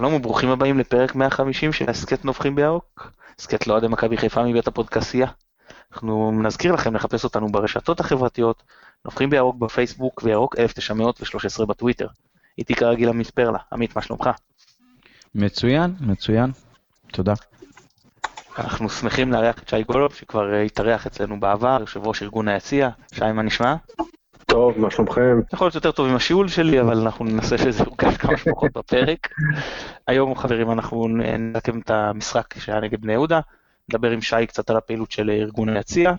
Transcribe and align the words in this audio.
שלום 0.00 0.14
וברוכים 0.14 0.50
הבאים 0.50 0.78
לפרק 0.78 1.14
150 1.14 1.72
של 1.72 1.90
הסכת 1.90 2.24
נובחים 2.24 2.54
בירוק, 2.54 3.12
הסכת 3.38 3.66
לאוהדי 3.66 3.88
מכבי 3.88 4.16
חיפה 4.16 4.44
מבית 4.44 4.66
הפודקסייה. 4.66 5.26
אנחנו 5.92 6.42
נזכיר 6.42 6.72
לכם 6.72 6.94
לחפש 6.94 7.24
אותנו 7.24 7.52
ברשתות 7.52 8.00
החברתיות, 8.00 8.62
נובחים 9.04 9.30
בירוק 9.30 9.56
בפייסבוק 9.56 10.20
וירוק 10.24 10.58
1913 10.58 11.66
בטוויטר. 11.66 12.06
איתי 12.58 12.74
כרגיל 12.74 13.08
עמית 13.08 13.30
פרלה, 13.30 13.58
עמית 13.72 13.96
מה 13.96 14.02
שלומך? 14.02 14.30
מצוין, 15.34 15.94
מצוין, 16.00 16.50
תודה. 17.12 17.34
אנחנו 18.58 18.90
שמחים 18.90 19.32
לארח 19.32 19.58
את 19.58 19.68
שי 19.68 19.82
גולוב 19.82 20.14
שכבר 20.14 20.54
התארח 20.54 21.06
אצלנו 21.06 21.40
בעבר, 21.40 21.76
יושב 21.80 22.06
ראש 22.06 22.22
ארגון 22.22 22.48
היציע, 22.48 22.88
שי 23.14 23.32
מה 23.32 23.42
נשמע? 23.42 23.74
טוב, 24.46 24.78
מה 24.78 24.90
שלומכם? 24.90 25.40
יכול 25.52 25.64
להיות 25.66 25.74
יותר 25.74 25.92
טוב 25.92 26.08
עם 26.08 26.16
השיעול 26.16 26.48
שלי, 26.48 26.80
אבל 26.80 26.98
אנחנו 26.98 27.24
ננסה 27.24 27.58
שזה 27.58 27.84
יורגש 27.84 28.16
כמה 28.16 28.36
שפחות 28.36 28.72
בפרק. 28.76 29.28
היום 30.06 30.34
חברים 30.34 30.70
אנחנו 30.70 31.08
נקם 31.38 31.78
את 31.78 31.90
המשחק 31.90 32.58
שהיה 32.58 32.80
נגד 32.80 33.00
בני 33.00 33.12
יהודה, 33.12 33.40
נדבר 33.88 34.10
עם 34.10 34.20
שי 34.20 34.46
קצת 34.46 34.70
על 34.70 34.76
הפעילות 34.76 35.10
של 35.10 35.30
ארגון 35.30 35.68
היציע, 35.68 36.12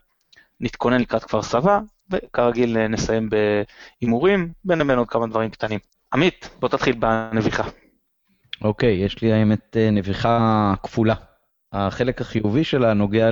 נתכונן 0.59 1.01
לקראת 1.01 1.23
כפר 1.23 1.41
סבא, 1.41 1.79
וכרגיל 2.11 2.87
נסיים 2.87 3.29
בהימורים, 3.29 4.51
בין 4.65 4.79
לבין 4.79 4.97
עוד 4.97 5.07
כמה 5.07 5.27
דברים 5.27 5.49
קטנים. 5.49 5.79
עמית, 6.13 6.49
בוא 6.59 6.69
תתחיל 6.69 6.95
בנביחה. 6.95 7.63
אוקיי, 8.61 8.93
יש 8.93 9.21
לי 9.21 9.33
האמת 9.33 9.77
נביחה 9.91 10.73
כפולה. 10.83 11.15
החלק 11.73 12.21
החיובי 12.21 12.63
שלה 12.63 12.93
נוגע 12.93 13.29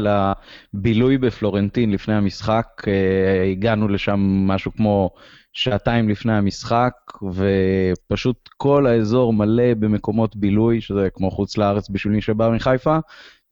לבילוי 0.74 1.18
בפלורנטין 1.18 1.92
לפני 1.92 2.14
המשחק, 2.14 2.68
הגענו 3.52 3.88
לשם 3.88 4.20
משהו 4.48 4.72
כמו 4.74 5.10
שעתיים 5.54 6.10
לפני 6.10 6.34
המשחק, 6.34 6.94
ופשוט 7.34 8.50
כל 8.58 8.88
האזור 8.88 9.34
מלא 9.34 9.74
במקומות 9.74 10.36
בילוי, 10.36 10.82
שזה 10.82 11.08
כמו 11.14 11.32
חוץ 11.32 11.58
לארץ 11.58 11.90
בשביל 11.90 12.14
מי 12.14 12.22
שבא 12.22 12.50
מחיפה, 12.50 12.98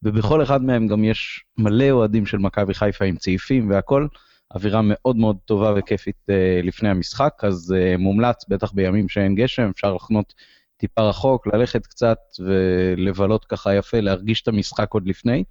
ובכל 0.04 0.44
אחד 0.44 0.64
מהם 0.64 0.88
גם 0.88 1.04
יש 1.04 1.46
מלא 1.58 1.90
אוהדים 1.92 2.26
של 2.26 2.38
מכבי 2.38 2.74
חיפה 2.74 3.06
עם 3.06 3.16
צעיפים 3.16 3.70
והכל, 3.70 4.08
אווירה 4.56 4.82
מאוד 4.84 5.16
מאוד 5.16 5.38
טובה 5.46 5.74
וכיפית 5.78 6.16
לפני 6.64 6.90
המשחק, 6.90 7.34
אז 7.44 7.76
מומלץ, 8.00 8.46
בטח 8.50 8.72
בימים 8.72 9.10
שאין 9.10 9.36
גשם, 9.36 9.70
אפשר 9.70 9.94
לחנות 9.94 10.34
טיפה 10.78 11.02
רחוק, 11.02 11.48
ללכת 11.48 11.88
קצת 11.88 12.18
ולבלות 12.40 13.46
ככה 13.46 13.76
יפה, 13.76 14.00
להרגיש 14.00 14.42
את 14.42 14.48
המשחק 14.48 14.94
עוד 14.94 15.08
לפני. 15.08 15.44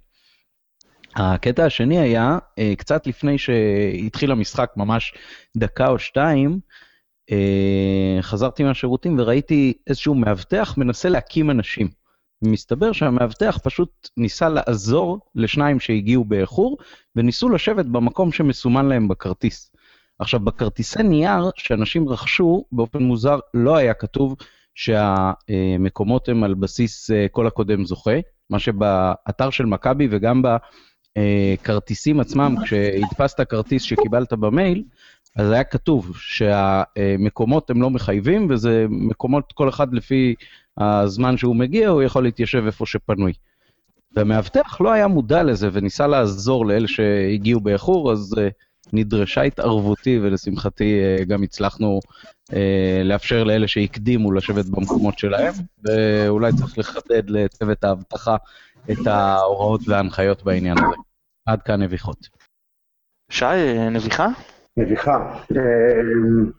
הקטע 1.15 1.65
השני 1.65 1.99
היה, 1.99 2.37
קצת 2.77 3.07
לפני 3.07 3.37
שהתחיל 3.37 4.31
המשחק, 4.31 4.71
ממש 4.77 5.13
דקה 5.57 5.87
או 5.87 5.99
שתיים, 5.99 6.59
חזרתי 8.21 8.63
מהשירותים 8.63 9.19
וראיתי 9.19 9.73
איזשהו 9.87 10.15
מאבטח 10.15 10.73
מנסה 10.77 11.09
להקים 11.09 11.51
אנשים. 11.51 11.87
מסתבר 12.41 12.91
שהמאבטח 12.91 13.57
פשוט 13.63 14.09
ניסה 14.17 14.49
לעזור 14.49 15.19
לשניים 15.35 15.79
שהגיעו 15.79 16.25
באיחור, 16.25 16.77
וניסו 17.15 17.49
לשבת 17.49 17.85
במקום 17.85 18.31
שמסומן 18.31 18.85
להם 18.85 19.07
בכרטיס. 19.07 19.71
עכשיו, 20.19 20.39
בכרטיסי 20.39 21.03
נייר 21.03 21.49
שאנשים 21.55 22.09
רכשו, 22.09 22.65
באופן 22.71 23.03
מוזר 23.03 23.39
לא 23.53 23.75
היה 23.75 23.93
כתוב 23.93 24.35
שהמקומות 24.77 26.29
הם 26.29 26.43
על 26.43 26.53
בסיס 26.53 27.09
כל 27.31 27.47
הקודם 27.47 27.85
זוכה, 27.85 28.19
מה 28.49 28.59
שבאתר 28.59 29.49
של 29.49 29.65
מכבי 29.65 30.07
וגם 30.11 30.41
בכרטיסים 31.17 32.19
עצמם, 32.19 32.55
כשהדפסת 32.63 33.41
כרטיס 33.41 33.83
שקיבלת 33.83 34.33
במייל, 34.33 34.83
אז 35.35 35.51
היה 35.51 35.63
כתוב 35.63 36.11
שהמקומות 36.17 37.69
הם 37.69 37.81
לא 37.81 37.89
מחייבים, 37.89 38.47
וזה 38.49 38.85
מקומות 38.89 39.53
כל 39.53 39.69
אחד 39.69 39.93
לפי 39.93 40.35
הזמן 40.77 41.37
שהוא 41.37 41.55
מגיע, 41.55 41.89
הוא 41.89 42.03
יכול 42.03 42.23
להתיישב 42.23 42.63
איפה 42.65 42.85
שפנוי. 42.85 43.33
והמאבטח 44.15 44.81
לא 44.81 44.91
היה 44.91 45.07
מודע 45.07 45.43
לזה 45.43 45.69
וניסה 45.71 46.07
לעזור 46.07 46.65
לאלה 46.65 46.87
שהגיעו 46.87 47.59
באיחור, 47.59 48.11
אז 48.11 48.35
נדרשה 48.93 49.41
התערבותי 49.41 50.19
ולשמחתי 50.19 50.99
גם 51.27 51.43
הצלחנו 51.43 51.99
לאפשר 53.03 53.43
לאלה 53.43 53.67
שהקדימו 53.67 54.31
לשבת 54.31 54.65
במקומות 54.65 55.19
שלהם, 55.19 55.53
ואולי 55.83 56.51
צריך 56.53 56.77
לחדד 56.77 57.29
לצוות 57.29 57.83
האבטחה 57.83 58.35
את 58.91 59.07
ההוראות 59.07 59.81
וההנחיות 59.87 60.43
בעניין 60.43 60.77
הזה. 60.77 60.95
עד 61.45 61.61
כאן 61.61 61.81
נביחות. 61.81 62.27
שי, 63.31 63.45
נביחה? 63.91 64.27
נביחה. 64.77 65.33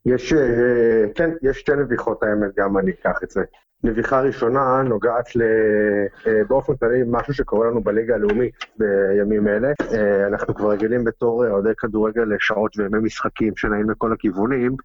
יש, 0.06 0.33
כן, 1.15 1.31
יש 1.43 1.59
שתי 1.59 1.73
נביחות 1.77 2.23
האמת, 2.23 2.51
גם 2.56 2.79
אני 2.79 2.91
אקח 2.91 3.19
את 3.25 3.31
זה. 3.31 3.43
נביחה 3.84 4.21
ראשונה 4.21 4.83
נוגעת 4.83 5.37
ל... 5.37 5.43
באופן 6.49 6.77
כללי 6.77 7.03
משהו 7.06 7.34
שקורה 7.34 7.71
לנו 7.71 7.81
בליגה 7.81 8.15
הלאומית 8.15 8.55
בימים 8.79 9.49
אלה. 9.49 9.73
אנחנו 10.27 10.55
כבר 10.55 10.71
רגילים 10.71 11.05
בתור 11.05 11.47
אוהדי 11.47 11.75
כדורגל 11.79 12.23
לשעות 12.23 12.79
וימי 12.79 12.99
משחקים 12.99 13.56
שנעים 13.56 13.91
לכל 13.91 14.12
הכיוונים. 14.12 14.77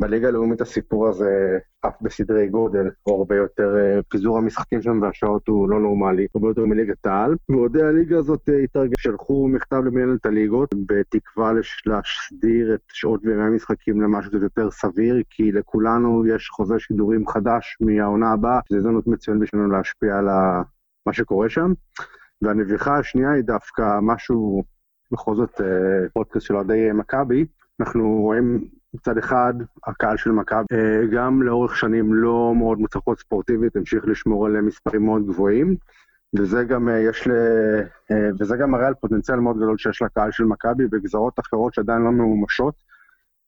בליגה 0.00 0.28
הלאומית 0.28 0.60
הסיפור 0.60 1.08
הזה 1.08 1.58
עף 1.82 1.94
בסדרי 2.00 2.48
גודל, 2.48 2.90
או 3.06 3.18
הרבה 3.18 3.36
יותר, 3.36 3.74
פיזור 4.08 4.38
המשחקים 4.38 4.82
שם 4.82 5.02
והשעות 5.02 5.48
הוא 5.48 5.68
לא 5.68 5.80
נורמלי, 5.80 6.26
הרבה 6.34 6.48
יותר 6.48 6.64
מליגת 6.64 7.06
העל. 7.06 7.36
ואוהדי 7.48 7.82
הליגה 7.82 8.18
הזאת 8.18 8.48
התארגנו, 8.64 8.94
שלחו 8.98 9.48
מכתב 9.48 9.82
למנהלת 9.84 10.26
הליגות, 10.26 10.74
בתקווה 10.86 11.52
להסדיר 11.86 12.74
את 12.74 12.80
שעות 12.88 13.20
וימי 13.24 13.42
המשחקים 13.42 14.00
למשהו 14.00 14.30
קצת 14.30 14.42
יותר 14.42 14.70
סביר, 14.70 15.22
כי 15.30 15.52
לכולנו 15.52 16.26
יש 16.26 16.48
חוזה 16.48 16.78
שידורים 16.78 17.28
חדש 17.28 17.76
מהעונה 17.80 18.32
הבאה, 18.32 18.60
זו 18.70 18.76
הזדמנות 18.76 19.06
מצוינת 19.06 19.40
בשבילנו 19.40 19.68
להשפיע 19.70 20.18
על 20.18 20.26
מה 21.06 21.12
שקורה 21.12 21.48
שם. 21.48 21.72
והנביחה 22.42 22.98
השנייה 22.98 23.30
היא 23.30 23.44
דווקא 23.44 23.98
משהו, 24.02 24.64
בכל 25.12 25.36
זאת 25.36 25.60
פודקאסט 26.12 26.46
של 26.46 26.54
אוהדי 26.56 26.92
מכבי, 26.94 27.46
אנחנו 27.80 28.20
רואים 28.20 28.64
מצד 28.96 29.18
אחד, 29.18 29.54
הקהל 29.86 30.16
של 30.16 30.30
מכבי, 30.30 30.62
גם 31.12 31.42
לאורך 31.42 31.76
שנים 31.76 32.14
לא 32.14 32.52
מאוד 32.56 32.78
מוצלחות 32.78 33.18
ספורטיבית, 33.18 33.76
המשיך 33.76 34.04
לשמור 34.06 34.46
על 34.46 34.60
מספרים 34.60 35.04
מאוד 35.04 35.26
גבוהים, 35.26 35.76
וזה 36.38 36.64
גם, 36.64 36.88
יש 36.92 37.28
ל... 37.28 37.32
וזה 38.38 38.56
גם 38.56 38.70
מראה 38.70 38.86
על 38.86 38.94
פוטנציאל 38.94 39.40
מאוד 39.40 39.56
גדול 39.56 39.78
שיש 39.78 40.02
לקהל 40.02 40.30
של 40.30 40.44
מכבי 40.44 40.86
בגזרות 40.86 41.40
אחרות 41.40 41.74
שעדיין 41.74 42.02
לא 42.02 42.10
ממומשות. 42.10 42.74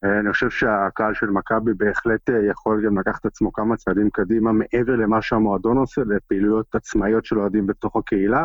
אני 0.03 0.33
חושב 0.33 0.51
שהקהל 0.51 1.15
של 1.15 1.31
מכבי 1.31 1.75
בהחלט 1.75 2.31
יכול 2.51 2.87
גם 2.87 2.99
לקחת 2.99 3.21
את 3.21 3.27
עצמו 3.27 3.53
כמה 3.53 3.77
צעדים 3.77 4.11
קדימה, 4.11 4.53
מעבר 4.53 4.97
למה 4.97 5.23
שהמועדון 5.23 5.77
עושה, 5.77 6.03
לפעילויות 6.07 6.75
עצמאיות 6.75 7.25
של 7.25 7.39
אוהדים 7.39 7.67
בתוך 7.67 7.97
הקהילה. 7.97 8.45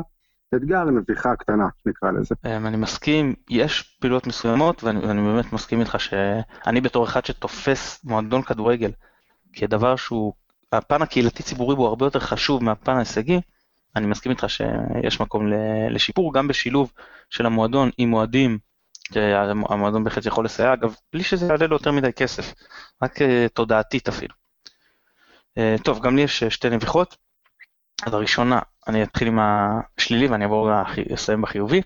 אתגר 0.56 0.84
נביחה 0.84 1.36
קטנה, 1.36 1.68
נקרא 1.86 2.12
לזה. 2.12 2.36
אני 2.46 2.78
מסכים, 2.78 3.34
יש 3.50 3.98
פעילות 4.00 4.28
מסוימות, 4.28 4.84
ואני 4.84 5.22
באמת 5.22 5.54
מסכים 5.54 5.80
איתך 5.80 6.00
שאני 6.00 6.82
בתור 6.82 7.06
אחד 7.06 7.26
שתופס 7.26 8.04
מועדון 8.04 8.42
כדורגל 8.42 8.92
כדבר 9.54 9.96
שהוא, 9.96 10.34
הפן 10.72 11.02
הקהילתי-ציבורי 11.02 11.76
הוא 11.76 11.88
הרבה 11.88 12.06
יותר 12.06 12.20
חשוב 12.20 12.64
מהפן 12.64 12.96
ההישגי, 12.96 13.42
אני 13.96 14.08
מסכים 14.08 14.32
איתך 14.32 14.50
שיש 14.50 15.22
מקום 15.22 15.48
לשיפור, 15.90 16.34
גם 16.34 16.48
בשילוב 16.48 16.92
של 17.30 17.46
המועדון 17.46 17.90
עם 17.98 18.14
אוהדים, 18.14 18.58
המועדון 19.70 20.04
בהחלט 20.04 20.26
יכול 20.26 20.46
לסייע, 20.46 20.74
אגב, 20.74 20.96
בלי 21.14 21.24
שזה 21.24 21.46
יעלה 21.46 21.68
לו 21.68 21.76
יותר 21.76 21.92
מדי 21.92 22.14
כסף, 22.14 22.54
רק 23.04 23.20
תודעתית 23.54 24.08
אפילו. 24.08 24.34
טוב, 25.84 26.02
גם 26.02 26.16
לי 26.16 26.22
יש 26.22 26.44
שתי 26.44 26.70
נביחות. 26.70 27.18
אז 28.06 28.14
הראשונה, 28.14 28.60
אני 28.88 29.04
אתחיל 29.04 29.28
עם 29.28 29.40
השלילי 29.42 30.28
ואני 30.28 30.44
אעבור 30.44 30.70
לסיים 31.10 31.42
בחיובי. 31.42 31.82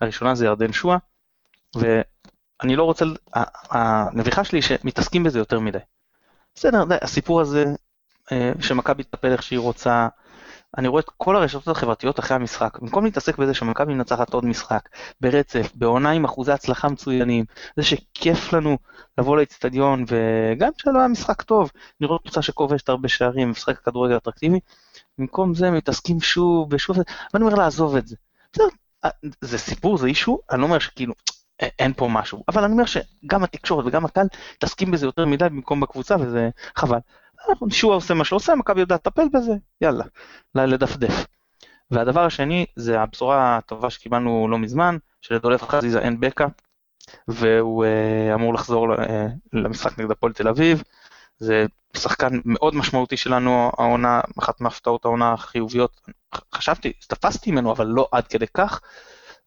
הראשונה 0.00 0.34
זה 0.34 0.46
ירדן 0.46 0.72
שואה, 0.72 0.96
ואני 1.76 2.76
לא 2.76 2.84
רוצה, 2.84 3.04
הנביכה 3.70 4.44
שלי 4.44 4.62
שמתעסקים 4.62 5.24
בזה 5.24 5.38
יותר 5.38 5.60
מדי. 5.60 5.78
בסדר, 6.54 6.84
הסיפור 7.02 7.40
הזה 7.40 7.64
שמכבי 8.60 9.02
תטפל 9.02 9.32
איך 9.32 9.42
שהיא 9.42 9.58
רוצה, 9.58 10.08
אני 10.78 10.88
רואה 10.88 11.00
את 11.00 11.10
כל 11.16 11.36
הרשתות 11.36 11.68
החברתיות 11.68 12.18
אחרי 12.18 12.36
המשחק, 12.36 12.78
במקום 12.78 13.04
להתעסק 13.04 13.38
בזה 13.38 13.54
שמכבי 13.54 13.94
מנצחת 13.94 14.32
עוד 14.34 14.44
משחק, 14.44 14.88
ברצף, 15.20 15.72
בעונה 15.74 16.10
עם 16.10 16.24
אחוזי 16.24 16.52
הצלחה 16.52 16.88
מצוינים, 16.88 17.44
זה 17.76 17.82
שכיף 17.82 18.52
לנו 18.52 18.78
לבוא 19.18 19.36
לאצטדיון, 19.36 20.04
וגם 20.08 20.70
כשלא 20.78 20.98
היה 20.98 21.08
משחק 21.08 21.42
טוב, 21.42 21.70
לראות 22.00 22.22
קבוצה 22.22 22.42
שכובשת 22.42 22.88
הרבה 22.88 23.08
שערים, 23.08 23.50
משחק 23.50 23.78
כדורגל 23.78 24.16
אטרקטיבי, 24.16 24.60
במקום 25.18 25.54
זה 25.54 25.70
מתעסקים 25.70 26.20
שוב 26.20 26.68
ושוב, 26.72 26.96
ואני 27.34 27.44
אומר 27.44 27.54
לעזוב 27.54 27.96
את 27.96 28.06
זה. 28.06 28.16
בסדר, 28.52 28.64
זה 29.40 29.58
סיפור, 29.58 29.98
זה 29.98 30.06
אישו, 30.06 30.38
אני 30.50 30.60
לא 30.60 30.66
אומר 30.66 30.78
שכאילו 30.78 31.14
אין 31.60 31.92
פה 31.92 32.08
משהו, 32.08 32.44
אבל 32.48 32.64
אני 32.64 32.72
אומר 32.72 32.84
שגם 32.84 33.44
התקשורת 33.44 33.86
וגם 33.86 34.04
הקהל 34.04 34.26
מתעסקים 34.54 34.90
בזה 34.90 35.06
יותר 35.06 35.26
מדי 35.26 35.44
במקום 35.44 35.80
בקבוצה, 35.80 36.16
וזה 36.20 36.50
חבל. 36.76 36.98
שועה 37.70 37.94
עושה 37.94 38.14
מה 38.14 38.24
שעושה, 38.24 38.54
מכבי 38.54 38.80
יודעת 38.80 39.06
לטפל 39.06 39.28
בזה, 39.32 39.52
יאללה, 39.80 40.04
לדפדף. 40.54 41.26
והדבר 41.90 42.20
השני 42.24 42.66
זה 42.76 43.00
הבשורה 43.00 43.56
הטובה 43.56 43.90
שקיבלנו 43.90 44.48
לא 44.50 44.58
מזמן, 44.58 44.96
שלדולף 45.20 45.62
חזיזה 45.62 45.98
אין 45.98 46.20
בקע, 46.20 46.46
והוא 47.28 47.84
אמור 48.34 48.54
לחזור 48.54 48.88
למשחק 49.52 49.98
נגד 49.98 50.10
הפועל 50.10 50.32
תל 50.32 50.48
אביב. 50.48 50.82
זה 51.38 51.66
שחקן 51.96 52.40
מאוד 52.44 52.74
משמעותי 52.74 53.16
שלנו 53.16 53.70
העונה, 53.78 54.20
אחת 54.38 54.60
מהפתעות 54.60 55.04
העונה 55.04 55.32
החיוביות, 55.32 56.00
חשבתי, 56.54 56.92
תפסתי 56.92 57.50
ממנו, 57.50 57.72
אבל 57.72 57.86
לא 57.86 58.08
עד 58.12 58.26
כדי 58.26 58.46
כך, 58.54 58.80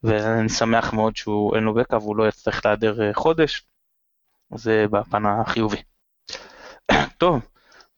ואני 0.04 0.50
שמח 0.50 0.94
מאוד 0.94 1.16
שהוא 1.16 1.56
אין 1.56 1.64
לו 1.64 1.74
בקע 1.74 1.98
והוא 1.98 2.16
לא 2.16 2.28
יצטרך 2.28 2.66
להיעדר 2.66 3.02
אה, 3.02 3.14
חודש, 3.14 3.64
זה 4.56 4.86
בפן 4.92 5.26
החיובי. 5.26 5.82
טוב, 7.18 7.40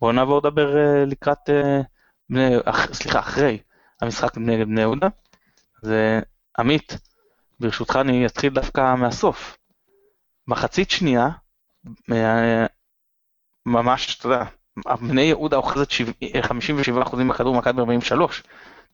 בואו 0.02 0.12
נעבור 0.12 0.38
לדבר 0.38 0.78
אה, 0.78 1.06
לקראת, 1.06 1.50
אה, 1.50 1.82
בני, 2.30 2.58
אח, 2.66 2.94
סליחה, 2.94 3.20
אחרי 3.20 3.58
המשחק 4.02 4.38
נגד 4.38 4.66
בני 4.66 4.82
יהודה. 4.82 5.08
אז 5.84 5.94
עמית, 6.60 6.98
ברשותך 7.60 7.96
אני 7.96 8.26
אתחיל 8.26 8.54
דווקא 8.54 8.96
מהסוף. 8.96 9.58
מחצית 10.48 10.92
שנייה, 10.92 11.30
ממש, 13.66 14.18
אתה 14.18 14.28
יודע, 14.28 14.44
בני 15.02 15.22
יהודה 15.22 15.58
אוחזת 15.58 15.88
57% 15.92 17.16
בכדור, 17.30 17.56
מכבי 17.56 17.80
43. 17.80 18.44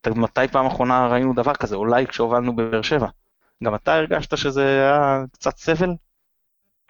מתי 0.07 0.47
פעם 0.51 0.65
אחרונה 0.65 1.07
ראינו 1.07 1.33
דבר 1.33 1.53
כזה? 1.53 1.75
אולי 1.75 2.07
כשהובלנו 2.07 2.55
בבאר 2.55 2.81
שבע. 2.81 3.07
גם 3.63 3.75
אתה 3.75 3.95
הרגשת 3.95 4.37
שזה 4.37 4.63
היה 4.63 5.23
קצת 5.33 5.57
סבל? 5.57 5.93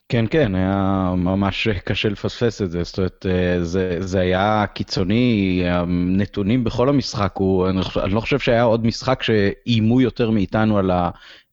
כן, 0.09 0.25
כן, 0.29 0.56
היה 0.56 1.13
ממש 1.18 1.68
קשה 1.68 2.09
לפספס 2.09 2.62
את 2.62 2.71
זה, 2.71 2.83
זאת 2.83 2.97
אומרת, 2.97 3.25
אה, 3.29 3.63
זה, 3.63 3.97
זה 4.00 4.19
היה 4.19 4.65
קיצוני, 4.74 5.63
הנתונים 5.65 6.63
בכל 6.63 6.89
המשחק, 6.89 7.31
הוא, 7.35 7.69
אני, 7.69 7.79
אני 8.03 8.13
לא 8.13 8.19
חושב 8.19 8.39
שהיה 8.39 8.63
עוד 8.63 8.85
משחק 8.85 9.24
שאיימו 9.24 10.01
יותר 10.01 10.29
מאיתנו 10.29 10.77
על 10.77 10.91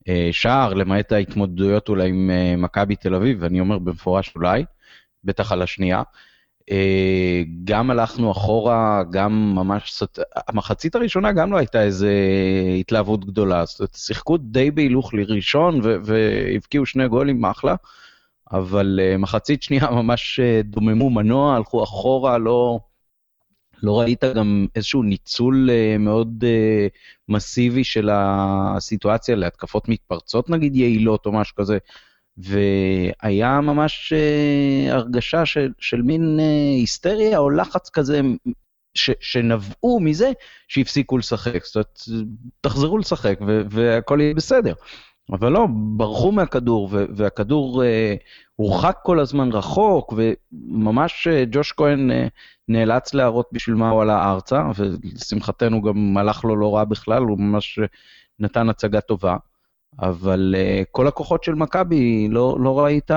השער, 0.07 0.73
למעט 0.73 1.11
ההתמודדויות 1.11 1.89
אולי 1.89 2.09
עם 2.09 2.29
אה, 2.33 2.55
מכבי 2.57 2.95
תל 2.95 3.15
אביב, 3.15 3.37
ואני 3.41 3.59
אומר 3.59 3.79
במפורש 3.79 4.35
אולי, 4.35 4.65
בטח 5.25 5.51
על 5.51 5.61
השנייה. 5.61 6.03
אה, 6.71 7.43
גם 7.63 7.91
הלכנו 7.91 8.31
אחורה, 8.31 9.03
גם 9.11 9.55
ממש, 9.55 10.03
המחצית 10.47 10.95
הראשונה 10.95 11.31
גם 11.31 11.51
לא 11.51 11.57
הייתה 11.57 11.83
איזה 11.83 12.13
התלהבות 12.79 13.25
גדולה, 13.25 13.65
זאת 13.65 13.79
אומרת, 13.79 13.95
שיחקו 13.95 14.37
די 14.37 14.71
בהילוך 14.71 15.13
לראשון 15.13 15.79
והבקיעו 15.83 16.85
שני 16.85 17.07
גולים, 17.07 17.45
אחלה. 17.45 17.75
אבל 18.51 18.99
uh, 19.01 19.17
מחצית 19.17 19.63
שנייה 19.63 19.91
ממש 19.91 20.39
uh, 20.39 20.63
דוממו 20.63 21.09
מנוע, 21.09 21.55
הלכו 21.55 21.83
אחורה, 21.83 22.37
לא, 22.37 22.79
לא 23.83 23.99
ראית 23.99 24.23
גם 24.23 24.65
איזשהו 24.75 25.03
ניצול 25.03 25.69
מאוד 25.99 26.43
מסיבי 27.29 27.83
של 27.83 28.09
הסיטואציה 28.13 29.35
להתקפות 29.35 29.89
מתפרצות 29.89 30.49
נגיד 30.49 30.75
יעילות 30.75 31.25
או 31.25 31.31
משהו 31.31 31.55
כזה, 31.55 31.77
והיה 32.37 33.61
ממש 33.61 34.13
uh, 34.13 34.93
הרגשה 34.93 35.45
של, 35.45 35.71
של 35.79 36.01
מין 36.01 36.39
uh, 36.39 36.79
היסטריה 36.79 37.37
או 37.37 37.49
לחץ 37.49 37.89
כזה 37.89 38.21
ש, 38.93 39.11
שנבעו 39.19 39.99
מזה 39.99 40.31
שהפסיקו 40.67 41.17
לשחק, 41.17 41.65
זאת 41.65 41.75
אומרת, 41.75 41.99
תחזרו 42.61 42.97
לשחק 42.97 43.39
והכל 43.69 44.19
יהיה 44.21 44.33
בסדר. 44.33 44.73
אבל 45.31 45.51
לא, 45.51 45.67
ברחו 45.71 46.31
מהכדור, 46.31 46.89
והכדור 46.91 47.83
אה, 47.83 48.15
הורחק 48.55 48.97
כל 49.03 49.19
הזמן 49.19 49.51
רחוק, 49.51 50.13
וממש 50.17 51.27
אה, 51.27 51.43
ג'וש 51.51 51.71
כהן 51.71 52.11
אה, 52.11 52.27
נאלץ 52.67 53.13
להראות 53.13 53.49
בשביל 53.51 53.75
מה 53.75 53.89
הוא 53.89 54.01
עלה 54.01 54.31
ארצה, 54.31 54.63
ולשמחתנו 54.75 55.81
גם 55.81 56.17
הלך 56.17 56.43
לו 56.45 56.55
לא 56.55 56.75
רע 56.75 56.83
בכלל, 56.83 57.23
הוא 57.23 57.39
ממש 57.39 57.79
אה, 57.79 57.85
נתן 58.39 58.69
הצגה 58.69 59.01
טובה. 59.01 59.35
אבל 59.99 60.55
אה, 60.57 60.83
כל 60.91 61.07
הכוחות 61.07 61.43
של 61.43 61.55
מכבי, 61.55 62.27
לא, 62.29 62.57
לא 62.59 62.79
ראית, 62.79 63.11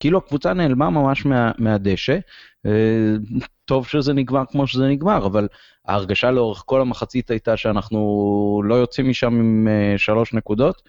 כאילו 0.00 0.18
הקבוצה 0.18 0.52
נעלמה 0.52 0.90
ממש 0.90 1.26
מה, 1.26 1.52
מהדשא. 1.58 2.18
אה, 2.66 3.16
טוב 3.64 3.86
שזה 3.86 4.12
נגמר 4.12 4.42
כמו 4.50 4.66
שזה 4.66 4.88
נגמר, 4.88 5.26
אבל 5.26 5.48
ההרגשה 5.88 6.30
לאורך 6.30 6.62
כל 6.66 6.80
המחצית 6.80 7.30
הייתה 7.30 7.56
שאנחנו 7.56 8.62
לא 8.64 8.74
יוצאים 8.74 9.08
משם 9.08 9.34
עם 9.34 9.68
uh, 9.68 9.98
שלוש 9.98 10.34
נקודות, 10.34 10.82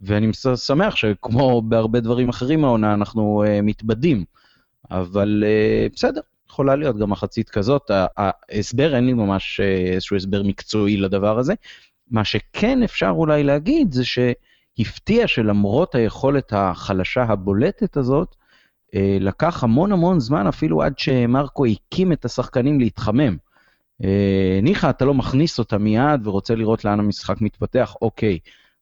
ואני 0.00 0.32
שמח 0.56 0.96
שכמו 0.96 1.62
בהרבה 1.62 2.00
דברים 2.00 2.28
אחרים 2.28 2.64
העונה 2.64 2.94
אנחנו 2.94 3.44
uh, 3.46 3.62
מתבדים, 3.62 4.24
אבל 4.90 5.44
uh, 5.46 5.92
בסדר, 5.94 6.20
יכולה 6.50 6.76
להיות 6.76 6.98
גם 6.98 7.10
מחצית 7.10 7.50
כזאת. 7.50 7.90
ההסבר, 8.16 8.94
אין 8.96 9.06
לי 9.06 9.12
ממש 9.12 9.60
uh, 9.60 9.92
איזשהו 9.92 10.16
הסבר 10.16 10.42
מקצועי 10.42 10.96
לדבר 10.96 11.38
הזה. 11.38 11.54
מה 12.12 12.24
שכן 12.24 12.82
אפשר 12.82 13.08
אולי 13.16 13.42
להגיד 13.42 13.92
זה 13.92 14.02
שהפתיע 14.04 15.26
שלמרות 15.26 15.94
היכולת 15.94 16.52
החלשה 16.56 17.22
הבולטת 17.22 17.96
הזאת, 17.96 18.34
אה, 18.94 19.16
לקח 19.20 19.64
המון 19.64 19.92
המון 19.92 20.20
זמן 20.20 20.46
אפילו 20.46 20.82
עד 20.82 20.98
שמרקו 20.98 21.66
הקים 21.66 22.12
את 22.12 22.24
השחקנים 22.24 22.80
להתחמם. 22.80 23.36
אה, 24.04 24.60
ניחא, 24.62 24.90
אתה 24.90 25.04
לא 25.04 25.14
מכניס 25.14 25.58
אותה 25.58 25.78
מיד 25.78 26.26
ורוצה 26.26 26.54
לראות 26.54 26.84
לאן 26.84 27.00
המשחק 27.00 27.40
מתפתח, 27.40 27.94
אוקיי. 28.02 28.38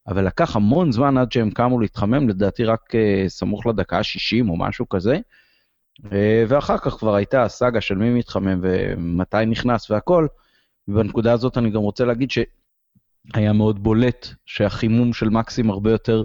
אבל 0.09 0.27
לקח 0.27 0.57
המון 0.57 0.93
זמן 0.93 1.19
עד 1.19 1.33
שהם 1.33 1.51
קמו 1.51 1.81
להתחמם, 1.81 2.29
לדעתי 2.29 2.65
רק 2.65 2.81
uh, 2.95 3.29
סמוך 3.29 3.67
לדקה 3.67 3.99
ה-60 3.99 4.49
או 4.49 4.57
משהו 4.57 4.89
כזה. 4.89 5.19
ואחר 6.49 6.79
כך 6.79 6.93
כבר 6.93 7.15
הייתה 7.15 7.43
הסאגה 7.43 7.81
של 7.81 7.95
מי 7.95 8.11
מתחמם 8.11 8.61
ומתי 8.63 9.47
נכנס 9.47 9.91
והכל. 9.91 10.27
ובנקודה 10.89 11.33
הזאת 11.33 11.59
אני 11.59 11.71
גם 11.71 11.81
רוצה 11.81 12.05
להגיד 12.05 12.31
שהיה 13.27 13.53
מאוד 13.53 13.83
בולט 13.83 14.27
שהחימום 14.47 15.13
של 15.13 15.29
מקסים 15.29 15.71
הרבה 15.71 15.91
יותר 15.91 16.23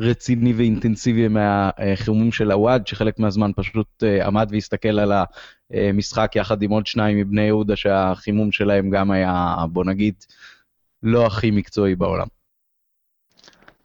רציני 0.00 0.52
ואינטנסיבי 0.52 1.28
מהחימום 1.28 2.32
של 2.32 2.50
הוואד, 2.50 2.86
שחלק 2.86 3.18
מהזמן 3.18 3.50
פשוט 3.56 4.02
אה, 4.02 4.26
עמד 4.26 4.48
והסתכל 4.52 4.98
על 4.98 5.12
המשחק 5.70 6.32
יחד 6.36 6.62
עם 6.62 6.70
עוד 6.70 6.86
שניים 6.86 7.18
מבני 7.18 7.42
יהודה, 7.42 7.76
שהחימום 7.76 8.52
שלהם 8.52 8.90
גם 8.90 9.10
היה, 9.10 9.56
בוא 9.72 9.84
נגיד, 9.84 10.14
לא 11.02 11.26
הכי 11.26 11.50
מקצועי 11.50 11.96
בעולם. 11.96 12.26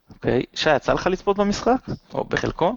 אוקיי, 0.10 0.44
שי, 0.54 0.76
יצא 0.76 0.94
לך 0.94 1.08
לצפות 1.08 1.38
במשחק? 1.38 1.80
או 2.14 2.24
בחלקו? 2.24 2.76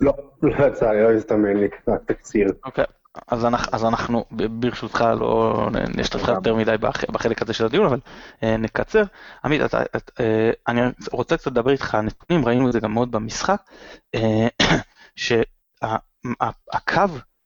לא, 0.00 0.12
לא 0.42 0.66
יצא 0.66 0.90
לי, 0.92 1.02
לא 1.02 1.12
הזדמן 1.12 1.56
לי, 1.56 1.68
רק 1.88 2.00
תקציר. 2.06 2.52
אוקיי, 2.64 2.84
אז 3.26 3.44
אנחנו, 3.44 3.72
אז 3.72 3.84
אנחנו 3.84 4.24
ברשותך 4.30 5.04
לא 5.20 5.68
נשתתף 5.96 6.28
יותר 6.28 6.54
מדי 6.54 6.74
בחלק 7.12 7.42
הזה 7.42 7.52
של 7.52 7.64
הדיון, 7.64 7.86
אבל 7.86 7.98
אה, 8.42 8.56
נקצר. 8.56 9.02
עמית, 9.44 9.60
אתה, 9.64 9.82
את, 9.96 10.10
אה, 10.20 10.50
אני 10.68 10.80
רוצה 11.12 11.36
קצת 11.36 11.46
לדבר 11.46 11.70
איתך 11.70 11.94
על 11.94 12.00
נתונים, 12.00 12.46
ראינו 12.46 12.68
את 12.68 12.72
זה 12.72 12.80
גם 12.80 12.94
מאוד 12.94 13.10
במשחק, 13.10 13.62
אה, 14.14 14.48
שהקו 15.16 17.02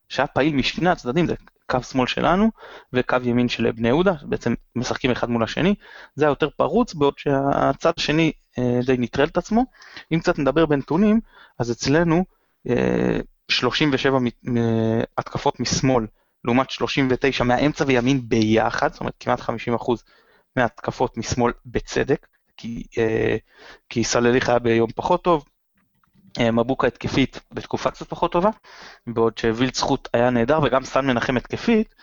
שהיה 0.08 0.26
פעיל 0.26 0.54
משני 0.54 0.90
הצדדים, 0.90 1.26
זה 1.26 1.34
קו 1.70 1.82
שמאל 1.82 2.06
שלנו 2.06 2.50
וקו 2.92 3.16
ימין 3.22 3.48
של 3.48 3.70
בני 3.70 3.88
יהודה, 3.88 4.12
בעצם 4.22 4.54
משחקים 4.76 5.10
אחד 5.10 5.30
מול 5.30 5.42
השני, 5.42 5.74
זה 6.14 6.24
היה 6.24 6.30
יותר 6.30 6.50
פרוץ, 6.50 6.94
בעוד 6.94 7.14
שהצד 7.18 7.92
השני 7.96 8.32
די 8.86 8.96
נטרל 8.98 9.26
את 9.26 9.36
עצמו. 9.36 9.64
אם 10.12 10.18
קצת 10.18 10.38
נדבר 10.38 10.66
בנתונים, 10.66 11.20
אז 11.58 11.70
אצלנו, 11.70 12.24
37 13.52 14.18
התקפות 15.18 15.60
משמאל, 15.60 16.06
לעומת 16.44 16.70
39 16.70 17.44
מהאמצע 17.44 17.84
וימין 17.86 18.20
ביחד, 18.28 18.92
זאת 18.92 19.00
אומרת 19.00 19.14
כמעט 19.20 19.40
50% 19.40 20.02
מהתקפות 20.56 21.16
משמאל 21.16 21.52
בצדק, 21.66 22.26
כי, 22.56 22.86
אה, 22.98 23.36
כי 23.88 24.04
סלליך 24.04 24.48
היה 24.48 24.58
ביום 24.58 24.90
פחות 24.94 25.24
טוב, 25.24 25.44
אה, 26.40 26.50
מבוקה 26.50 26.86
התקפית 26.86 27.40
בתקופה 27.52 27.90
קצת 27.90 28.08
פחות 28.08 28.32
טובה, 28.32 28.50
בעוד 29.06 29.38
שווילד 29.38 29.74
זכות 29.74 30.08
היה 30.12 30.30
נהדר 30.30 30.60
וגם 30.62 30.84
סן 30.84 31.06
מנחם 31.06 31.36
התקפית, 31.36 31.94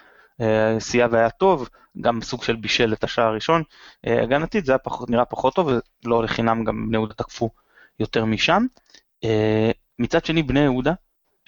אה, 0.42 0.80
סייע 0.80 1.08
והיה 1.12 1.30
טוב, 1.30 1.70
גם 2.02 2.22
סוג 2.22 2.44
של 2.44 2.56
בישל 2.56 2.94
את 2.94 3.04
השער 3.04 3.26
הראשון, 3.26 3.64
הגנתית 4.04 4.66
זה 4.66 4.72
היה 4.72 4.80
פחות, 4.80 5.10
נראה 5.10 5.26
פחות 5.26 5.56
טוב 5.56 5.70
ולא 6.06 6.24
לחינם 6.24 6.64
גם 6.64 6.88
בני 6.88 6.98
יהודה 6.98 7.14
תקפו 7.14 7.50
יותר 8.00 8.26
משם. 8.26 8.66
מצד 10.00 10.26
שני 10.26 10.44
בני 10.44 10.60
יהודה 10.60 10.94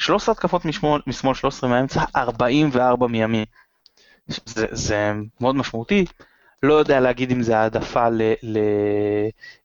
13 0.02 0.34
התקפות 0.34 0.66
משמאל, 0.66 1.02
משמאל 1.08 1.34
13 1.34 1.70
מהאמצע, 1.70 2.04
44 2.16 3.08
מימין. 3.08 3.46
זה, 4.28 4.68
זה 4.72 5.12
מאוד 5.42 5.56
משמעותי. 5.56 6.06
לא 6.64 6.74
יודע 6.74 7.00
להגיד 7.00 7.32
אם 7.32 7.44
זה 7.44 7.58
העדפה 7.58 8.08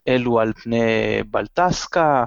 לאלו 0.07 0.41
על 0.41 0.53
פני 0.53 0.83
בלטסקה, 1.31 2.25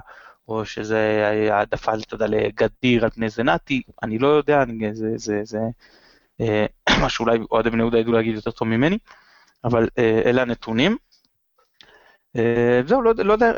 או 0.48 0.64
שזה 0.64 1.28
העדפה, 1.52 1.92
אתה 1.94 2.14
יודע, 2.14 2.26
לגדיר 2.26 3.04
על 3.04 3.10
פני 3.10 3.28
זנתי, 3.28 3.82
אני 4.02 4.18
לא 4.18 4.26
יודע, 4.26 4.62
אני, 4.62 4.94
זה, 4.94 5.08
זה, 5.16 5.40
זה 5.44 5.58
אה, 6.40 6.66
מה 7.02 7.08
שאולי 7.08 7.38
אוהדי 7.50 7.70
בני 7.70 7.82
יהודה 7.82 7.98
ידעו 7.98 8.12
להגיד 8.12 8.34
יותר 8.34 8.50
טוב 8.50 8.68
ממני, 8.68 8.98
אבל 9.64 9.88
אה, 9.98 10.22
אלה 10.24 10.42
הנתונים. 10.42 10.96
אה, 12.36 12.80
זהו, 12.86 13.02
לא, 13.02 13.12
לא 13.16 13.32
יודע 13.32 13.52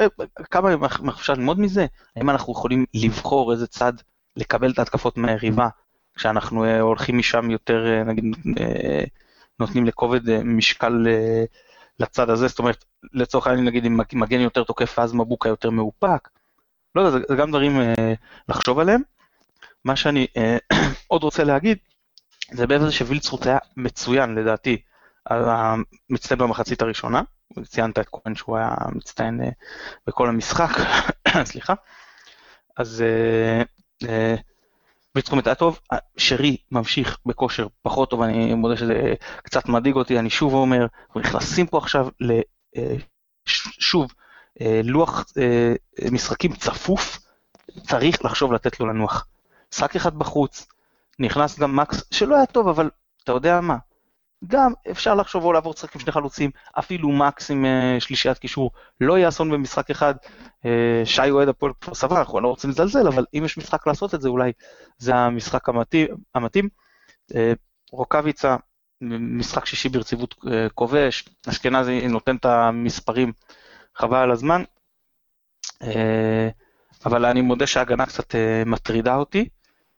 כמה 0.51 0.71
אפשר 1.09 1.33
ללמוד 1.33 1.61
מזה, 1.61 1.87
האם 2.17 2.31
אנחנו 2.31 2.53
יכולים 2.53 2.85
לבחור 2.95 3.53
איזה 3.53 3.67
צד 3.67 3.93
לקבל 4.37 4.71
את 4.71 4.79
ההתקפות 4.79 5.17
מהיריבה, 5.17 5.69
כשאנחנו 6.15 6.65
אה, 6.65 6.81
הולכים 6.81 7.19
משם 7.19 7.51
יותר, 7.51 7.87
אה, 7.87 8.05
נגיד, 8.05 8.25
אה, 8.61 9.05
נותנים 9.61 9.87
לכובד 9.87 10.43
משקל 10.45 11.07
לצד 12.01 12.31
הזה, 12.31 12.49
זאת 12.49 12.59
אומרת, 12.59 12.85
לצורך 13.13 13.47
העניין, 13.47 13.67
נגיד, 13.67 13.85
אם 13.85 14.01
מגן 14.13 14.41
יותר 14.41 14.65
תוקף 14.65 14.99
ואז 14.99 15.13
מבוקה 15.13 15.49
יותר 15.49 15.71
מאופק, 15.71 16.29
לא 16.95 17.01
יודע, 17.01 17.19
זה, 17.29 17.35
גם 17.35 17.51
דברים 17.51 17.81
לחשוב 18.49 18.79
עליהם. 18.79 19.03
מה 19.85 19.97
שאני 19.97 20.27
עוד 21.09 21.23
רוצה 21.23 21.45
להגיד, 21.45 21.79
זה 22.53 22.67
בעצם 22.67 22.91
שווילצרוט 22.91 23.47
היה 23.47 23.59
מצוין 23.77 24.35
לדעתי, 24.35 24.83
מצטיין 26.11 26.39
במחצית 26.39 26.83
הראשונה, 26.83 27.23
ציינת 27.65 27.99
את 27.99 28.09
כהן 28.13 28.35
שהוא 28.35 28.57
היה 28.57 28.75
מצטיין 28.93 29.41
בכל 30.07 30.29
המשחק, 30.29 30.71
סליחה, 31.51 31.75
אז 32.77 33.05
ויצטרומט 35.15 35.47
היה 35.47 35.55
טוב, 35.55 35.81
שרי 36.17 36.57
ממשיך 36.71 37.19
בכושר 37.27 37.67
פחות 37.83 38.11
טוב, 38.11 38.23
אני 38.23 38.55
מודה 38.55 38.77
שזה 38.77 39.15
קצת 39.43 39.69
מדאיג 39.69 39.95
אותי, 39.95 40.19
אני 40.19 40.31
שוב 40.31 40.55
אומר, 40.55 40.87
אנחנו 41.07 41.21
נכנסים 41.21 41.67
פה 41.67 41.79
עכשיו 41.79 42.09
שוב 43.79 44.13
לוח 44.85 45.25
משחקים 46.13 46.53
צפוף, 46.53 47.19
צריך 47.87 48.25
לחשוב 48.25 48.53
לתת 48.53 48.81
לו 48.81 48.87
לנוח. 48.87 49.27
משחק 49.73 49.97
אחד 49.97 50.15
בחוץ, 50.19 50.67
נכנס 51.19 51.59
גם 51.59 51.77
מקס, 51.77 52.05
שלא 52.11 52.37
היה 52.37 52.47
טוב, 52.47 52.69
אבל 52.69 52.91
אתה 53.25 53.33
יודע 53.33 53.61
מה, 53.61 53.77
גם 54.47 54.73
אפשר 54.91 55.15
לחשוב 55.15 55.45
או 55.45 55.53
לעבור 55.53 55.73
לשחק 55.77 55.95
עם 55.95 56.01
שני 56.01 56.13
חלוצים, 56.13 56.51
אפילו 56.79 57.13
מקס 57.13 57.51
עם 57.51 57.65
uh, 57.65 58.01
שלישיית 58.01 58.39
קישור, 58.39 58.71
לא 59.01 59.19
יהיה 59.19 59.29
אסון 59.29 59.51
במשחק 59.51 59.91
אחד. 59.91 60.15
Uh, 60.63 60.67
שי 61.05 61.31
אוהד 61.31 61.49
הפועל 61.49 61.73
כפר 61.81 61.95
סבא, 61.95 62.19
אנחנו 62.19 62.41
לא 62.41 62.49
רוצים 62.49 62.71
לזלזל, 62.71 63.09
אבל 63.09 63.25
אם 63.35 63.43
יש 63.45 63.59
משחק 63.59 63.87
לעשות 63.87 64.15
את 64.15 64.21
זה, 64.21 64.29
אולי 64.29 64.53
זה 64.99 65.15
המשחק 65.15 65.69
המתאים. 66.35 66.69
Uh, 67.33 67.35
רוקאביצה, 67.93 68.57
משחק 69.21 69.67
שישי 69.67 69.89
ברציבות 69.89 70.35
כובש, 70.75 71.29
אשכנזי 71.49 72.09
נותן 72.09 72.37
את 72.37 72.45
המספרים 72.45 73.33
חבל 73.97 74.19
על 74.19 74.31
הזמן, 74.31 74.63
אבל 77.07 77.25
אני 77.25 77.41
מודה 77.41 77.67
שההגנה 77.67 78.07
קצת 78.07 78.35
מטרידה 78.67 79.17
אותי, 79.17 79.49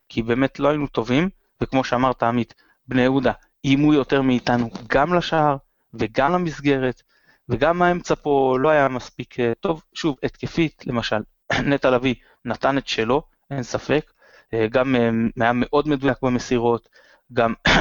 כי 0.09 0.21
באמת 0.21 0.59
לא 0.59 0.69
היינו 0.69 0.87
טובים, 0.87 1.29
וכמו 1.61 1.83
שאמרת 1.83 2.23
עמית, 2.23 2.53
בני 2.87 3.01
יהודה 3.01 3.31
איימו 3.65 3.93
יותר 3.93 4.21
מאיתנו 4.21 4.69
גם 4.87 5.13
לשער 5.13 5.57
וגם 5.93 6.33
למסגרת, 6.33 7.01
וגם 7.49 7.81
האמצע 7.81 8.15
פה 8.15 8.57
לא 8.59 8.69
היה 8.69 8.87
מספיק 8.87 9.39
אה, 9.39 9.53
טוב. 9.59 9.83
שוב, 9.93 10.17
התקפית, 10.23 10.83
למשל, 10.87 11.21
נטע 11.69 11.89
לביא 11.89 12.15
נתן 12.45 12.77
את 12.77 12.87
שלו, 12.87 13.21
אין 13.51 13.63
ספק, 13.63 14.11
אה, 14.53 14.67
גם 14.67 14.95
אה, 14.95 15.09
היה 15.39 15.53
מאוד 15.53 15.87
מדויק 15.87 16.17
במסירות, 16.21 16.89
גם 17.33 17.53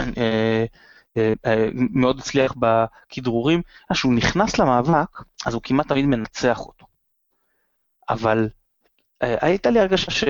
מאוד 1.94 2.18
הצליח 2.18 2.54
בכדרורים, 2.58 3.62
כשהוא 3.92 4.14
נכנס 4.14 4.58
למאבק, 4.58 5.22
אז 5.46 5.54
הוא 5.54 5.62
כמעט 5.64 5.88
תמיד 5.88 6.04
מנצח 6.04 6.60
אותו. 6.60 6.86
אבל 8.08 8.48
הייתה 9.20 9.70
לי 9.70 9.80
הרגשה 9.80 10.10
ש... 10.10 10.24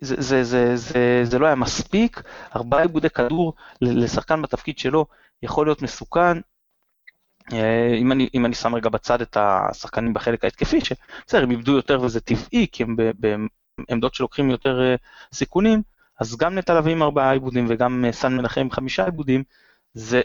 זה, 0.00 0.14
זה, 0.18 0.44
זה, 0.44 0.76
זה, 0.76 1.20
זה 1.24 1.38
לא 1.38 1.46
היה 1.46 1.54
מספיק, 1.54 2.22
ארבעה 2.56 2.82
עיבודי 2.82 3.10
כדור 3.10 3.54
לשחקן 3.80 4.42
בתפקיד 4.42 4.78
שלו 4.78 5.06
יכול 5.42 5.66
להיות 5.66 5.82
מסוכן. 5.82 6.38
אה, 7.52 7.94
אם 7.94 8.12
אני, 8.12 8.28
אם 8.34 8.46
אני 8.46 8.54
שם 8.54 8.74
רגע 8.74 8.88
בצד 8.88 9.20
את 9.20 9.36
השחקנים 9.40 10.14
בחלק 10.14 10.44
ההתקפי, 10.44 10.80
שבסדר, 10.80 11.42
הם 11.42 11.50
איבדו 11.50 11.72
יותר 11.72 12.00
וזה 12.02 12.20
טבעי, 12.20 12.66
כי 12.72 12.82
הם 12.82 12.96
בעמדות 13.18 14.14
שלוקחים 14.14 14.50
יותר 14.50 14.80
אה, 14.80 14.94
סיכונים, 15.34 15.82
אז 16.20 16.36
גם 16.36 16.58
נטע 16.58 16.74
לביא 16.74 16.92
עם 16.92 17.02
ארבעה 17.02 17.32
עיבודים 17.32 17.66
וגם 17.68 18.04
אה, 18.04 18.12
סן 18.12 18.36
מנחם 18.36 18.60
עם 18.60 18.70
חמישה 18.70 19.04
עיבודים, 19.04 19.42
זה, 19.94 20.22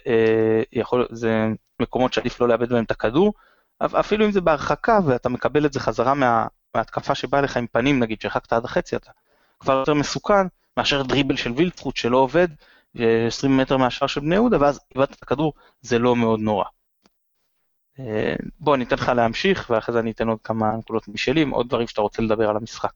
יכול, 0.72 1.08
זה 1.12 1.48
מקומות 1.82 2.14
שעדיף 2.14 2.42
לא 2.42 2.48
לאבד 2.48 2.70
בהם 2.70 2.84
את 2.84 2.92
הכדור, 2.92 3.34
אפילו 3.80 4.26
אם 4.26 4.32
זה 4.32 4.42
בהרחקה 4.42 5.00
ואתה 5.06 5.30
מקבל 5.30 5.66
את 5.66 5.74
זה 5.74 5.80
חזרה 5.80 6.14
מה, 6.14 6.48
מההתקפה 6.76 7.16
שבאה 7.16 7.42
לך 7.42 7.58
עם 7.58 7.68
פנים, 7.68 8.00
נגיד 8.00 8.22
שהרחקת 8.22 8.54
עד 8.54 8.66
החצי, 8.66 8.96
אתה 8.96 9.12
כבר 9.60 9.74
יותר 9.74 9.94
מסוכן 9.94 10.48
מאשר 10.78 11.04
דריבל 11.04 11.36
של 11.36 11.52
וילדפרוט 11.52 11.96
שלא 11.96 12.18
עובד, 12.18 12.48
20 13.28 13.58
מטר 13.58 13.78
מהשער 13.78 14.08
של 14.08 14.22
בני 14.22 14.36
יהודה, 14.36 14.58
ואז 14.62 14.80
איבדת 14.96 15.12
את 15.12 15.24
הכדור, 15.24 15.54
זה 15.82 16.00
לא 16.00 16.16
מאוד 16.16 16.40
נורא. 16.40 16.66
אה, 18.00 18.36
בוא, 18.60 18.76
אני 18.76 18.84
אתן 18.84 18.96
לך 18.96 19.10
להמשיך, 19.10 19.70
ואחרי 19.70 19.94
זה 19.94 20.00
אני 20.00 20.12
אתן 20.12 20.28
עוד 20.28 20.40
כמה 20.44 20.78
נקודות 20.78 21.08
משלי, 21.08 21.46
עוד 21.52 21.68
דברים 21.68 21.88
שאתה 21.88 22.02
רוצה 22.02 22.22
לדבר 22.22 22.50
על 22.50 22.58
המשחק. 22.58 22.92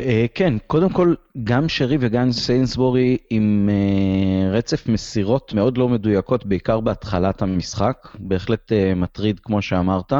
אה, 0.00 0.26
כן, 0.34 0.54
קודם 0.66 0.88
כל, 0.92 1.14
גם 1.44 1.68
שרי 1.68 1.96
וגם 2.00 2.32
סיינסבורי 2.32 3.16
עם 3.30 3.68
אה, 3.72 4.50
רצף 4.52 4.86
מסירות 4.86 5.52
מאוד 5.52 5.78
לא 5.78 5.88
מדויקות, 5.88 6.46
בעיקר 6.46 6.80
בהתחלת 6.80 7.42
המשחק, 7.42 8.08
בהחלט 8.18 8.72
מטריד 8.96 9.40
כמו 9.40 9.62
שאמרת. 9.62 10.12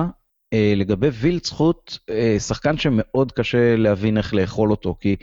אה, 0.53 0.73
לגבי 0.77 1.09
וילצחוט, 1.09 1.99
אה, 2.11 2.37
שחקן 2.39 2.79
שמאוד 2.79 3.33
קשה 3.33 3.77
להבין 3.77 4.19
איך 4.19 4.35
לאכול 4.35 4.71
אותו, 4.71 4.97
כי 5.01 5.17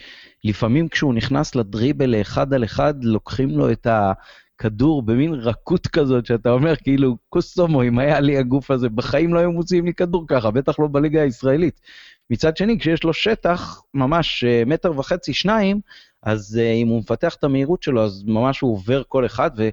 לפעמים 0.43 0.87
כשהוא 0.87 1.13
נכנס 1.13 1.55
לדריבל 1.55 2.09
לאחד 2.09 2.53
על 2.53 2.63
אחד, 2.63 3.03
לוקחים 3.03 3.49
לו 3.49 3.71
את 3.71 3.87
הכדור 3.89 5.01
במין 5.01 5.33
רכות 5.33 5.87
כזאת, 5.87 6.25
שאתה 6.25 6.51
אומר, 6.51 6.75
כאילו, 6.75 7.17
קוסומו, 7.29 7.83
אם 7.83 7.99
היה 7.99 8.19
לי 8.19 8.37
הגוף 8.37 8.71
הזה, 8.71 8.89
בחיים 8.89 9.33
לא 9.33 9.39
היו 9.39 9.51
מוציאים 9.51 9.85
לי 9.85 9.93
כדור 9.93 10.25
ככה, 10.27 10.51
בטח 10.51 10.79
לא 10.79 10.87
בליגה 10.91 11.21
הישראלית. 11.21 11.81
מצד 12.29 12.57
שני, 12.57 12.79
כשיש 12.79 13.03
לו 13.03 13.13
שטח, 13.13 13.81
ממש 13.93 14.43
אה, 14.43 14.63
מטר 14.65 14.99
וחצי, 14.99 15.33
שניים, 15.33 15.79
אז 16.23 16.59
אם 16.81 16.87
הוא 16.87 16.99
מפתח 16.99 17.35
את 17.35 17.43
המהירות 17.43 17.83
שלו, 17.83 18.03
אז 18.03 18.23
ממש 18.27 18.59
הוא 18.59 18.73
עובר 18.73 19.03
כל 19.07 19.25
אחד, 19.25 19.51
ו... 19.57 19.69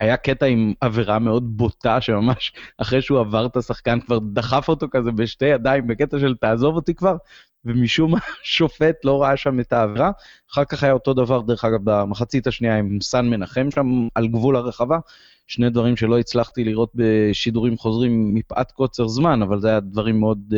היה 0.00 0.16
קטע 0.16 0.46
עם 0.46 0.72
עבירה 0.80 1.18
מאוד 1.18 1.56
בוטה, 1.56 2.00
שממש 2.00 2.52
אחרי 2.78 3.02
שהוא 3.02 3.20
עבר 3.20 3.46
את 3.46 3.56
השחקן 3.56 4.00
כבר 4.00 4.18
דחף 4.32 4.68
אותו 4.68 4.86
כזה 4.90 5.12
בשתי 5.12 5.44
ידיים, 5.44 5.86
בקטע 5.86 6.18
של 6.18 6.34
תעזוב 6.40 6.76
אותי 6.76 6.94
כבר, 6.94 7.16
ומשום 7.64 8.10
מה 8.10 8.18
שופט 8.42 9.04
לא 9.04 9.22
ראה 9.22 9.36
שם 9.36 9.60
את 9.60 9.72
העבירה. 9.72 10.10
אחר 10.52 10.64
כך 10.64 10.82
היה 10.82 10.92
אותו 10.92 11.14
דבר, 11.14 11.40
דרך 11.40 11.64
אגב, 11.64 11.78
במחצית 11.84 12.46
השנייה 12.46 12.78
עם 12.78 12.98
סן 13.02 13.26
מנחם 13.26 13.70
שם 13.70 14.08
על 14.14 14.28
גבול 14.28 14.56
הרחבה. 14.56 14.98
שני 15.46 15.70
דברים 15.70 15.96
שלא 15.96 16.18
הצלחתי 16.18 16.64
לראות 16.64 16.90
בשידורים 16.94 17.78
חוזרים 17.78 18.34
מפאת 18.34 18.72
קוצר 18.72 19.08
זמן, 19.08 19.42
אבל 19.42 19.60
זה 19.60 19.68
היה 19.68 19.80
דברים 19.80 20.20
מאוד 20.20 20.38
uh, 20.52 20.56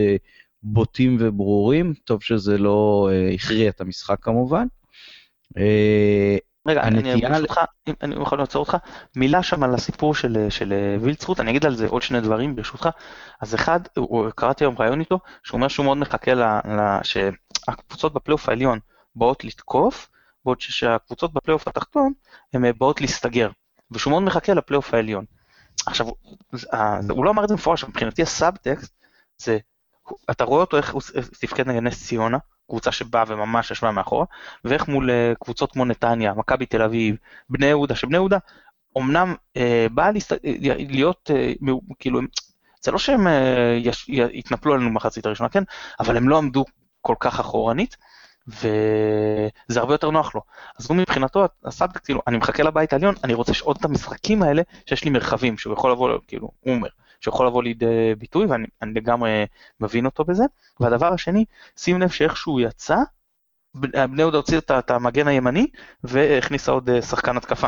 בוטים 0.62 1.16
וברורים. 1.20 1.94
טוב 2.04 2.22
שזה 2.22 2.58
לא 2.58 3.08
uh, 3.11 3.34
הכריע 3.34 3.68
את 3.68 3.80
המשחק 3.80 4.18
כמובן. 4.20 4.66
Uh, 5.58 6.51
רגע, 6.66 6.83
אני 6.83 7.26
אני 8.02 8.23
יכול 8.23 8.38
לעצור 8.38 8.61
אותך, 8.61 8.76
מילה 9.16 9.42
שם 9.42 9.62
על 9.62 9.75
הסיפור 9.75 10.14
של, 10.14 10.47
של 10.50 10.73
וילצרוט, 11.00 11.40
אני 11.40 11.50
אגיד 11.50 11.66
על 11.66 11.75
זה 11.75 11.87
עוד 11.87 12.02
שני 12.02 12.21
דברים 12.21 12.57
ברשותך. 12.57 12.88
אז 13.40 13.54
אחד, 13.54 13.81
קראתי 14.35 14.64
היום 14.64 14.75
ראיון 14.78 15.00
איתו, 15.00 15.19
שהוא 15.42 15.57
אומר 15.57 15.69
שהוא 15.69 15.85
מאוד 15.85 15.97
מחכה 15.97 16.35
ל, 16.35 16.42
ל, 16.42 17.02
שהקבוצות 17.02 18.12
בפלייאוף 18.14 18.49
העליון 18.49 18.78
באות 19.16 19.45
לתקוף, 19.45 20.09
בעוד 20.45 20.61
שהקבוצות 20.61 21.33
בפלייאוף 21.33 21.69
התחתון 21.69 22.12
הן 22.52 22.73
באות 22.78 23.00
להסתגר, 23.00 23.50
ושהוא 23.90 24.11
מאוד 24.11 24.23
מחכה 24.23 24.54
לפלייאוף 24.54 24.95
העליון. 24.95 25.25
עכשיו, 25.87 26.07
הוא 27.11 27.25
לא 27.25 27.31
אמר 27.31 27.45
את 27.45 27.49
זה 27.49 27.54
מפורש, 27.54 27.85
מבחינתי 27.85 28.23
הסאבטקסט 28.23 28.95
זה, 29.38 29.59
אתה 30.31 30.45
רואה 30.45 30.61
אותו 30.61 30.76
איך 30.76 30.92
הוא 30.92 31.02
תפקד 31.40 31.69
נגד 31.69 31.83
נס 31.83 32.07
ציונה, 32.07 32.38
קבוצה 32.73 32.93
שבאה 32.93 33.25
וממש 33.26 33.71
ישבה 33.71 33.91
מאחורה, 33.91 34.25
ואיך 34.64 34.88
מול 34.88 35.11
אה, 35.11 35.33
קבוצות 35.45 35.73
כמו 35.73 35.85
נתניה, 35.85 36.35
מכבי 36.35 36.67
תל 36.67 36.83
אביב, 36.83 37.17
בני 37.50 37.67
יהודה, 37.67 37.95
שבני 37.95 38.17
יהודה 38.17 38.38
אמנם 38.99 39.35
אה, 39.57 39.87
באה 39.91 40.11
להסת... 40.11 40.38
להיות, 40.88 41.31
אה, 41.35 41.52
כאילו, 41.99 42.21
זה 42.83 42.91
לא 42.91 42.99
שהם 42.99 43.26
אה, 43.26 43.79
יש... 43.81 44.09
יתנפלו 44.09 44.75
עלינו 44.75 44.91
במחצית 44.91 45.26
הראשונה, 45.26 45.49
כן, 45.49 45.62
אבל 46.00 46.17
הם 46.17 46.29
לא 46.29 46.38
עמדו 46.38 46.64
כל 47.00 47.14
כך 47.21 47.41
אחורנית, 47.41 47.97
וזה 48.49 49.81
הרבה 49.81 49.95
יותר 49.95 50.11
נוח 50.11 50.35
לו. 50.35 50.41
אז 50.79 50.87
הוא 50.88 50.97
מבחינתו, 50.97 51.45
הסאבטקט, 51.64 52.05
כאילו, 52.05 52.21
אני 52.26 52.37
מחכה 52.37 52.62
לבית 52.62 52.93
העליון, 52.93 53.14
אני 53.25 53.35
רוצה 53.35 53.55
שעוד 53.55 53.76
את 53.81 53.85
המשחקים 53.85 54.43
האלה, 54.43 54.62
שיש 54.87 55.05
לי 55.05 55.11
מרחבים, 55.11 55.59
שהוא 55.59 55.75
יכול 55.75 55.93
לבוא, 55.93 56.19
כאילו, 56.29 56.49
הוא 56.61 56.75
אומר, 56.75 56.88
שיכול 57.23 57.47
לבוא 57.47 57.62
לידי 57.62 58.14
ביטוי, 58.19 58.47
ואני 58.47 58.67
לגמרי 58.83 59.47
מבין 59.81 60.07
אותו 60.07 60.25
בזה. 60.25 60.45
והדבר 60.81 61.12
השני, 61.12 61.45
שים 61.76 62.00
לב 62.00 62.09
שאיכשהו 62.09 62.61
יצא, 62.61 62.97
בני 63.75 64.23
יהודה 64.23 64.37
הוציא 64.37 64.59
את 64.59 64.91
המגן 64.91 65.29
הימני, 65.29 65.67
והכניסה 66.05 66.73
עוד 66.73 66.91
אה, 66.91 67.02
שחקן 67.02 67.37
התקפה. 67.37 67.67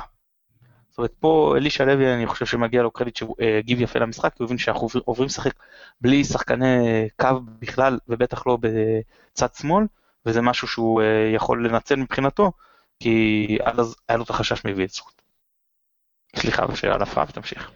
זאת 0.91 0.99
אומרת, 0.99 1.13
פה 1.21 1.55
אלישע 1.57 1.85
לוי, 1.85 2.15
אני 2.15 2.27
חושב 2.27 2.47
שמגיע 2.47 2.83
לו 2.83 2.91
קרדיט 2.91 3.17
שהוא 3.17 3.37
אה, 3.41 3.59
הגיב 3.59 3.81
יפה 3.81 3.99
למשחק, 3.99 4.33
כי 4.35 4.43
הוא 4.43 4.47
הבין 4.47 4.59
שאנחנו 4.59 4.89
עוברים 5.05 5.27
לשחק 5.27 5.53
בלי 6.01 6.25
שחקני 6.25 7.09
קו 7.21 7.29
בכלל, 7.59 7.99
ובטח 8.09 8.47
לא 8.47 8.59
בצד 8.61 9.55
שמאל, 9.55 9.85
וזה 10.27 10.41
משהו 10.41 10.69
שהוא 10.69 11.03
אה, 11.03 11.31
יכול 11.35 11.67
לנצל 11.67 11.97
מבחינתו, 11.97 12.53
כי 13.01 13.59
אז 13.65 13.97
היה 14.09 14.19
לו 14.19 14.25
את 14.25 14.31
החשש 14.31 14.65
מווילצרוט. 14.65 15.23
סליחה 16.37 16.67
בשאלה 16.67 16.95
על 16.95 17.03
הפרעה 17.03 17.27
ותמשיך. 17.29 17.71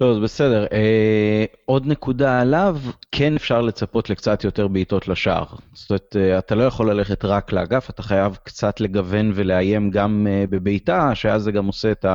לא, 0.00 0.14
זה 0.14 0.20
בסדר. 0.20 0.66
אה, 0.72 1.44
עוד 1.64 1.86
נקודה 1.86 2.40
עליו, 2.40 2.78
כן 3.12 3.36
אפשר 3.36 3.60
לצפות 3.60 4.10
לקצת 4.10 4.44
יותר 4.44 4.68
בעיטות 4.68 5.08
לשער. 5.08 5.44
זאת 5.72 5.90
אומרת, 5.90 6.16
אה, 6.18 6.38
אתה 6.38 6.54
לא 6.54 6.62
יכול 6.62 6.90
ללכת 6.90 7.24
רק 7.24 7.52
לאגף, 7.52 7.90
אתה 7.90 8.02
חייב 8.02 8.38
קצת 8.44 8.80
לגוון 8.80 9.32
ולאיים 9.34 9.90
גם 9.90 10.26
אה, 10.30 10.44
בבעיטה, 10.50 11.14
שאז 11.14 11.42
זה 11.42 11.52
גם 11.52 11.66
עושה 11.66 11.92
את 11.92 12.06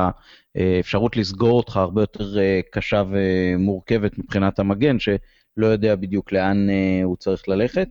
האפשרות 0.54 1.16
לסגור 1.16 1.56
אותך 1.56 1.76
הרבה 1.76 2.02
יותר 2.02 2.38
אה, 2.38 2.60
קשה 2.70 3.02
ומורכבת 3.10 4.18
מבחינת 4.18 4.58
המגן, 4.58 4.98
שלא 4.98 5.66
יודע 5.66 5.96
בדיוק 5.96 6.32
לאן 6.32 6.70
אה, 6.70 7.00
הוא 7.04 7.16
צריך 7.16 7.48
ללכת. 7.48 7.88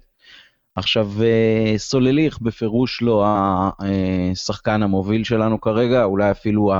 עכשיו, 0.75 1.11
סולליך 1.77 2.39
בפירוש 2.41 3.01
לא 3.01 3.25
השחקן 4.31 4.83
המוביל 4.83 5.23
שלנו 5.23 5.61
כרגע, 5.61 6.03
אולי 6.03 6.31
אפילו 6.31 6.73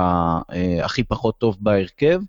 הכי 0.82 1.04
פחות 1.04 1.38
טוב 1.38 1.56
בהרכב, 1.60 2.20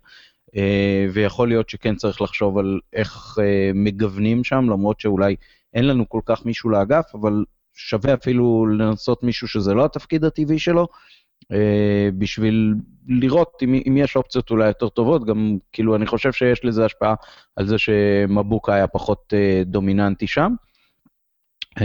ויכול 1.12 1.48
להיות 1.48 1.68
שכן 1.70 1.94
צריך 1.94 2.22
לחשוב 2.22 2.58
על 2.58 2.80
איך 2.92 3.38
מגוונים 3.74 4.44
שם, 4.44 4.70
למרות 4.70 5.00
שאולי 5.00 5.36
אין 5.74 5.86
לנו 5.86 6.08
כל 6.08 6.20
כך 6.24 6.46
מישהו 6.46 6.70
לאגף, 6.70 7.04
אבל 7.14 7.44
שווה 7.74 8.14
אפילו 8.14 8.66
לנסות 8.66 9.22
מישהו 9.22 9.48
שזה 9.48 9.74
לא 9.74 9.84
התפקיד 9.84 10.24
הטבעי 10.24 10.58
שלו, 10.58 10.88
אה, 11.52 12.08
בשביל 12.18 12.74
לראות 13.08 13.52
אם, 13.62 13.80
אם 13.88 13.96
יש 13.96 14.16
אופציות 14.16 14.50
אולי 14.50 14.68
יותר 14.68 14.88
טובות, 14.88 15.24
גם 15.24 15.58
כאילו 15.72 15.96
אני 15.96 16.06
חושב 16.06 16.32
שיש 16.32 16.64
לזה 16.64 16.84
השפעה 16.84 17.14
על 17.56 17.66
זה 17.66 17.78
שמבוקה 17.78 18.74
היה 18.74 18.86
פחות 18.86 19.34
אה, 19.36 19.62
דומיננטי 19.66 20.26
שם. 20.26 20.54
Uh, 21.78 21.82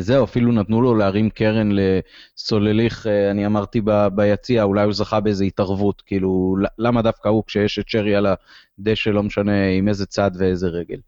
זהו, 0.00 0.24
אפילו 0.24 0.52
נתנו 0.52 0.82
לו 0.82 0.94
להרים 0.94 1.30
קרן 1.30 1.70
לסולליך, 1.72 3.06
uh, 3.06 3.30
אני 3.30 3.46
אמרתי 3.46 3.80
ביציע, 4.14 4.62
אולי 4.62 4.84
הוא 4.84 4.92
זכה 4.92 5.20
באיזו 5.20 5.44
התערבות, 5.44 6.02
כאילו, 6.06 6.56
למה 6.78 7.02
דווקא 7.02 7.28
הוא 7.28 7.44
כשיש 7.46 7.78
את 7.78 7.88
שרי 7.88 8.16
על 8.16 8.26
הדשא, 8.26 9.10
לא 9.10 9.22
משנה 9.22 9.66
עם 9.66 9.88
איזה 9.88 10.06
צד 10.06 10.30
ואיזה 10.38 10.66
רגל. 10.66 10.98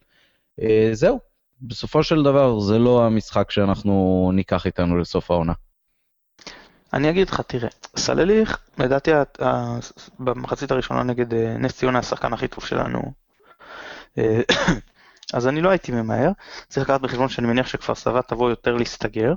Uh, 0.61 0.64
זהו, 0.93 1.21
בסופו 1.62 2.02
של 2.02 2.23
דבר 2.23 2.61
זה 2.61 2.78
לא 2.78 3.07
המשחק 3.07 3.50
שאנחנו 3.50 4.31
ניקח 4.35 4.66
איתנו 4.66 4.99
לסוף 4.99 5.31
העונה. 5.31 5.52
אני 6.93 7.11
אגיד 7.11 7.31
לך, 7.31 7.40
תראה, 7.40 7.69
סלליך, 7.97 8.59
לדעתי 8.78 9.11
במחצית 10.19 10.71
הראשונה 10.71 11.02
נגד 11.02 11.35
אה, 11.35 11.59
נס 11.59 11.73
ציונה 11.73 11.99
השחקן 11.99 12.33
הכי 12.33 12.49
טוב 12.49 12.64
שלנו. 12.64 13.12
אה, 15.34 15.38
אז 15.38 15.48
אני 15.48 15.60
לא 15.60 15.70
הייתי 15.70 15.92
ממהר, 15.92 16.30
צריך 16.68 16.90
לקחת 16.90 17.00
בחשבון 17.00 17.28
שאני 17.28 17.46
מניח 17.46 17.66
שכפר 17.66 17.94
סבא 17.94 18.20
תבוא 18.20 18.50
יותר 18.50 18.74
להסתגר, 18.74 19.34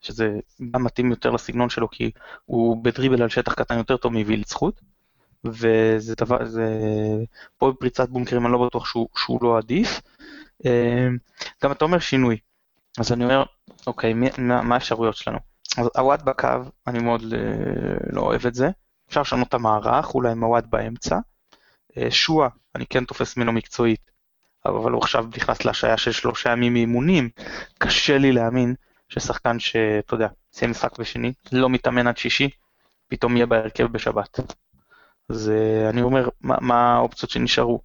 שזה 0.00 0.38
גם 0.70 0.84
מתאים 0.84 1.10
יותר 1.10 1.30
לסגנון 1.30 1.70
שלו, 1.70 1.90
כי 1.90 2.10
הוא 2.44 2.84
בדריבל 2.84 3.22
על 3.22 3.28
שטח 3.28 3.54
קטן 3.54 3.76
יותר 3.78 3.96
טוב 3.96 4.12
מווילד 4.12 4.46
זכות, 4.46 4.80
וזה 5.44 6.14
דבר, 6.16 6.44
זה... 6.44 6.68
פה 7.58 7.70
בפריצת 7.70 8.08
בונקרים 8.08 8.46
אני 8.46 8.52
לא 8.52 8.66
בטוח 8.66 8.86
שהוא, 8.86 9.08
שהוא 9.16 9.38
לא 9.42 9.58
עדיף. 9.58 10.00
אה, 10.66 11.08
גם 11.64 11.72
אתה 11.72 11.84
אומר 11.84 11.98
שינוי, 11.98 12.38
אז 12.98 13.12
אני 13.12 13.24
אומר, 13.24 13.44
אוקיי, 13.86 14.14
מה 14.38 14.74
האפשרויות 14.74 15.16
שלנו? 15.16 15.38
אז 15.78 15.90
הוואט 15.96 16.22
בקו, 16.22 16.48
אני 16.86 16.98
מאוד 16.98 17.22
לא 18.12 18.20
אוהב 18.20 18.46
את 18.46 18.54
זה. 18.54 18.70
אפשר 19.08 19.20
לשנות 19.20 19.48
את 19.48 19.54
המערך, 19.54 20.14
אולי 20.14 20.30
עם 20.30 20.44
הוואט 20.44 20.64
באמצע. 20.64 21.18
אה, 21.96 22.10
שואה, 22.10 22.48
אני 22.74 22.86
כן 22.86 23.04
תופס 23.04 23.36
ממנו 23.36 23.52
מקצועית, 23.52 24.10
אבל 24.68 24.92
הוא 24.92 25.02
עכשיו 25.02 25.26
נכנס 25.36 25.64
להשעיה 25.64 25.96
של 25.96 26.12
שלושה 26.12 26.52
ימים 26.52 26.72
מאימונים. 26.72 27.28
קשה 27.78 28.18
לי 28.18 28.32
להאמין 28.32 28.74
ששחקן 29.08 29.58
שאתה 29.58 30.14
יודע, 30.14 30.28
סיים 30.52 30.70
משחק 30.70 30.98
בשני, 30.98 31.32
לא 31.52 31.70
מתאמן 31.70 32.06
עד 32.06 32.16
שישי, 32.16 32.50
פתאום 33.08 33.36
יהיה 33.36 33.46
בהרכב 33.46 33.86
בשבת. 33.86 34.40
אז 35.28 35.50
אה, 35.50 35.88
אני 35.88 36.02
אומר, 36.02 36.28
מה, 36.40 36.56
מה 36.60 36.94
האופציות 36.94 37.30
שנשארו? 37.30 37.80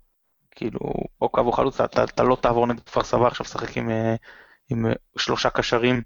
כאילו, 0.51 0.79
או 1.21 1.29
קו 1.29 1.41
או 1.41 1.51
חלוץ, 1.51 1.81
אתה, 1.81 2.03
אתה 2.03 2.23
לא 2.23 2.37
תעבור 2.41 2.67
נגד 2.67 2.79
כפר 2.79 3.03
סבא 3.03 3.27
עכשיו 3.27 3.45
לשחק 3.45 3.77
עם, 3.77 3.89
אה, 3.89 4.15
עם 4.69 4.85
שלושה 5.17 5.49
קשרים 5.49 6.01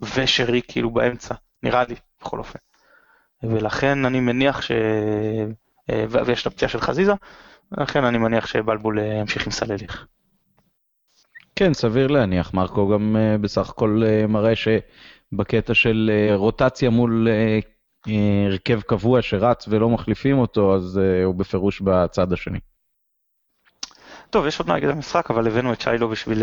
ושרי 0.00 0.60
כאילו 0.68 0.90
באמצע, 0.90 1.34
נראה 1.62 1.84
לי, 1.88 1.94
בכל 2.20 2.38
אופן. 2.38 2.58
ולכן 3.42 4.04
אני 4.04 4.20
מניח 4.20 4.62
ש... 4.62 4.72
אה, 5.90 6.04
ויש 6.10 6.42
את 6.42 6.46
הפציעה 6.46 6.68
של 6.68 6.80
חזיזה, 6.80 7.12
לכן 7.72 8.04
אני 8.04 8.18
מניח 8.18 8.46
שבלבול 8.46 8.98
אה, 8.98 9.04
ימשיך 9.04 9.46
עם 9.46 9.52
סלליך. 9.52 10.06
כן, 11.56 11.74
סביר 11.74 12.06
להניח. 12.06 12.54
מרקו 12.54 12.88
גם 12.88 13.16
אה, 13.16 13.38
בסך 13.38 13.70
הכל 13.70 14.02
מראה 14.28 14.52
שבקטע 14.56 15.74
של 15.74 16.10
רוטציה 16.34 16.90
מול 16.90 17.28
הרכב 18.06 18.80
קבוע 18.80 19.22
שרץ 19.22 19.68
ולא 19.68 19.88
מחליפים 19.88 20.38
אותו, 20.38 20.74
אז 20.74 21.00
הוא 21.24 21.34
בפירוש 21.34 21.80
בצד 21.80 22.32
השני. 22.32 22.58
טוב, 24.30 24.46
יש 24.46 24.58
עוד 24.58 24.68
מה 24.68 24.74
להגיד 24.74 24.88
המשחק, 24.88 25.30
אבל 25.30 25.46
הבאנו 25.46 25.72
את 25.72 25.80
שיילו 25.80 26.08
בשביל 26.08 26.42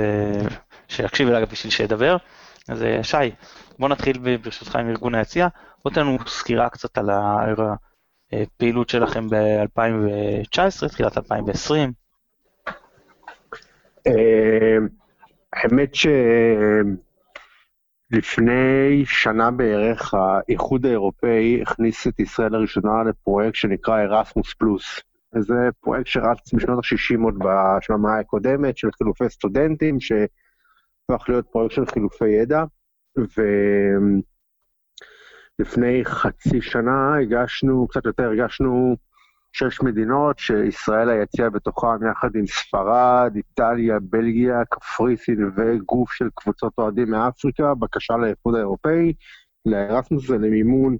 שיקשיב 0.87 1.27
אליי 1.27 1.45
בשביל 1.45 1.71
שידבר. 1.71 2.17
אז 2.69 2.83
אה, 2.83 3.03
שי, 3.03 3.31
בוא 3.79 3.89
נתחיל 3.89 4.37
ברשותך 4.37 4.75
עם 4.75 4.89
ארגון 4.89 5.15
היציע, 5.15 5.47
בוא 5.83 5.91
תן 5.91 6.01
לנו 6.01 6.17
סקירה 6.27 6.69
קצת 6.69 6.97
על 6.97 7.09
הפעילות 8.31 8.89
שלכם 8.89 9.27
ב-2019, 9.29 10.87
תחילת 10.87 11.17
2020. 11.17 11.93
האמת 15.55 15.95
שלפני 18.11 19.05
שנה 19.05 19.51
בערך 19.51 20.13
האיחוד 20.13 20.85
האירופאי 20.85 21.61
הכניס 21.61 22.07
את 22.07 22.19
ישראל 22.19 22.51
לראשונה 22.51 23.03
לפרויקט 23.03 23.55
שנקרא 23.55 24.01
ארסמוס 24.01 24.53
פלוס. 24.53 24.99
זה 25.39 25.69
פרויקט 25.81 26.07
שרץ 26.07 26.53
משנות 26.53 26.77
ה-60 26.77 27.23
עוד 27.23 27.35
בשנה 27.39 28.19
הקודמת 28.19 28.77
של 28.77 28.89
חילופי 28.97 29.29
סטודנטים, 29.29 29.99
ש... 29.99 30.11
הפך 31.09 31.29
להיות 31.29 31.47
פרויקט 31.47 31.75
של 31.75 31.85
חילופי 31.85 32.29
ידע, 32.29 32.63
ולפני 35.59 36.05
חצי 36.05 36.61
שנה 36.61 37.17
הגשנו, 37.21 37.87
קצת 37.87 38.05
יותר, 38.05 38.29
הגשנו 38.29 38.95
שש 39.53 39.81
מדינות 39.81 40.39
שישראל 40.39 41.09
היציאה 41.09 41.49
בתוכן 41.49 42.07
יחד 42.11 42.35
עם 42.35 42.47
ספרד, 42.47 43.33
איטליה, 43.35 43.99
בלגיה, 44.01 44.65
קפריסין 44.65 45.51
וגוף 45.55 46.11
של 46.11 46.29
קבוצות 46.35 46.73
אוהדים 46.77 47.11
מאפריקה, 47.11 47.73
בקשה 47.75 48.17
לאיחוד 48.17 48.55
האירופאי, 48.55 49.13
לארסמוס 49.65 50.29
ולמימון 50.29 50.97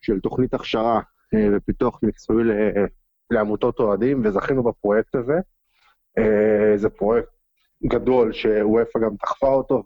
של 0.00 0.20
תוכנית 0.20 0.54
הכשרה 0.54 1.00
אה, 1.34 1.48
ופיתוח 1.52 2.00
מקצועי 2.02 2.44
לעמותות 3.30 3.78
אוהדים, 3.78 4.22
וזכינו 4.24 4.62
בפרויקט 4.62 5.14
הזה. 5.14 5.40
אה, 6.18 6.76
זה 6.76 6.88
פרויקט 6.88 7.28
גדול 7.86 8.32
שוופא 8.32 8.98
גם 8.98 9.10
דחפה 9.22 9.48
אותו, 9.48 9.82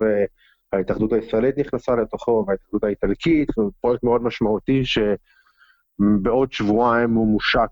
וההתאחדות 0.73 1.13
הישראלית 1.13 1.59
נכנסה 1.59 1.97
לתוכו, 1.97 2.45
וההתאחדות 2.49 2.85
האיטלקית, 2.85 3.49
הוא 3.57 3.71
פרויקט 3.81 4.03
מאוד 4.03 4.23
משמעותי 4.23 4.85
שבעוד 6.03 6.53
שבועיים 6.53 7.15
הוא 7.15 7.29
מושק 7.29 7.69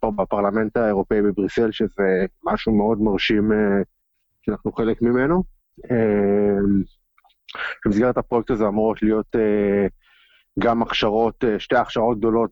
פה 0.00 0.10
בפרלמנט 0.16 0.76
האירופאי 0.76 1.22
בבריסל, 1.22 1.70
שזה 1.72 2.26
משהו 2.44 2.72
מאוד 2.72 3.00
מרשים 3.00 3.52
אה, 3.52 3.82
שאנחנו 4.42 4.72
חלק 4.72 5.02
ממנו. 5.02 5.42
אה, 5.90 6.58
במסגרת 7.84 8.18
הפרויקט 8.18 8.50
הזה 8.50 8.68
אמורות 8.68 9.02
להיות 9.02 9.36
אה, 9.36 9.86
גם 10.58 10.82
הכשרות, 10.82 11.44
שתי 11.58 11.76
הכשרות 11.76 12.18
גדולות 12.18 12.50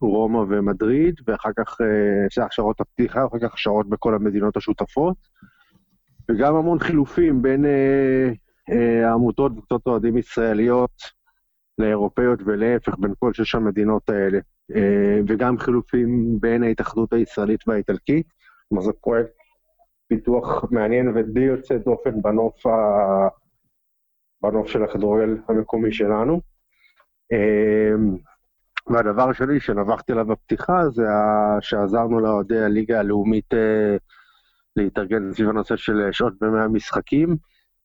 ברומא 0.00 0.38
ומדריד, 0.48 1.14
ואחר 1.26 1.50
כך 1.56 1.76
שתי 2.28 2.40
הכשרות 2.40 2.80
הפתיחה, 2.80 3.24
ואחר 3.24 3.38
כך 3.38 3.52
הכשרות 3.52 3.88
בכל 3.88 4.14
המדינות 4.14 4.56
השותפות. 4.56 5.16
וגם 6.30 6.54
המון 6.54 6.78
חילופים 6.78 7.42
בין 7.42 7.64
אה, 7.64 8.30
אה, 8.70 9.12
עמותות 9.12 9.52
וקבוצות 9.52 9.86
אוהדים 9.86 10.18
ישראליות 10.18 11.21
לאירופאיות 11.78 12.40
ולהפך 12.44 12.94
בין 12.98 13.12
כל 13.18 13.32
שש 13.32 13.54
המדינות 13.54 14.10
האלה, 14.10 14.38
אה, 14.74 15.20
וגם 15.28 15.58
חילופים 15.58 16.40
בין 16.40 16.62
ההתאחדות 16.62 17.12
הישראלית 17.12 17.68
והאיטלקית. 17.68 18.26
כלומר 18.68 18.82
זה 18.82 18.92
פרויקט 19.00 19.30
פיתוח 20.08 20.64
מעניין 20.70 21.12
ודי 21.16 21.40
יוצא 21.40 21.76
דופן 21.76 22.22
בנוף, 22.22 22.66
ה... 22.66 22.70
בנוף 24.42 24.68
של 24.68 24.84
הכדורגל 24.84 25.36
המקומי 25.48 25.92
שלנו. 25.92 26.40
אה, 27.32 27.94
והדבר 28.86 29.30
השני 29.30 29.60
שנבחתי 29.60 30.12
עליו 30.12 30.26
בפתיחה 30.26 30.88
זה 30.88 31.02
שעזרנו 31.60 32.20
לאוהדי 32.20 32.58
הליגה 32.58 33.00
הלאומית 33.00 33.54
אה, 33.54 33.96
להתארגן 34.76 35.32
סביב 35.32 35.48
הנושא 35.48 35.76
של 35.76 36.08
שעות 36.12 36.34
במאה 36.40 36.64
המשחקים. 36.64 37.36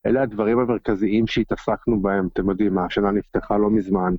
אלה 0.06 0.22
הדברים 0.22 0.60
המרכזיים 0.60 1.28
שהתעסקנו 1.28 2.02
בהם, 2.02 2.28
אתם 2.34 2.50
יודעים, 2.50 2.78
השנה 2.78 3.12
נפתחה 3.12 3.58
לא 3.58 3.70
מזמן. 3.70 4.14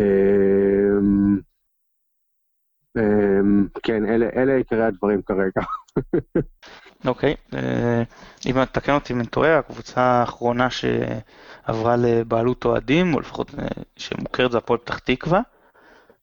אמ, 0.00 1.38
אמ, 2.98 3.66
כן, 3.82 4.06
אלה, 4.06 4.28
אלה 4.36 4.54
עיקרי 4.56 4.84
הדברים 4.84 5.22
כרגע. 5.22 5.60
אוקיי, 7.04 7.34
okay. 7.34 7.56
אה, 7.56 8.02
אם 8.46 8.64
תקן 8.64 8.92
אותי 8.92 9.12
אם 9.12 9.18
אני 9.20 9.28
טועה, 9.28 9.58
הקבוצה 9.58 10.00
האחרונה 10.00 10.68
שעברה 10.70 11.96
לבעלות 11.96 12.64
אוהדים, 12.64 13.14
או 13.14 13.20
לפחות 13.20 13.54
אה, 13.58 13.66
שמוכרת 13.96 14.52
זה 14.52 14.58
הפועל 14.58 14.78
פתח 14.78 14.98
תקווה. 14.98 15.40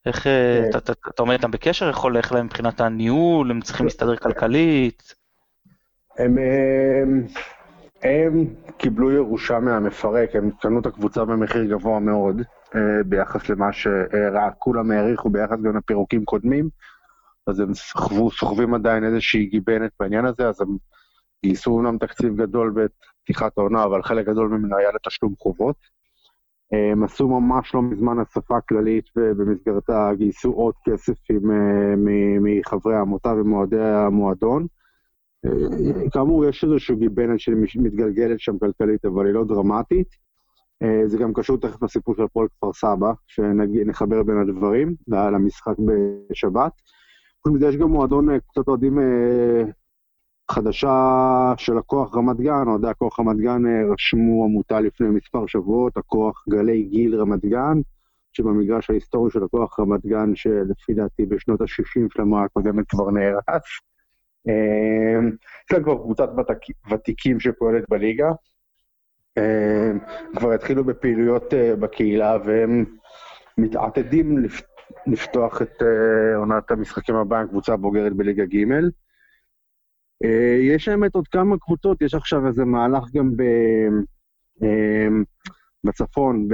איך 0.05 0.27
אה, 0.27 0.61
כן. 0.71 0.77
אתה 0.77 1.21
עומד 1.21 1.33
איתם 1.33 1.51
בקשר? 1.51 1.89
יכול 1.89 2.15
ללכת 2.15 2.31
להם 2.31 2.45
מבחינת 2.45 2.81
הניהול? 2.81 3.51
הם 3.51 3.61
צריכים 3.61 3.85
להסתדר 3.85 4.15
כלכלית? 4.15 5.15
הם, 6.17 6.37
הם, 8.03 8.45
קיבלו 8.77 9.11
ירושה 9.11 9.59
מהמפרק, 9.59 10.35
הם 10.35 10.51
קנו 10.61 10.79
את 10.79 10.85
הקבוצה 10.85 11.25
במחיר 11.25 11.63
גבוה 11.63 11.99
מאוד 11.99 12.41
אה, 12.75 13.03
ביחס 13.05 13.49
למה 13.49 13.73
שכולם 13.73 14.91
העריכו 14.91 15.29
ביחס 15.29 15.59
גם 15.61 15.77
לפירוקים 15.77 16.25
קודמים, 16.25 16.69
אז 17.47 17.59
הם 17.59 17.73
סוחבים, 17.73 18.29
סוחבים 18.29 18.73
עדיין 18.73 19.03
איזושהי 19.03 19.45
גיבנת 19.45 19.91
בעניין 19.99 20.25
הזה, 20.25 20.49
אז 20.49 20.61
הם 20.61 20.77
גייסו 21.45 21.71
אומנם 21.71 21.97
תקציב 21.97 22.41
גדול 22.41 22.87
פתיחת 23.23 23.57
העונה, 23.57 23.83
אבל 23.83 24.03
חלק 24.03 24.25
גדול 24.25 24.47
ממנו 24.47 24.77
היה 24.77 24.89
לתשלום 24.95 25.33
חובות. 25.39 25.75
הם 26.71 27.03
עשו 27.03 27.27
ממש 27.27 27.75
לא 27.75 27.81
מזמן 27.81 28.19
אספה 28.19 28.61
כללית 28.61 29.05
ובמסגרתה 29.15 30.11
גייסו 30.17 30.51
עוד 30.51 30.73
כסף 30.85 31.17
מחברי 32.39 32.95
העמותה 32.95 33.29
ומועדי 33.29 33.81
המועדון. 33.81 34.67
כאמור, 36.11 36.45
יש 36.45 36.63
איזושהי 36.63 36.95
גיבנת 36.95 37.39
שמתגלגלת 37.39 38.39
שם 38.39 38.57
כלכלית, 38.57 39.05
אבל 39.05 39.25
היא 39.25 39.33
לא 39.33 39.43
דרמטית. 39.43 40.07
זה 41.05 41.17
גם 41.17 41.33
קשור 41.33 41.57
תכף 41.57 41.83
לסיפור 41.83 42.15
של 42.15 42.23
הפועל 42.23 42.47
כפר 42.47 42.73
סבא, 42.73 43.11
שנחבר 43.27 44.23
בין 44.23 44.37
הדברים, 44.37 44.95
למשחק 45.07 45.73
בשבת. 46.29 46.71
יש 47.61 47.77
גם 47.77 47.89
מועדון 47.89 48.39
קצת 48.39 48.67
אוהדים 48.67 48.99
חדשה 50.51 51.53
של 51.57 51.77
הכוח 51.77 52.15
רמת 52.17 52.37
גן, 52.37 52.67
אוהדי 52.67 52.87
הכוח 52.87 53.19
רמת 53.19 53.37
גן 53.37 53.61
רשמו 53.93 54.43
עמותה 54.43 54.79
לפני 54.79 55.07
מספר 55.07 55.47
שבועות, 55.47 55.97
הכוח 55.97 56.43
גלי 56.49 56.83
גיל 56.83 57.15
רמת 57.15 57.45
גן, 57.45 57.77
שבמגרש 58.33 58.89
ההיסטורי 58.89 59.31
של 59.31 59.43
הכוח 59.43 59.79
רמת 59.79 60.05
גן, 60.05 60.35
שלפי 60.35 60.93
דעתי 60.93 61.25
בשנות 61.25 61.61
ה-60 61.61 62.13
של 62.13 62.21
המאה 62.21 62.43
הקודמת 62.43 62.89
כבר 62.89 63.11
נהרס. 63.11 63.63
יש 64.45 65.71
להם 65.71 65.83
כבר 65.83 65.95
קבוצת 65.97 66.29
ותיקים 66.91 67.39
שפועלת 67.39 67.83
בליגה. 67.89 68.31
כבר 70.37 70.53
התחילו 70.53 70.83
בפעילויות 70.83 71.53
בקהילה 71.79 72.37
והם 72.45 72.85
מתעתדים 73.57 74.45
לפתוח 75.07 75.61
את 75.61 75.81
עונת 76.35 76.71
המשחקים 76.71 77.15
הבאה 77.15 77.39
עם 77.39 77.47
קבוצה 77.47 77.75
בוגרת 77.75 78.13
בליגה 78.13 78.45
ג'. 78.45 78.65
יש 80.59 80.87
האמת 80.87 81.15
עוד 81.15 81.27
כמה 81.27 81.57
קבוצות, 81.57 82.01
יש 82.01 82.13
עכשיו 82.13 82.47
איזה 82.47 82.65
מהלך 82.65 83.03
גם 83.13 83.31
ב... 83.37 83.43
בצפון, 85.83 86.47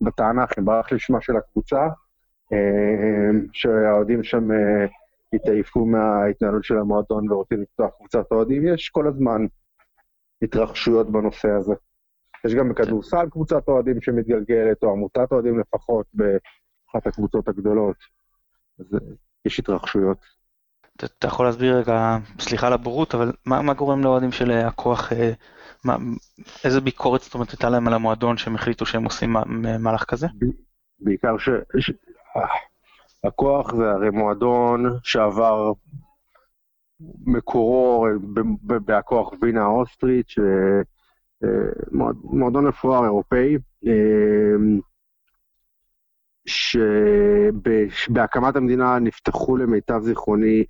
בתענך, 0.00 0.50
ברח 0.58 0.92
לי 0.92 0.98
שמה 0.98 1.20
של 1.20 1.36
הקבוצה, 1.36 1.88
שהאוהדים 3.52 4.22
שם 4.22 4.48
התעייפו 5.32 5.86
מההתנהלות 5.86 6.64
של 6.64 6.78
המועדון 6.78 7.32
ורוצים 7.32 7.62
לפתוח 7.62 7.90
קבוצת 7.98 8.32
אוהדים, 8.32 8.66
יש 8.66 8.88
כל 8.88 9.06
הזמן 9.06 9.46
התרחשויות 10.42 11.12
בנושא 11.12 11.48
הזה. 11.48 11.74
יש 12.46 12.54
גם 12.54 12.68
בכדורסל 12.68 13.30
קבוצת 13.30 13.68
אוהדים 13.68 14.00
שמתגלגלת, 14.00 14.82
או 14.82 14.90
עמותת 14.90 15.32
אוהדים 15.32 15.58
לפחות, 15.58 16.06
באחת 16.14 17.06
הקבוצות 17.06 17.48
הגדולות. 17.48 17.96
אז 18.78 18.86
יש 19.44 19.58
התרחשויות. 19.58 20.18
אתה 20.96 21.26
יכול 21.26 21.46
להסביר 21.46 21.76
רגע, 21.78 22.16
סליחה 22.38 22.66
על 22.66 22.72
הבורות, 22.72 23.14
אבל 23.14 23.32
מה, 23.46 23.62
מה 23.62 23.74
גורם 23.74 24.04
לאוהדים 24.04 24.32
של 24.32 24.50
הכוח, 24.50 25.12
מה, 25.84 25.96
איזה 26.64 26.80
ביקורת 26.80 27.20
זאת 27.20 27.34
אומרת 27.34 27.50
הייתה 27.50 27.70
להם 27.70 27.88
על 27.88 27.94
המועדון 27.94 28.36
שהם 28.36 28.54
החליטו 28.54 28.86
שהם 28.86 29.04
עושים 29.04 29.36
מהלך 29.80 30.04
כזה? 30.04 30.26
בעיקר 31.00 31.38
ש... 31.38 31.48
ש... 31.78 31.90
הכוח 33.24 33.74
זה 33.74 33.90
הרי 33.90 34.10
מועדון 34.10 34.84
שעבר 35.02 35.72
מקורו 37.26 38.06
בהכוח 38.60 39.32
וינה 39.42 39.62
האוסטרית, 39.62 40.26
מועדון 42.24 42.66
מפואר 42.66 43.04
אירופאי, 43.04 43.58
שבהקמת 46.46 48.56
המדינה 48.56 48.98
נפתחו 48.98 49.56
למיטב 49.56 50.00
זיכרוני 50.00 50.64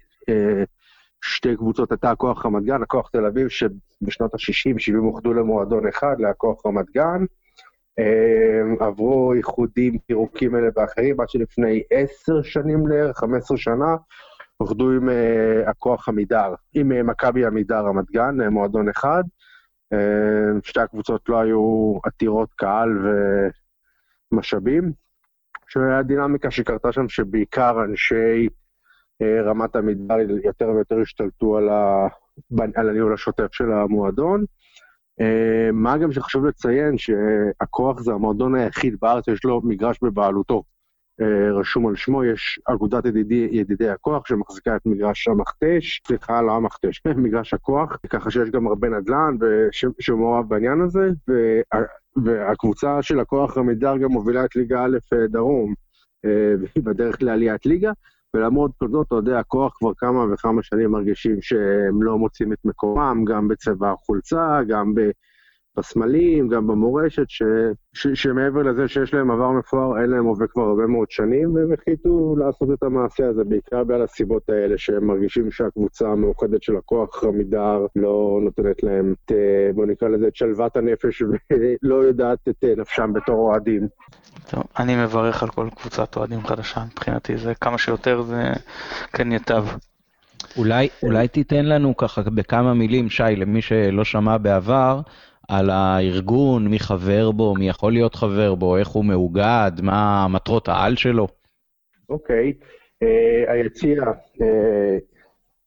שתי 1.24 1.56
קבוצות, 1.56 1.92
הייתה 1.92 2.10
הכוח 2.10 2.46
רמת 2.46 2.62
גן, 2.62 2.82
הכוח 2.82 3.08
תל 3.08 3.26
אביב, 3.26 3.48
שבשנות 3.48 4.34
ה-60-70 4.34 4.98
אוחדו 4.98 5.34
למועדון 5.34 5.88
אחד, 5.88 6.16
להכוח 6.18 6.66
רמת 6.66 6.90
גן. 6.90 7.24
עברו 8.80 9.32
איחודים, 9.32 9.98
פירוקים 9.98 10.56
אלה 10.56 10.68
ואחרים, 10.76 11.20
עד 11.20 11.28
שלפני 11.28 11.82
עשר 11.90 12.42
שנים 12.42 12.86
לערך, 12.86 13.18
15 13.18 13.56
שנה, 13.56 13.96
אוחדו 14.60 14.90
עם 14.90 15.08
הכוח 15.66 16.08
עמידר, 16.08 16.54
עם 16.74 17.06
מכבי 17.06 17.46
עמידר 17.46 17.80
רמת 17.80 18.10
גן, 18.10 18.48
מועדון 18.50 18.88
אחד. 18.88 19.22
שתי 20.62 20.80
הקבוצות 20.80 21.28
לא 21.28 21.40
היו 21.40 21.98
עתירות 22.04 22.48
קהל 22.54 22.88
ומשאבים. 24.32 24.92
שהדינמיקה 25.68 26.50
שקרתה 26.50 26.92
שם, 26.92 27.08
שבעיקר 27.08 27.84
אנשי 27.84 28.48
רמת 29.22 29.76
עמידר 29.76 30.16
יותר 30.44 30.68
ויותר 30.68 31.00
השתלטו 31.00 31.56
על, 31.56 31.68
ה... 31.68 32.06
על 32.74 32.88
הניהול 32.88 33.14
השוטף 33.14 33.52
של 33.52 33.72
המועדון. 33.72 34.44
מה 35.72 35.98
גם 35.98 36.12
שחשוב 36.12 36.46
לציין 36.46 36.98
שהכוח 36.98 38.00
זה 38.00 38.12
המועדון 38.12 38.54
היחיד 38.54 38.96
בארץ, 39.00 39.28
יש 39.28 39.44
לו 39.44 39.60
מגרש 39.64 39.98
בבעלותו. 40.02 40.62
רשום 41.54 41.86
על 41.86 41.96
שמו, 41.96 42.24
יש 42.24 42.60
אגודת 42.64 43.04
ידידי, 43.04 43.48
ידידי 43.52 43.88
הכוח 43.88 44.26
שמחזיקה 44.26 44.76
את 44.76 44.80
מגרש 44.86 45.28
המכתש, 45.28 46.02
סליחה, 46.06 46.42
לא 46.42 46.52
המכתש, 46.52 47.02
מגרש 47.24 47.54
הכוח, 47.54 47.98
ככה 48.10 48.30
שיש 48.30 48.50
גם 48.50 48.66
הרבה 48.66 48.88
נדל"ן 48.88 49.36
שמעורב 50.00 50.48
בעניין 50.48 50.80
הזה, 50.80 51.08
וה, 51.28 51.80
והקבוצה 52.24 53.02
של 53.02 53.20
הכוח 53.20 53.58
עמידר 53.58 53.96
גם 53.96 54.10
מובילה 54.12 54.44
את 54.44 54.56
ליגה 54.56 54.84
א' 54.84 54.98
דרום, 55.28 55.74
והיא 56.24 56.84
בדרך 56.86 57.22
לעליית 57.22 57.66
ליגה, 57.66 57.92
ולמרות 58.36 58.70
כל 58.78 58.88
זאת, 58.88 59.12
אוהדי 59.12 59.34
הכוח 59.34 59.74
כבר 59.78 59.94
כמה 59.94 60.34
וכמה 60.34 60.62
שנים 60.62 60.90
מרגישים 60.90 61.42
שהם 61.42 62.02
לא 62.02 62.18
מוצאים 62.18 62.52
את 62.52 62.58
מקומם, 62.64 63.24
גם 63.24 63.48
בצבע 63.48 63.92
החולצה, 63.92 64.58
גם 64.68 64.94
בסמלים, 65.76 66.48
גם 66.48 66.66
במורשת, 66.66 67.24
ש... 67.28 67.42
ש... 67.94 68.06
שמעבר 68.14 68.62
לזה 68.62 68.88
שיש 68.88 69.14
להם 69.14 69.30
עבר 69.30 69.50
מפואר, 69.50 70.02
אין 70.02 70.10
להם 70.10 70.24
הווה 70.24 70.46
כבר 70.46 70.62
הרבה 70.62 70.86
מאוד 70.86 71.10
שנים, 71.10 71.54
והם 71.54 71.72
החליטו 71.72 72.36
לעשות 72.38 72.68
את 72.72 72.82
המעשה 72.82 73.28
הזה, 73.28 73.44
בעיקר 73.44 73.84
בגלל 73.84 74.02
הסיבות 74.02 74.50
האלה, 74.50 74.78
שהם 74.78 75.06
מרגישים 75.06 75.50
שהקבוצה 75.50 76.08
המאוחדת 76.08 76.62
של 76.62 76.76
הכוח 76.76 77.24
עמידר 77.24 77.86
לא 77.96 78.38
נותנת 78.42 78.82
להם 78.82 79.14
את, 79.26 79.32
בוא 79.74 79.86
נקרא 79.86 80.08
לזה, 80.08 80.28
את 80.28 80.36
שלוות 80.36 80.76
הנפש, 80.76 81.22
ולא 81.82 81.94
יודעת 81.94 82.38
את 82.48 82.64
נפשם 82.76 83.12
בתור 83.12 83.38
אוהדים. 83.38 83.88
טוב, 84.50 84.62
אני 84.78 85.04
מברך 85.04 85.42
על 85.42 85.48
כל 85.48 85.68
קבוצת 85.76 86.16
אוהדים 86.16 86.46
חדשה, 86.46 86.80
מבחינתי 86.92 87.36
זה 87.36 87.54
כמה 87.54 87.78
שיותר 87.78 88.22
זה 88.22 88.42
כן 89.12 89.32
ייטב. 89.32 89.64
אולי, 90.56 90.88
אולי 91.02 91.28
תיתן 91.28 91.64
לנו 91.64 91.96
ככה 91.96 92.22
בכמה 92.22 92.74
מילים, 92.74 93.10
שי, 93.10 93.22
למי 93.36 93.62
שלא 93.62 94.04
שמע 94.04 94.38
בעבר, 94.38 95.00
על 95.48 95.70
הארגון, 95.70 96.68
מי 96.68 96.78
חבר 96.78 97.30
בו, 97.30 97.54
מי 97.54 97.68
יכול 97.68 97.92
להיות 97.92 98.14
חבר 98.14 98.54
בו, 98.54 98.76
איך 98.76 98.88
הוא 98.88 99.04
מאוגד, 99.04 99.72
מה 99.82 100.26
מטרות 100.30 100.68
העל 100.68 100.96
שלו. 100.96 101.28
אוקיי, 102.08 102.52
okay. 102.52 102.64
uh, 103.04 103.50
היציע, 103.50 104.02
uh, 104.02 104.42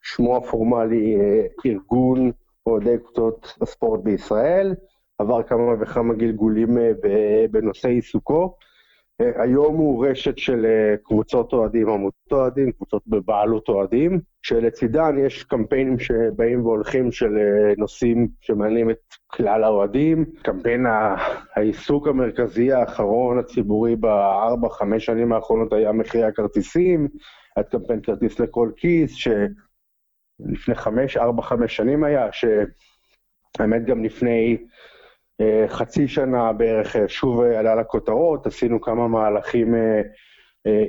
שמו 0.01 0.37
הפורמלי 0.37 1.15
uh, 1.15 1.61
ארגון 1.65 2.31
אוהדי 2.65 2.97
קבוצות 2.97 3.53
הספורט 3.61 3.99
בישראל, 4.03 4.75
עבר 5.19 5.43
כמה 5.43 5.73
וכמה 5.81 6.13
גלגולים 6.13 6.77
uh, 6.77 7.07
בנושא 7.51 7.87
עיסוקו. 7.87 8.55
Uh, 9.21 9.41
היום 9.41 9.75
הוא 9.75 10.07
רשת 10.07 10.37
של 10.37 10.65
uh, 10.65 10.97
קבוצות 11.07 11.53
אוהדים, 11.53 11.89
עמותות 11.89 12.31
אוהדים, 12.31 12.71
קבוצות 12.71 13.03
בבעלות 13.07 13.69
אוהדים, 13.69 14.19
שלצידן 14.41 15.15
יש 15.25 15.43
קמפיינים 15.43 15.99
שבאים 15.99 16.65
והולכים 16.65 17.11
של 17.11 17.27
uh, 17.27 17.79
נושאים 17.79 18.27
שמעניינים 18.41 18.89
את 18.89 18.99
כלל 19.27 19.63
האוהדים. 19.63 20.25
קמפיין 20.41 20.85
העיסוק 21.55 22.07
המרכזי 22.07 22.71
האחרון 22.71 23.39
הציבורי 23.39 23.95
בארבע, 23.95 24.69
חמש 24.69 25.05
שנים 25.05 25.33
האחרונות 25.33 25.73
היה 25.73 25.91
מחירי 25.91 26.23
הכרטיסים, 26.23 27.07
היה 27.55 27.63
קמפיין 27.63 28.01
כרטיס 28.01 28.39
לכל 28.39 28.71
כיס, 28.77 29.11
שלפני 29.13 30.75
חמש, 30.75 31.17
ארבע, 31.17 31.41
חמש 31.41 31.75
שנים 31.75 32.03
היה, 32.03 32.27
שהאמת 32.31 33.85
גם 33.85 34.03
לפני 34.03 34.57
חצי 35.67 36.07
שנה 36.07 36.53
בערך 36.53 36.95
שוב 37.07 37.41
עלה 37.41 37.75
לכותרות, 37.75 38.47
עשינו 38.47 38.81
כמה 38.81 39.07
מהלכים 39.07 39.75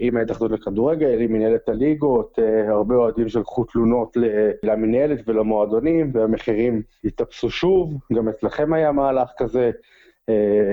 עם 0.01 0.17
ההתאחדות 0.17 0.51
לכדורגל, 0.51 1.21
עם 1.21 1.33
מנהלת 1.33 1.69
הליגות, 1.69 2.39
הרבה 2.69 2.95
אוהדים 2.95 3.29
שלחו 3.29 3.65
תלונות 3.65 4.17
למנהלת 4.63 5.29
ולמועדונים, 5.29 6.11
והמחירים 6.15 6.83
התאפסו 7.05 7.51
שוב, 7.51 7.95
גם 8.13 8.29
אצלכם 8.29 8.73
היה 8.73 8.93
מהלך 8.93 9.31
כזה, 9.39 9.71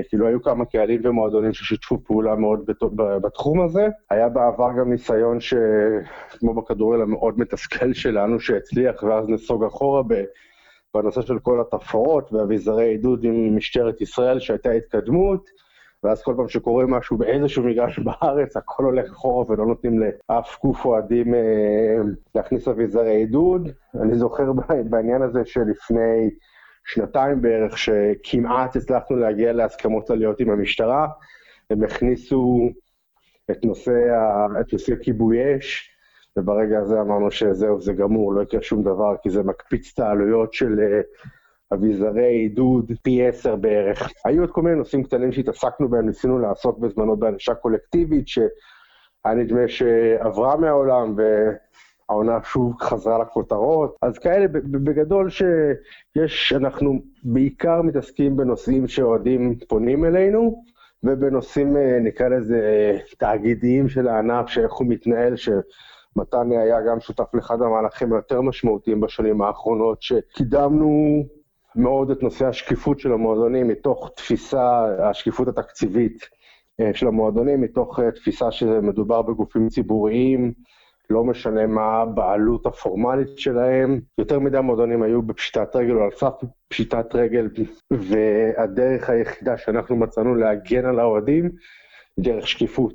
כאילו 0.09 0.27
היו 0.27 0.41
כמה 0.41 0.65
קהלים 0.65 1.01
ומועדונים 1.03 1.53
ששיתפו 1.53 2.03
פעולה 2.03 2.35
מאוד 2.35 2.69
בתחום 3.21 3.61
הזה. 3.61 3.87
היה 4.09 4.29
בעבר 4.29 4.69
גם 4.79 4.91
ניסיון 4.91 5.37
שכמו 5.39 6.53
בכדורגל 6.53 7.01
המאוד 7.01 7.39
מתסכל 7.39 7.93
שלנו, 7.93 8.39
שהצליח 8.39 9.03
ואז 9.03 9.29
נסוג 9.29 9.63
אחורה 9.63 10.03
בנושא 10.93 11.21
של 11.21 11.39
כל 11.39 11.61
התפאורות 11.61 12.33
והאביזרי 12.33 12.85
עידוד 12.85 13.23
עם 13.23 13.55
משטרת 13.57 14.01
ישראל, 14.01 14.39
שהייתה 14.39 14.71
התקדמות. 14.71 15.49
ואז 16.03 16.23
כל 16.23 16.33
פעם 16.37 16.47
שקורה 16.47 16.85
משהו 16.85 17.17
באיזשהו 17.17 17.63
מגרש 17.63 17.99
בארץ, 17.99 18.57
הכל 18.57 18.83
הולך 18.83 19.11
אחורה 19.11 19.51
ולא 19.51 19.65
נותנים 19.65 19.99
לאף 19.99 20.59
גוף 20.63 20.85
אוהדים 20.85 21.33
אה, 21.33 21.97
להכניס 22.35 22.67
אביזרי 22.67 23.15
עידוד. 23.15 23.69
אני 24.01 24.15
זוכר 24.15 24.51
בעניין 24.89 25.21
הזה 25.21 25.41
שלפני 25.45 26.29
שנתיים 26.85 27.41
בערך, 27.41 27.77
שכמעט 27.77 28.75
הצלחנו 28.75 29.15
להגיע 29.15 29.53
להסכמות 29.53 30.09
עליות 30.09 30.39
עם 30.39 30.49
המשטרה. 30.49 31.07
הם 31.69 31.83
הכניסו 31.83 32.69
את 33.51 33.65
נושא. 33.65 33.99
את 34.61 34.73
נושא 34.73 34.95
כיבוי 35.01 35.57
אש, 35.57 35.92
וברגע 36.37 36.79
הזה 36.79 37.01
אמרנו 37.01 37.31
שזהו, 37.31 37.81
זה 37.81 37.93
גמור, 37.93 38.33
לא 38.33 38.41
יקרה 38.41 38.61
שום 38.61 38.83
דבר, 38.83 39.15
כי 39.21 39.29
זה 39.29 39.43
מקפיץ 39.43 39.91
את 39.93 39.99
העלויות 39.99 40.53
של 40.53 40.79
אה, 40.79 41.01
אביזרי 41.73 42.25
עידוד 42.25 42.91
פי 43.01 43.27
עשר 43.27 43.55
בערך. 43.55 44.11
היו 44.25 44.41
עוד 44.41 44.51
כל 44.51 44.61
מיני 44.61 44.75
נושאים 44.75 45.03
קטנים 45.03 45.31
שהתעסקנו 45.31 45.89
בהם, 45.89 46.05
ניסינו 46.05 46.39
לעסוק 46.39 46.79
בזמנו 46.79 47.17
בענישה 47.17 47.53
קולקטיבית, 47.53 48.27
שהיה 48.27 49.35
נדמה 49.35 49.67
שעברה 49.67 50.57
מהעולם, 50.57 51.15
והעונה 51.17 52.39
שוב 52.43 52.75
חזרה 52.81 53.19
לכותרות. 53.19 53.95
אז 54.01 54.19
כאלה, 54.19 54.47
בגדול 54.47 55.29
שיש, 55.29 56.53
אנחנו 56.53 57.01
בעיקר 57.23 57.81
מתעסקים 57.81 58.37
בנושאים 58.37 58.87
שאוהדים 58.87 59.55
פונים 59.67 60.05
אלינו, 60.05 60.63
ובנושאים, 61.03 61.77
אה, 61.77 61.99
נקרא 61.99 62.27
לזה, 62.27 62.97
תאגידיים 63.17 63.89
של 63.89 64.07
הענף, 64.07 64.47
שאיך 64.47 64.73
הוא 64.73 64.87
מתנהל, 64.87 65.35
ש... 65.35 65.49
מתני 66.15 66.57
היה 66.57 66.81
גם 66.81 66.99
שותף 66.99 67.33
לאחד 67.33 67.61
המהלכים 67.61 68.13
היותר 68.13 68.41
משמעותיים 68.41 69.01
בשנים 69.01 69.41
האחרונות, 69.41 70.01
שקידמנו 70.01 71.23
מאוד 71.75 72.11
את 72.11 72.23
נושא 72.23 72.47
השקיפות 72.47 72.99
של 72.99 73.11
המועדונים 73.11 73.67
מתוך 73.67 74.11
תפיסה, 74.15 74.85
השקיפות 75.09 75.47
התקציבית 75.47 76.29
אה, 76.79 76.93
של 76.93 77.07
המועדונים, 77.07 77.61
מתוך 77.61 77.99
אה, 77.99 78.11
תפיסה 78.11 78.51
שמדובר 78.51 79.21
בגופים 79.21 79.69
ציבוריים, 79.69 80.53
לא 81.09 81.23
משנה 81.23 81.67
מה 81.67 82.01
הבעלות 82.01 82.65
הפורמלית 82.65 83.37
שלהם. 83.37 83.99
יותר 84.17 84.39
מדי 84.39 84.59
מועדונים 84.59 85.03
היו 85.03 85.21
בפשיטת 85.21 85.75
רגל 85.75 85.95
או 85.95 86.03
על 86.03 86.11
סף 86.11 86.33
פשיטת 86.67 87.15
רגל, 87.15 87.49
והדרך 87.91 89.09
היחידה 89.09 89.57
שאנחנו 89.57 89.95
מצאנו 89.95 90.35
להגן 90.35 90.85
על 90.85 90.99
האוהדים 90.99 91.49
דרך 92.19 92.47
שקיפות. 92.47 92.93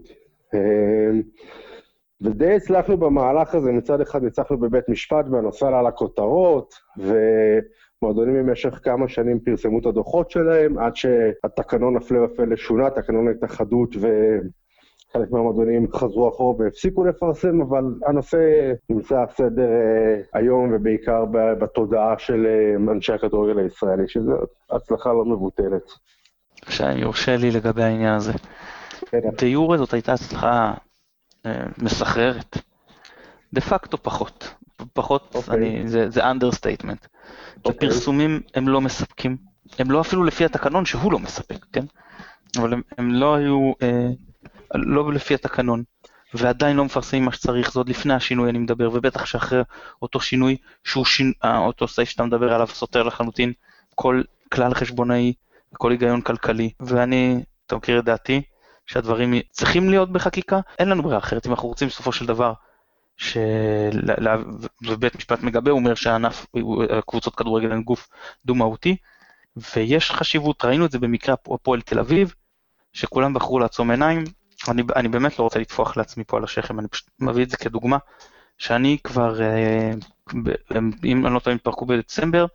ודי 2.21 2.57
הצלחנו 2.57 2.97
במהלך 2.97 3.55
הזה, 3.55 3.73
מצד 3.73 4.01
אחד 4.01 4.23
ניצחנו 4.23 4.59
בבית 4.59 4.89
משפט 4.89 5.25
והנושא 5.31 5.67
עלה 5.67 5.83
לכותרות, 5.83 6.75
ומועדונים 6.97 8.35
במשך 8.35 8.81
כמה 8.83 9.09
שנים 9.09 9.41
פרסמו 9.41 9.79
את 9.79 9.87
הדוחות 9.87 10.31
שלהם, 10.31 10.79
עד 10.79 10.97
שהתקנון 10.97 11.97
הפלא 11.97 12.19
ופלא 12.25 12.57
שונה, 12.57 12.91
תקנון 12.91 13.29
ההתאחדות 13.29 13.97
וחלק 13.97 15.31
מהמועדונים 15.31 15.93
חזרו 15.93 16.29
אחורה 16.29 16.57
והפסיקו 16.59 17.05
לפרסם, 17.05 17.61
אבל 17.61 17.85
הנושא 18.07 18.73
נמצא 18.91 19.21
על 19.21 19.27
סדר 19.37 19.69
אה, 19.69 20.21
היום 20.33 20.73
ובעיקר 20.75 21.25
בתודעה 21.33 22.19
של 22.19 22.47
אה, 22.47 22.93
אנשי 22.93 23.13
הכדורגל 23.13 23.59
הישראלי, 23.59 24.09
שזו 24.09 24.33
הצלחה 24.71 25.13
לא 25.13 25.25
מבוטלת. 25.25 25.93
עכשיו, 26.63 26.99
יורשה 26.99 27.37
לי 27.37 27.51
לגבי 27.51 27.83
העניין 27.83 28.15
הזה. 28.15 28.33
כן. 29.07 29.31
דה 29.39 29.47
יורה 29.47 29.79
זאת 29.79 29.93
הייתה 29.93 30.13
הצלחה 30.13 30.75
מסחררת. 31.79 32.59
דה 33.53 33.61
פקטו 33.61 34.03
פחות. 34.03 34.55
פחות, 34.93 35.31
okay. 35.33 35.37
אוקיי. 35.37 35.57
אני, 35.57 35.89
זה, 35.89 36.11
זה 36.11 36.31
understatement. 36.31 37.05
Okay. 37.05 37.63
כי 37.63 37.69
אוקיי. 37.69 37.89
פרסומים 37.89 38.41
הם 38.55 38.69
לא 38.69 38.81
מספקים. 38.81 39.37
הם 39.79 39.91
לא 39.91 40.01
אפילו 40.01 40.25
לפי 40.25 40.45
התקנון 40.45 40.85
שהוא 40.85 41.13
לא 41.13 41.19
מספק, 41.19 41.67
כן? 41.73 41.85
אבל 42.59 42.73
הם, 42.73 42.83
הם 42.99 43.11
לא 43.15 43.35
היו, 43.35 43.73
אה, 43.83 44.09
לא 44.75 45.13
לפי 45.13 45.35
התקנון, 45.35 45.83
ועדיין 46.35 46.77
לא 46.77 46.85
מפרסמים 46.85 47.25
מה 47.25 47.33
שצריך, 47.33 47.73
זה 47.73 47.81
עוד 47.81 47.89
לפני 47.89 48.15
השינוי 48.15 48.51
אני 48.51 48.59
מדבר, 48.59 48.91
ובטח 48.93 49.25
שאחרי 49.25 49.63
אותו 50.03 50.21
שינוי, 50.21 50.57
שהוא 50.85 51.05
שינ... 51.05 51.33
אה, 51.45 51.59
אותו 51.59 51.89
סעיף 51.89 52.09
שאתה 52.09 52.25
מדבר 52.25 52.55
עליו 52.55 52.67
סותר 52.67 53.03
לחלוטין 53.03 53.53
כל 53.95 54.23
כלל 54.53 54.75
חשבונאי, 54.75 55.33
כל 55.73 55.91
היגיון 55.91 56.21
כלכלי, 56.21 56.71
ואני, 56.81 57.43
אתה 57.67 57.77
מכיר 57.77 57.99
את 57.99 58.05
דעתי, 58.05 58.43
שהדברים 58.89 59.35
צריכים 59.51 59.91
להיות 59.91 60.13
בחקיקה, 60.13 60.61
אין 60.79 60.89
לנו 60.89 61.03
ברירה 61.03 61.19
אחרת. 61.19 61.47
אם 61.47 61.51
אנחנו 61.51 61.69
רוצים 61.69 61.89
בסופו 61.89 62.13
של 62.13 62.27
דבר, 62.27 62.53
ובית 64.87 65.17
משפט 65.17 65.43
מגבה, 65.43 65.71
הוא 65.71 65.79
אומר 65.79 65.95
שהענף, 65.95 66.47
קבוצות 67.07 67.35
כדורגל 67.35 67.73
הן 67.73 67.83
גוף 67.83 68.09
דו-מהותי, 68.45 68.97
ויש 69.77 70.11
חשיבות, 70.11 70.65
ראינו 70.65 70.87
את 70.87 70.91
זה 70.91 70.99
במקרה 70.99 71.35
הפועל 71.35 71.81
תל 71.81 71.99
אביב, 71.99 72.35
שכולם 72.93 73.35
בחרו 73.35 73.59
לעצום 73.59 73.91
עיניים, 73.91 74.25
אני, 74.69 74.83
אני 74.97 75.09
באמת 75.09 75.39
לא 75.39 75.45
רוצה 75.45 75.59
לטפוח 75.59 75.97
לעצמי 75.97 76.25
פה 76.25 76.37
על 76.37 76.45
השכם, 76.45 76.81
אני 76.81 76.89
פשוט 76.89 77.09
מביא 77.21 77.45
את 77.45 77.51
זה 77.51 77.57
כדוגמה, 77.57 77.99
שאני 78.59 78.99
כבר, 79.05 79.43
אה, 79.43 79.93
אם 81.05 81.27
אני 81.27 81.35
לא 81.35 81.39
טועה, 81.39 81.57
התפרקו 81.57 81.87
בדצמבר, 81.87 82.47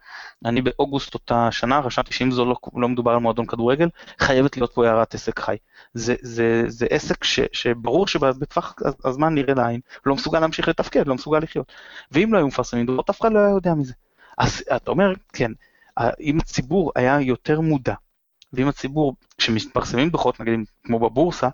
אני 0.46 0.62
באוגוסט 0.62 1.14
אותה 1.14 1.48
שנה 1.52 1.80
רשמתי 1.80 2.14
שאם 2.14 2.32
זו 2.32 2.46
לא, 2.46 2.56
לא 2.76 2.90
מדובר 2.90 3.12
על 3.12 3.18
מועדון 3.18 3.46
כדורגל, 3.46 3.90
חייבת 4.20 4.58
להיות 4.58 4.74
פה 4.74 4.88
הערת 4.88 5.14
עסק 5.14 5.40
חי. 5.40 5.56
זה, 5.94 6.16
זה, 6.22 6.64
זה 6.68 6.86
עסק 6.90 7.24
ש, 7.24 7.40
שברור 7.52 8.08
שבטווח 8.08 8.76
הזמן 9.06 9.36
נראה 9.36 9.54
לעין, 9.54 9.80
לא 10.06 10.16
מסוגל 10.16 10.40
להמשיך 10.40 10.68
לתפקד, 10.68 11.08
לא 11.08 11.16
מסוגל 11.16 11.40
לחיות. 11.40 11.72
ואם 12.12 12.34
לא 12.34 12.38
היו 12.38 12.48
מפרסמים 12.48 12.86
דוחות, 12.86 13.10
אף 13.10 13.22
אחד 13.22 13.32
לא 13.32 13.40
היה 13.40 13.50
יודע 13.50 13.74
מזה. 13.74 13.94
אז 14.38 14.64
אתה 14.76 14.92
אומר, 14.92 15.14
כן, 15.34 15.52
אם 16.20 16.38
הציבור 16.38 16.92
היה 16.96 17.22
יותר 17.22 17.62
מודע, 17.62 17.94
ואם 18.54 18.68
הציבור, 18.68 19.16
כשמתפרסמים 19.38 20.10
דוחות, 20.10 20.40
נגיד 20.40 20.60
כמו 20.84 21.00
בבורסה, 21.00 21.50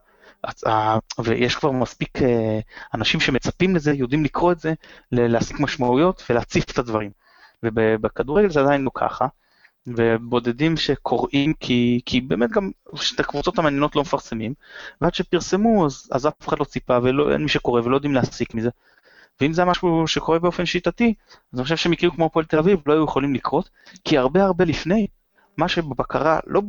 ויש 1.24 1.56
כבר 1.56 1.72
מספיק 1.72 2.22
אה, 2.22 2.60
אנשים 2.94 3.20
שמצפים 3.20 3.76
לזה, 3.76 3.94
יודעים 3.94 4.24
לקרוא 4.24 4.52
את 4.52 4.60
זה, 4.60 4.74
להסיק 5.12 5.60
משמעויות 5.60 6.24
ולהציף 6.30 6.72
את 6.72 6.78
הדברים. 6.78 7.12
ובכדורגל 7.64 8.50
זה 8.50 8.60
עדיין 8.60 8.82
לא 8.82 8.92
ככה, 8.94 9.28
ובודדים 9.88 10.78
שקוראים 10.78 11.54
כי, 11.60 12.02
כי 12.06 12.22
באמת 12.22 12.50
גם 12.52 12.72
את 13.16 13.20
הקבוצות 13.20 13.60
המעניינות 13.60 13.96
לא 13.96 14.02
מפרסמים, 14.02 14.54
ועד 15.02 15.14
שפרסמו 15.14 15.86
אז, 15.86 16.10
אז 16.12 16.28
אף 16.28 16.48
אחד 16.48 16.60
לא 16.60 16.66
ציפה 16.66 17.00
ואין 17.04 17.42
מי 17.42 17.50
שקורא 17.50 17.82
ולא 17.82 17.96
יודעים 17.96 18.14
להסיק 18.14 18.54
מזה. 18.54 18.70
ואם 19.42 19.54
זה 19.54 19.66
משהו 19.66 20.08
שקורה 20.08 20.40
באופן 20.40 20.66
שיטתי, 20.66 21.14
אז 21.54 21.60
אני 21.60 21.64
חושב 21.64 21.78
שמקרים 21.78 22.12
כמו 22.12 22.26
הפועל 22.26 22.46
תל 22.46 22.60
אביב 22.60 22.80
לא 22.86 22.94
היו 22.94 23.04
יכולים 23.04 23.34
לקרות, 23.36 23.70
כי 24.04 24.18
הרבה 24.18 24.44
הרבה 24.44 24.66
לפני, 24.66 25.08
מה 25.58 25.68
שבבקרה, 25.68 26.40
לא, 26.48 26.62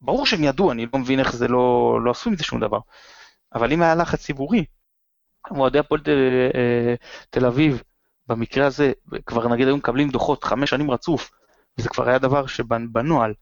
ברור 0.00 0.26
שהם 0.26 0.44
ידעו, 0.44 0.72
אני 0.72 0.86
לא 0.94 0.98
מבין 0.98 1.20
איך 1.20 1.36
זה 1.36 1.48
לא, 1.48 1.98
לא 2.04 2.10
עשו 2.10 2.30
עם 2.30 2.36
זה 2.36 2.44
שום 2.44 2.60
דבר. 2.60 2.78
אבל 3.54 3.72
אם 3.72 3.82
היה 3.82 3.94
לחץ 3.94 4.22
ציבורי, 4.22 4.64
אוהדי 5.50 5.78
הפועל 5.78 6.00
אה, 6.08 6.94
תל 7.30 7.46
אביב, 7.46 7.82
במקרה 8.26 8.66
הזה, 8.66 8.92
כבר 9.26 9.48
נגיד 9.48 9.66
היו 9.66 9.76
מקבלים 9.76 10.08
דוחות 10.08 10.44
חמש 10.44 10.70
שנים 10.70 10.90
רצוף, 10.90 11.30
וזה 11.78 11.88
כבר 11.88 12.08
היה 12.08 12.18
דבר 12.18 12.46
שבנוהל, 12.46 13.34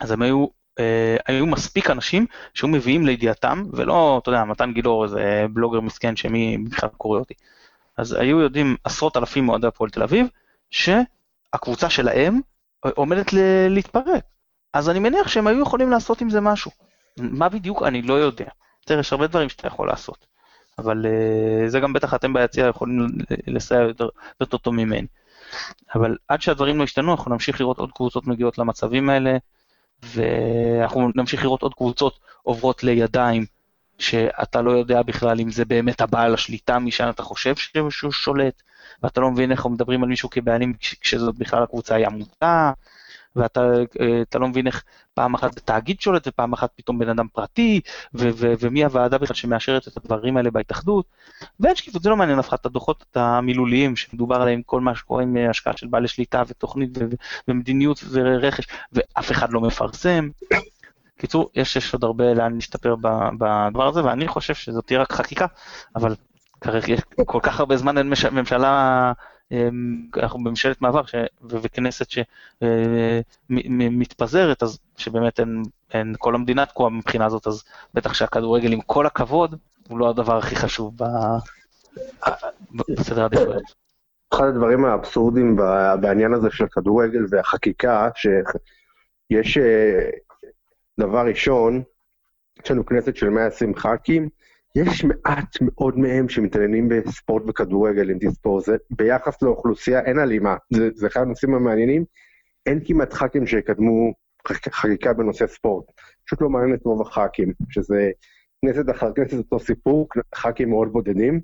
אז 0.00 0.10
הם 0.10 0.22
היו, 0.22 0.46
אה, 0.78 1.16
היו 1.26 1.46
מספיק 1.46 1.90
אנשים 1.90 2.26
שהיו 2.54 2.68
מביאים 2.68 3.06
לידיעתם, 3.06 3.64
ולא, 3.72 4.20
אתה 4.22 4.30
יודע, 4.30 4.44
מתן 4.44 4.72
גילאור, 4.72 5.04
איזה 5.04 5.44
בלוגר 5.52 5.80
מסכן 5.80 6.16
שמי 6.16 6.58
בכלל 6.58 6.88
קורא 6.88 7.18
אותי. 7.18 7.34
אז 7.96 8.12
היו 8.12 8.40
יודעים 8.40 8.76
עשרות 8.84 9.16
אלפים 9.16 9.46
מאוהדי 9.46 9.66
הפועל 9.66 9.90
תל 9.90 10.02
אביב, 10.02 10.26
שהקבוצה 10.70 11.90
שלהם 11.90 12.40
עומדת 12.80 13.32
להתפרק. 13.68 14.24
אז 14.72 14.90
אני 14.90 14.98
מניח 14.98 15.28
שהם 15.28 15.46
היו 15.46 15.62
יכולים 15.62 15.90
לעשות 15.90 16.20
עם 16.20 16.30
זה 16.30 16.40
משהו. 16.40 16.70
מה 17.16 17.48
בדיוק, 17.48 17.82
אני 17.82 18.02
לא 18.02 18.14
יודע. 18.14 18.46
תראה, 18.84 19.00
יש 19.00 19.12
הרבה 19.12 19.26
דברים 19.26 19.48
שאתה 19.48 19.66
יכול 19.66 19.88
לעשות. 19.88 20.26
אבל 20.78 21.06
uh, 21.06 21.68
זה 21.68 21.80
גם 21.80 21.92
בטח 21.92 22.14
אתם 22.14 22.32
ביציע 22.32 22.66
יכולים 22.66 23.08
לסייע 23.46 23.80
יותר, 23.82 24.08
יותר 24.40 24.56
טוב 24.56 24.74
ממני. 24.74 25.06
אבל 25.94 26.16
עד 26.28 26.42
שהדברים 26.42 26.78
לא 26.78 26.84
ישתנו, 26.84 27.12
אנחנו 27.12 27.30
נמשיך 27.30 27.60
לראות 27.60 27.78
עוד 27.78 27.92
קבוצות 27.92 28.26
מגיעות 28.26 28.58
למצבים 28.58 29.10
האלה, 29.10 29.36
ואנחנו 30.02 31.10
נמשיך 31.14 31.42
לראות 31.42 31.62
עוד 31.62 31.74
קבוצות 31.74 32.18
עוברות 32.42 32.84
לידיים 32.84 33.44
שאתה 33.98 34.62
לא 34.62 34.70
יודע 34.70 35.02
בכלל 35.02 35.40
אם 35.40 35.50
זה 35.50 35.64
באמת 35.64 36.00
הבעל 36.00 36.34
השליטה 36.34 36.78
משם 36.78 37.08
אתה 37.10 37.22
חושב 37.22 37.54
שהוא 37.90 38.12
שולט, 38.12 38.62
ואתה 39.02 39.20
לא 39.20 39.30
מבין 39.30 39.52
איך 39.52 39.66
מדברים 39.66 40.02
על 40.02 40.08
מישהו 40.08 40.30
כבעלים 40.30 40.74
כשזאת 41.00 41.34
בכלל 41.38 41.62
הקבוצה 41.62 41.94
היא 41.94 42.06
עמותה, 42.06 42.72
ואתה 43.36 43.60
אה, 44.00 44.22
לא 44.34 44.48
מבין 44.48 44.66
איך 44.66 44.84
פעם 45.14 45.34
אחת 45.34 45.58
תאגיד 45.58 46.00
שולט 46.00 46.26
ופעם 46.26 46.52
אחת 46.52 46.70
פתאום 46.76 46.98
בן 46.98 47.08
אדם 47.08 47.26
פרטי, 47.32 47.80
ו- 48.14 48.30
ו- 48.34 48.52
ומי 48.60 48.84
הוועדה 48.84 49.18
בכלל 49.18 49.36
שמאשרת 49.36 49.88
את 49.88 49.96
הדברים 49.96 50.36
האלה 50.36 50.50
בהתאחדות. 50.50 51.06
ואין 51.60 51.76
שקיפות, 51.76 52.02
זה 52.02 52.10
לא 52.10 52.16
מעניין 52.16 52.38
אף 52.38 52.48
אחד, 52.48 52.56
את 52.60 52.66
הדוחות 52.66 53.04
המילוליים 53.16 53.96
שמדובר 53.96 54.36
עליהם, 54.36 54.62
כל 54.66 54.80
מה 54.80 54.94
שקורה 54.94 55.22
עם 55.22 55.36
השקעה 55.50 55.76
של 55.76 55.86
בעלי 55.86 56.08
שליטה 56.08 56.42
ותוכנית 56.46 56.98
ו- 56.98 57.04
ומדיניות 57.48 58.04
ורכש, 58.10 58.66
ואף 58.92 59.30
אחד 59.30 59.52
לא 59.52 59.60
מפרסם. 59.60 60.28
קיצור, 61.18 61.50
יש, 61.54 61.76
יש 61.76 61.94
עוד 61.94 62.04
הרבה 62.04 62.34
לאן 62.34 62.54
להשתפר 62.54 62.94
בדבר 63.38 63.88
הזה, 63.88 64.04
ואני 64.04 64.28
חושב 64.28 64.54
שזאת 64.54 64.86
תהיה 64.86 65.00
רק 65.00 65.12
חקיקה, 65.12 65.46
אבל 65.96 66.14
כרגע 66.60 66.96
כל 67.26 67.40
כך 67.42 67.60
הרבה 67.60 67.76
זמן 67.76 67.98
אין 67.98 68.12
ממשלה 68.32 69.12
אנחנו 70.16 70.44
בממשלת 70.44 70.82
מעבר 70.82 71.06
ש... 71.06 71.14
וכנסת 71.44 72.06
שמתפזרת, 73.50 74.62
אה, 74.62 74.68
אז 74.68 74.78
שבאמת 74.96 75.40
אין, 75.40 75.62
אין 75.94 76.14
כל 76.18 76.34
המדינה 76.34 76.66
תקועה 76.66 76.90
מבחינה 76.90 77.26
הזאת, 77.26 77.46
אז 77.46 77.64
בטח 77.94 78.14
שהכדורגל 78.14 78.72
עם 78.72 78.80
כל 78.80 79.06
הכבוד, 79.06 79.54
הוא 79.88 79.98
לא 79.98 80.10
הדבר 80.10 80.38
הכי 80.38 80.56
חשוב 80.56 80.94
ב... 80.96 81.04
בסדר 82.98 83.22
העדיפויות. 83.22 83.82
אחד 84.34 84.44
הדברים 84.44 84.84
האבסורדים 84.84 85.56
בעניין 86.00 86.34
הזה 86.34 86.48
של 86.50 86.66
כדורגל 86.72 87.26
והחקיקה, 87.30 88.08
שיש 88.14 89.58
אה, 89.58 90.10
דבר 91.00 91.26
ראשון, 91.26 91.82
יש 92.64 92.70
לנו 92.70 92.86
כנסת 92.86 93.16
של 93.16 93.28
120 93.28 93.74
ח"כים, 93.74 94.28
יש 94.74 95.04
מעט 95.04 95.56
מאוד 95.60 95.98
מהם 95.98 96.28
שמתעניינים 96.28 96.88
בספורט 96.88 97.42
וכדורגל, 97.48 98.10
אם 98.10 98.18
תספור, 98.20 98.60
זה 98.60 98.76
ביחס 98.90 99.42
לאוכלוסייה 99.42 100.00
אין 100.00 100.18
הלימה, 100.18 100.56
זה, 100.72 100.88
זה 100.94 101.06
אחד 101.06 101.20
הנושאים 101.20 101.54
המעניינים, 101.54 102.04
אין 102.66 102.80
כמעט 102.84 103.12
ח"כים 103.12 103.46
שיקדמו 103.46 104.12
חקיקה 104.48 105.12
בנושא 105.12 105.46
ספורט, 105.46 105.84
פשוט 106.26 106.40
לא 106.40 106.48
מעניין 106.48 106.74
את 106.74 106.84
רוב 106.84 107.02
הח"כים, 107.02 107.52
שזה 107.70 108.10
כנסת 108.62 108.90
אחר 108.90 109.12
כנסת 109.12 109.38
אותו 109.38 109.60
סיפור, 109.60 110.08
ח"כים 110.34 110.70
מאוד 110.70 110.92
בודדים, 110.92 111.40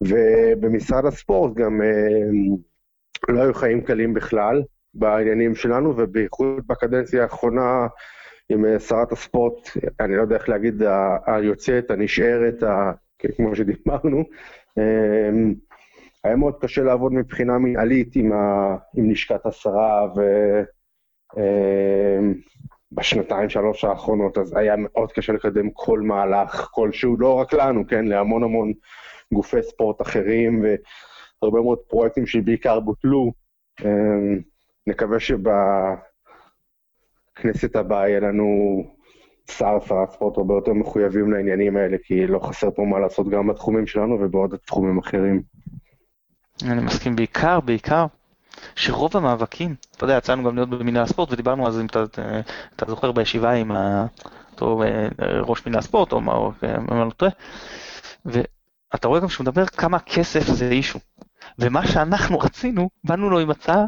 ובמשרד 0.00 1.06
הספורט 1.06 1.54
גם 1.54 1.82
אה, 1.82 3.34
לא 3.34 3.42
היו 3.42 3.54
חיים 3.54 3.80
קלים 3.80 4.14
בכלל 4.14 4.62
בעניינים 4.94 5.54
שלנו, 5.54 5.96
ובייחוד 5.96 6.66
בקדנציה 6.66 7.22
האחרונה 7.22 7.86
עם 8.48 8.64
אה, 8.64 8.78
שרת 8.78 9.12
הספורט, 9.12 9.70
אני 10.00 10.16
לא 10.16 10.22
יודע 10.22 10.36
איך 10.36 10.48
להגיד, 10.48 10.82
היוצאת, 11.26 11.90
הנשארת, 11.90 12.62
ה... 12.62 12.92
כמו 13.36 13.56
שדיברנו, 13.56 14.24
אה, 14.78 15.30
היה 16.24 16.36
מאוד 16.36 16.54
קשה 16.60 16.82
לעבוד 16.82 17.12
מבחינה 17.12 17.58
מנהלית 17.58 18.16
עם, 18.16 18.32
ה... 18.32 18.76
עם 18.94 19.10
לשכת 19.10 19.46
השרה, 19.46 20.08
ובשנתיים, 22.92 23.50
שלוש 23.50 23.84
האחרונות, 23.84 24.38
אז 24.38 24.56
היה 24.56 24.74
מאוד 24.78 25.12
קשה 25.12 25.32
לקדם 25.32 25.70
כל 25.70 26.00
מהלך 26.00 26.68
כלשהו, 26.70 27.16
לא 27.18 27.34
רק 27.34 27.52
לנו, 27.52 27.86
כן, 27.86 28.04
להמון 28.04 28.42
המון 28.42 28.72
גופי 29.34 29.62
ספורט 29.62 30.02
אחרים, 30.02 30.64
והרבה 31.42 31.60
מאוד 31.60 31.78
פרויקטים 31.78 32.26
שבעיקר 32.26 32.80
בוטלו. 32.80 33.32
אמ, 33.84 34.40
נקווה 34.86 35.20
שבכנסת 37.36 37.76
הבאה 37.76 38.08
יהיה 38.08 38.20
לנו 38.20 38.46
שר, 39.50 39.78
שרת 39.86 40.10
ספורט 40.10 40.38
הרבה 40.38 40.54
יותר 40.54 40.72
מחויבים 40.72 41.32
לעניינים 41.32 41.76
האלה, 41.76 41.96
כי 42.04 42.26
לא 42.26 42.38
חסר 42.38 42.70
פה 42.70 42.82
מה 42.82 42.98
לעשות 42.98 43.28
גם 43.28 43.46
בתחומים 43.46 43.86
שלנו 43.86 44.18
ובעוד 44.20 44.54
תחומים 44.66 44.98
אחרים. 44.98 45.42
אני 46.62 46.80
מסכים 46.82 47.16
בעיקר, 47.16 47.60
בעיקר, 47.60 48.06
שרוב 48.74 49.16
המאבקים, 49.16 49.74
אתה 49.96 50.04
יודע, 50.04 50.16
יצאנו 50.16 50.44
גם 50.44 50.54
להיות 50.54 50.70
במינהל 50.70 51.02
הספורט 51.02 51.32
ודיברנו 51.32 51.70
זה, 51.70 51.80
אם 51.80 51.86
אתה, 51.86 52.04
אתה 52.76 52.84
זוכר 52.88 53.12
בישיבה 53.12 53.52
עם 53.52 53.70
אותו 54.52 54.82
אה, 54.82 55.08
ראש 55.40 55.66
מינהל 55.66 55.78
הספורט, 55.78 56.12
או 56.12 56.20
מה, 56.20 56.32
או 56.32 56.52
מה 56.88 57.04
לא 57.04 57.10
טועה, 57.10 57.32
אתה 58.94 59.08
רואה 59.08 59.20
גם 59.20 59.28
שהוא 59.28 59.44
מדבר 59.44 59.66
כמה 59.66 59.98
כסף 59.98 60.46
זה 60.46 60.68
אישו. 60.68 60.98
ומה 61.58 61.86
שאנחנו 61.86 62.38
רצינו, 62.38 62.88
באנו 63.04 63.30
לו 63.30 63.38
עם 63.38 63.50
הצעה 63.50 63.84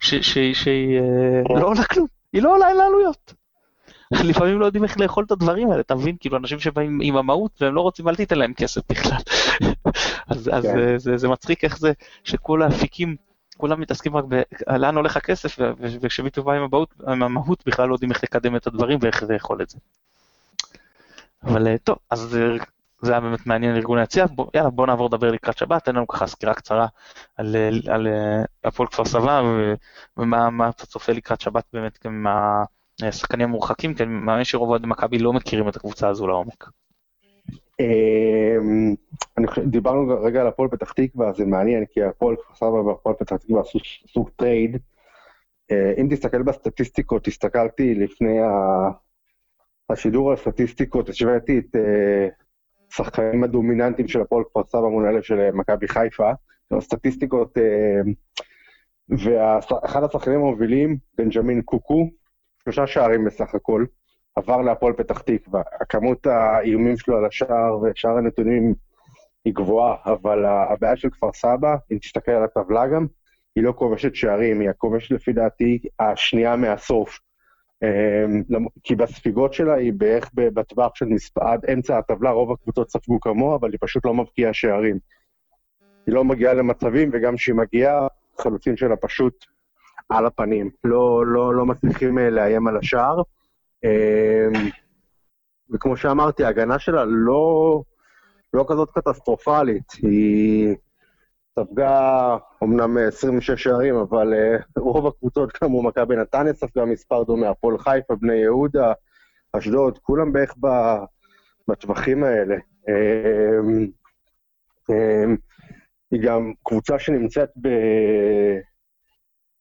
שהיא 0.00 1.00
אה, 1.00 1.60
לא 1.60 1.66
עולה 1.66 1.84
כלום, 1.84 2.06
היא 2.34 2.42
לא 2.42 2.54
עולה 2.54 2.68
אין 2.68 2.76
לה 2.76 2.86
עלויות. 2.86 3.34
לפעמים 4.30 4.60
לא 4.60 4.66
יודעים 4.66 4.84
איך 4.84 5.00
לאכול 5.00 5.24
את 5.24 5.30
הדברים 5.30 5.70
האלה, 5.70 5.80
אתה 5.80 5.94
מבין? 5.94 6.16
כאילו 6.20 6.36
אנשים 6.36 6.58
שבאים 6.58 6.98
עם 7.02 7.16
המהות 7.16 7.62
והם 7.62 7.74
לא 7.74 7.80
רוצים, 7.80 8.08
אל 8.08 8.16
תיתן 8.16 8.38
להם 8.38 8.54
כסף 8.54 8.80
בכלל. 8.88 9.18
אז, 10.30 10.50
אז 10.52 10.62
כן. 10.62 10.76
זה, 10.76 10.98
זה, 10.98 11.16
זה 11.16 11.28
מצחיק 11.28 11.64
איך 11.64 11.78
זה 11.78 11.92
שכל 12.24 12.62
האפיקים, 12.62 13.16
כולם 13.56 13.80
מתעסקים 13.80 14.16
רק 14.16 14.24
בלאן 14.68 14.96
הולך 14.96 15.16
הכסף, 15.16 15.58
וכשמישהו 15.80 16.44
בא 16.44 16.52
עם 16.52 16.62
המהות, 16.62 16.94
עם 17.08 17.22
המהות 17.22 17.62
בכלל 17.66 17.88
לא 17.88 17.94
יודעים 17.94 18.10
איך 18.10 18.24
לקדם 18.24 18.56
את 18.56 18.66
הדברים 18.66 18.98
ואיך 19.02 19.22
לאכול 19.22 19.62
את 19.62 19.70
זה. 19.70 19.78
אבל 21.44 21.66
אה, 21.66 21.78
טוב, 21.78 21.96
אז 22.10 22.36
אה, 22.36 22.56
זה 23.02 23.12
היה 23.12 23.20
באמת 23.20 23.46
מעניין 23.46 23.76
ארגון 23.76 23.98
היציאה, 23.98 24.26
בוא, 24.26 24.46
יאללה 24.54 24.70
בוא 24.70 24.86
נעבור 24.86 25.06
לדבר 25.06 25.30
לקראת 25.30 25.58
שבת, 25.58 25.84
תן 25.84 25.94
לנו 25.96 26.06
ככה 26.06 26.26
סקירה 26.26 26.54
קצרה 26.54 26.86
על, 27.36 27.56
על, 27.56 27.80
על 27.88 28.08
הפועל 28.64 28.88
כפר 28.88 29.04
סבא 29.04 29.42
ומה 30.16 30.68
אתה 30.68 30.86
צופה 30.86 31.12
לקראת 31.12 31.40
שבת 31.40 31.64
באמת 31.72 32.06
עם 32.06 32.26
השחקנים 33.02 33.48
המורחקים, 33.48 33.94
כי 33.94 34.02
אני 34.02 34.12
מאמין 34.12 34.44
שרוב 34.44 34.68
אוהדי 34.68 34.86
מכבי 34.86 35.18
לא 35.18 35.32
מכירים 35.32 35.68
את 35.68 35.76
הקבוצה 35.76 36.08
הזו 36.08 36.26
לעומק. 36.26 36.68
אמ, 37.80 38.94
דיברנו 39.64 40.22
רגע 40.22 40.40
על 40.40 40.46
הפועל 40.46 40.68
פתח 40.68 40.92
תקווה, 40.92 41.32
זה 41.32 41.44
מעניין, 41.44 41.84
כי 41.90 42.02
הפועל 42.02 42.36
כפר 42.36 42.54
סבא 42.54 42.66
והפועל 42.66 43.14
פתח 43.14 43.36
תקווה 43.36 43.60
עשו 43.60 43.78
סוג 44.12 44.30
trade. 44.36 44.76
אה, 45.70 45.92
אם 46.00 46.06
תסתכל 46.10 46.42
בסטטיסטיקות, 46.42 47.26
הסתכלתי 47.26 47.94
לפני 47.94 48.38
השידור 49.90 50.28
על 50.28 50.34
הסטטיסטיקות, 50.34 51.08
השוויתי 51.08 51.58
את 51.58 51.76
אה, 51.76 52.28
השחקנים 52.94 53.44
הדומיננטיים 53.44 54.08
של 54.08 54.20
הפועל 54.20 54.44
כפר 54.44 54.64
סבא 54.64 54.88
מול 54.88 55.06
אלה 55.06 55.22
של 55.22 55.40
אה, 55.40 55.52
מכבי 55.52 55.88
חיפה, 55.88 56.30
הסטטיסטיקות, 56.70 57.58
אה, 57.58 58.00
ואחד 59.08 60.04
השחקנים 60.04 60.36
המובילים, 60.36 60.96
בנג'מין 61.18 61.62
קוקו, 61.62 62.10
שלושה 62.64 62.86
שערים 62.86 63.24
בסך 63.24 63.54
הכל, 63.54 63.84
עבר 64.36 64.62
להפועל 64.62 64.92
פתח 64.92 65.18
תקווה. 65.18 65.62
הכמות 65.80 66.26
האיומים 66.26 66.96
שלו 66.96 67.16
על 67.16 67.24
השער 67.24 67.78
ושאר 67.82 68.16
הנתונים 68.18 68.74
היא 69.44 69.54
גבוהה, 69.54 69.96
אבל 70.06 70.44
הבעיה 70.44 70.96
של 70.96 71.10
כפר 71.10 71.32
סבא, 71.32 71.76
אם 71.92 71.98
תסתכל 71.98 72.32
על 72.32 72.44
הטבלה 72.44 72.86
גם, 72.86 73.06
היא 73.56 73.64
לא 73.64 73.72
כובשת 73.72 74.14
שערים, 74.14 74.60
היא 74.60 74.70
הכובשת 74.70 75.10
לפי 75.10 75.32
דעתי 75.32 75.78
השנייה 76.00 76.56
מהסוף. 76.56 77.20
אמ, 77.84 78.66
כי 78.82 78.94
בספיגות 78.94 79.52
שלה 79.52 79.74
היא 79.74 79.92
בערך 79.92 80.30
בטווח 80.34 80.94
של 80.94 81.06
עד 81.40 81.64
אמצע 81.72 81.98
הטבלה 81.98 82.30
רוב 82.30 82.52
הקבוצות 82.52 82.90
ספגו 82.90 83.20
כמוה, 83.20 83.56
אבל 83.56 83.70
היא 83.72 83.78
פשוט 83.80 84.04
לא 84.04 84.14
מבקיעה 84.14 84.52
שערים. 84.52 84.98
היא 86.06 86.14
לא 86.14 86.24
מגיעה 86.24 86.54
למצבים, 86.54 87.10
וגם 87.12 87.36
כשהיא 87.36 87.54
מגיעה, 87.54 88.06
חלוצים 88.40 88.76
שלה 88.76 88.96
פשוט 88.96 89.44
על 90.08 90.26
הפנים. 90.26 90.70
לא, 90.84 91.26
לא, 91.26 91.54
לא 91.54 91.66
מצליחים 91.66 92.18
אה, 92.18 92.30
לאיים 92.30 92.66
על 92.66 92.76
השער. 92.76 93.22
אמ, 93.84 94.52
וכמו 95.70 95.96
שאמרתי, 95.96 96.44
ההגנה 96.44 96.78
שלה 96.78 97.04
לא, 97.04 97.82
לא 98.54 98.64
כזאת 98.68 98.90
קטסטרופלית. 98.90 99.92
היא 100.02 100.76
ספגה 101.58 102.36
אמנם 102.62 102.98
26 103.08 103.62
שערים, 103.62 103.94
אבל 103.94 104.32
uh, 104.34 104.62
רוב 104.80 105.06
הקבוצות 105.06 105.52
כמו 105.52 105.82
מכבי 105.82 106.16
נתניה 106.16 106.54
ספגה 106.54 106.84
מספר 106.84 107.22
דומה, 107.22 107.48
הפועל 107.48 107.78
חיפה, 107.78 108.14
בני 108.16 108.34
יהודה, 108.34 108.92
אשדוד, 109.52 109.98
כולם 109.98 110.32
בערך 110.32 110.54
בטווחים 111.68 112.24
האלה. 112.24 112.56
Um, 112.56 113.88
um, 114.90 115.36
היא 116.10 116.22
גם 116.22 116.52
קבוצה 116.64 116.98
שנמצאת 116.98 117.50
ב... 117.60 117.68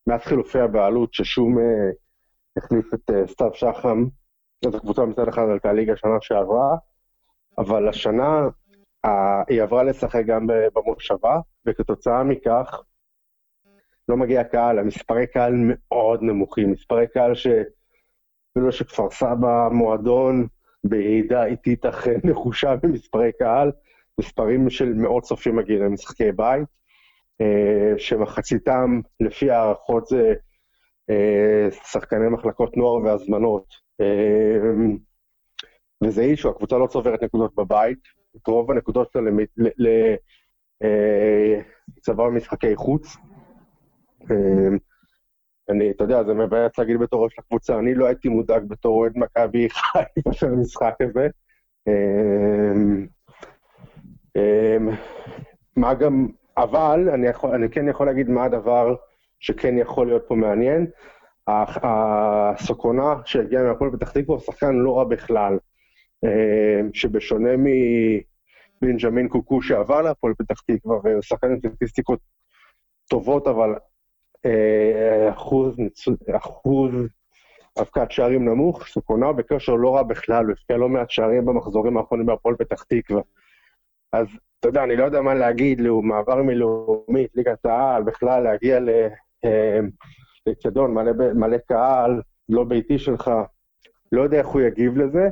מאז 0.08 0.22
חילופי 0.22 0.60
הבעלות, 0.60 1.14
ששום 1.14 1.58
uh, 1.58 1.62
החליף 2.58 2.94
את 2.94 3.12
סתיו 3.28 3.54
שחם, 3.54 4.06
אז 4.68 4.76
הקבוצה 4.76 5.06
מצד 5.06 5.28
אחד 5.28 5.50
עלתה 5.52 5.74
ליגה 5.74 5.96
שנה 5.98 6.18
שעברה, 6.22 6.76
אבל 7.58 7.90
השנה 7.90 8.48
היא 9.48 9.62
עברה 9.62 9.84
לשחק 9.84 10.26
גם 10.26 10.48
במושבה, 10.74 11.40
וכתוצאה 11.66 12.24
מכך 12.24 12.84
לא 14.10 14.18
מגיע 14.18 14.44
קהל, 14.44 14.80
המספרי 14.80 15.28
קהל 15.28 15.54
מאוד 15.58 16.24
נמוכים, 16.24 16.72
מספרי 16.72 17.08
קהל 17.08 17.36
ש... 17.36 17.48
אפילו 18.52 18.72
שכפר 18.72 19.10
סבא 19.10 19.70
מועדון 19.72 20.48
בירידה 20.84 21.46
איטית 21.46 21.86
אך 21.86 22.08
נחושה 22.30 22.76
במספרי 22.76 23.32
קהל, 23.40 23.72
מספרים 24.20 24.70
של 24.70 24.94
מאות 24.94 25.24
צופים 25.24 25.56
מגיעים 25.56 25.84
למשחקי 25.84 26.32
בית, 26.32 26.68
אה, 27.42 27.94
שמחציתם, 27.98 29.02
לפי 29.20 29.52
הערכות, 29.52 30.08
זה 30.08 30.34
אה, 31.10 31.68
שחקני 31.72 32.30
מחלקות 32.30 32.78
נוער 32.78 33.04
והזמנות. 33.04 33.66
אה, 34.02 34.58
וזה 36.04 36.22
אישו, 36.22 36.50
הקבוצה 36.50 36.78
לא 36.78 36.88
צוברת 36.88 37.24
נקודות 37.24 37.56
בבית, 37.56 38.00
את 38.36 38.48
רוב 38.48 38.72
הנקודות 38.72 39.12
שלה 39.12 39.32
לצבא 41.98 42.26
במשחקי 42.26 42.76
חוץ. 42.76 43.18
אמ, 44.32 44.78
אני, 45.70 45.92
אתה 45.92 46.04
יודע, 46.04 46.24
זה 46.24 46.34
מבאס 46.34 46.78
להגיד 46.78 47.00
בתור 47.00 47.24
ראש 47.24 47.40
הקבוצה, 47.40 47.80
אני 47.80 47.96
לא 47.96 48.06
הייתי 48.06 48.30
מודאג 48.30 48.64
בתור 48.68 49.00
אוהד 49.00 49.12
מכבי 49.16 49.70
חיפה 49.70 50.34
של 50.40 50.48
המשחק 50.48 50.94
הזה. 51.02 51.28
אמ, 51.88 53.08
מה 55.76 55.94
גם, 55.94 56.28
אבל 56.58 57.10
אני, 57.14 57.28
יכול, 57.28 57.52
אני 57.56 57.70
כן 57.70 57.88
יכול 57.88 58.06
להגיד 58.06 58.30
מה 58.30 58.44
הדבר 58.44 58.96
שכן 59.40 59.78
יכול 59.78 60.08
להיות 60.08 60.24
פה 60.28 60.36
מעניין. 60.36 60.88
הסוקונה 61.48 63.16
שהגיע 63.26 63.64
מהפועל 63.64 63.92
פתח 63.92 64.12
תקווה 64.12 64.36
הוא 64.36 64.40
שחקן 64.40 64.76
לא 64.76 64.98
רע 64.98 65.04
בכלל. 65.04 65.58
אה, 66.24 66.82
שבשונה 66.94 67.50
מבנג'מין 68.82 69.28
קוקו 69.28 69.62
שעבר 69.62 70.02
להפועל 70.02 70.34
פתח 70.34 70.62
תקווה 70.62 70.98
ושחקן 71.20 71.48
עם 71.52 71.60
סטטיסטיקות 71.60 72.20
טובות, 73.10 73.48
אבל 73.48 73.76
אה, 74.46 75.30
אחוז, 75.30 75.76
אחוז 76.32 76.92
אבקת 77.82 78.12
שערים 78.12 78.46
נמוך, 78.46 78.88
סוכונה 78.88 79.32
בקשר 79.32 79.76
לא 79.76 79.96
רע 79.96 80.04
בכלל, 80.04 80.46
הוא 80.46 80.54
הפקיע 80.54 80.78
לא 80.78 80.90
מעט 80.90 81.10
שערים 81.10 81.46
במחזורים 81.46 81.98
האחרונים 81.98 82.26
בהפועל 82.26 82.56
פתח 82.56 82.84
תקווה. 82.84 83.22
אז 84.14 84.28
אתה 84.60 84.68
יודע, 84.68 84.84
אני 84.84 84.96
לא 84.96 85.04
יודע 85.04 85.22
מה 85.22 85.34
להגיד, 85.34 85.82
מעבר 86.04 86.44
מלאומית, 86.44 87.36
ליגת 87.36 87.66
העל, 87.66 88.04
בכלל 88.04 88.44
להגיע 88.44 88.80
לאצטדיון 90.48 90.94
מלא, 90.94 91.12
מלא 91.34 91.58
קהל, 91.58 92.22
לא 92.50 92.64
ביתי 92.64 93.00
שלך, 93.00 93.32
לא 94.12 94.22
יודע 94.22 94.38
איך 94.38 94.48
הוא 94.48 94.62
יגיב 94.62 94.98
לזה, 94.98 95.30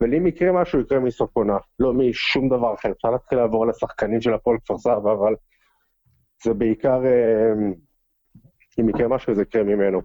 אבל 0.00 0.14
אם 0.14 0.26
יקרה 0.26 0.62
משהו, 0.62 0.80
יקרה 0.80 1.00
מסוף 1.00 1.30
עונה, 1.36 1.56
לא 1.78 1.92
משום 1.92 2.48
דבר 2.48 2.74
אחר. 2.74 2.90
אפשר 2.90 3.10
להתחיל 3.10 3.38
לעבור 3.38 3.66
לשחקנים 3.66 4.20
של 4.20 4.34
הפועל 4.34 4.58
כפר 4.64 4.78
סבא, 4.78 5.12
אבל 5.12 5.34
זה 6.44 6.54
בעיקר, 6.54 7.04
אה, 7.04 7.52
אם 8.80 8.88
יקרה 8.88 9.08
משהו, 9.08 9.34
זה 9.34 9.42
יקרה 9.42 9.62
ממנו. 9.62 10.00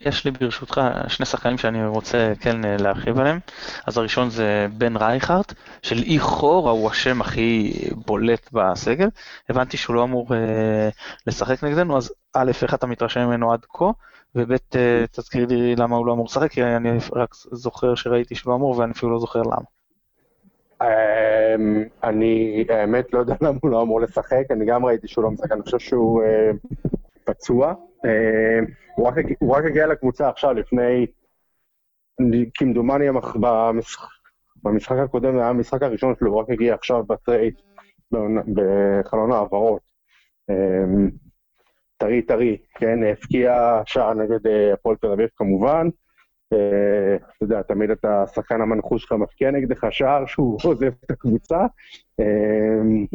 יש 0.00 0.24
לי 0.24 0.30
ברשותך 0.30 0.80
שני 1.08 1.26
שחקנים 1.26 1.58
שאני 1.58 1.86
רוצה 1.86 2.32
כן 2.40 2.64
אה, 2.64 2.76
להרחיב 2.76 3.18
עליהם. 3.18 3.38
אז 3.86 3.98
הראשון 3.98 4.30
זה 4.30 4.66
בן 4.78 4.96
רייכרט, 4.96 5.52
של 5.82 5.98
אי 6.02 6.18
חור, 6.18 6.70
הוא 6.70 6.90
השם 6.90 7.20
הכי 7.20 7.72
בולט 8.06 8.52
בסגל. 8.52 9.08
הבנתי 9.48 9.76
שהוא 9.76 9.96
לא 9.96 10.04
אמור 10.04 10.34
אה, 10.34 10.88
לשחק 11.26 11.64
נגדנו, 11.64 11.96
אז 11.96 12.14
א', 12.34 12.52
איך 12.62 12.74
אתה 12.74 12.86
מתרשם 12.86 13.20
ממנו 13.20 13.52
עד 13.52 13.64
כה, 13.68 13.90
וב', 14.34 14.52
אה, 14.76 15.04
תזכיר 15.12 15.46
לי 15.46 15.76
למה 15.76 15.96
הוא 15.96 16.06
לא 16.06 16.12
אמור 16.12 16.26
לשחק, 16.26 16.50
כי 16.50 16.62
אני 16.62 16.90
רק 17.12 17.34
זוכר 17.34 17.94
שראיתי 17.94 18.34
שהוא 18.34 18.54
אמור 18.54 18.78
ואני 18.78 18.92
אפילו 18.92 19.12
לא 19.12 19.18
זוכר 19.18 19.42
למה. 19.42 19.64
אמ, 20.82 21.84
אני 22.04 22.64
האמת 22.68 23.12
לא 23.12 23.18
יודע 23.18 23.34
למה 23.40 23.58
הוא 23.62 23.70
לא 23.70 23.82
אמור 23.82 24.00
לשחק, 24.00 24.44
אני 24.50 24.66
גם 24.66 24.84
ראיתי 24.84 25.08
שהוא 25.08 25.24
לא 25.24 25.30
משחק, 25.30 25.52
אני 25.52 25.62
חושב 25.62 25.78
שהוא 25.78 26.22
אה, 26.22 26.50
פצוע. 27.24 27.74
אה, 28.04 28.58
הוא 29.40 29.54
רק, 29.56 29.64
הגיע 29.64 29.86
לקבוצה 29.86 30.28
עכשיו, 30.28 30.54
לפני, 30.54 31.06
כמדומני 32.54 33.04
במשחק, 34.62 34.96
הקודם, 34.98 35.38
היה 35.38 35.48
המשחק 35.48 35.82
הראשון 35.82 36.14
שלו, 36.18 36.30
הוא 36.30 36.40
רק 36.40 36.50
הגיע 36.50 36.74
עכשיו 36.74 37.04
בחלון 38.54 39.32
העברות. 39.32 39.82
טרי 41.96 42.22
טרי, 42.22 42.56
כן, 42.74 42.98
הפקיע 43.12 43.80
שער 43.86 44.14
נגד 44.14 44.46
אה, 44.46 44.72
הפועל 44.72 44.96
תל 44.96 45.06
אביב 45.06 45.28
כמובן. 45.36 45.88
אה, 46.52 47.16
אתה 47.16 47.44
יודע, 47.44 47.62
תמיד 47.62 47.90
אתה, 47.90 48.22
השחקן 48.22 48.60
המנחוש 48.60 49.02
שלך 49.02 49.12
מפקיע 49.12 49.50
נגדך 49.50 49.86
שער 49.90 50.26
שהוא 50.26 50.58
עוזב 50.64 50.92
את 51.04 51.10
הקבוצה. 51.10 51.66
אמ, 52.20 53.06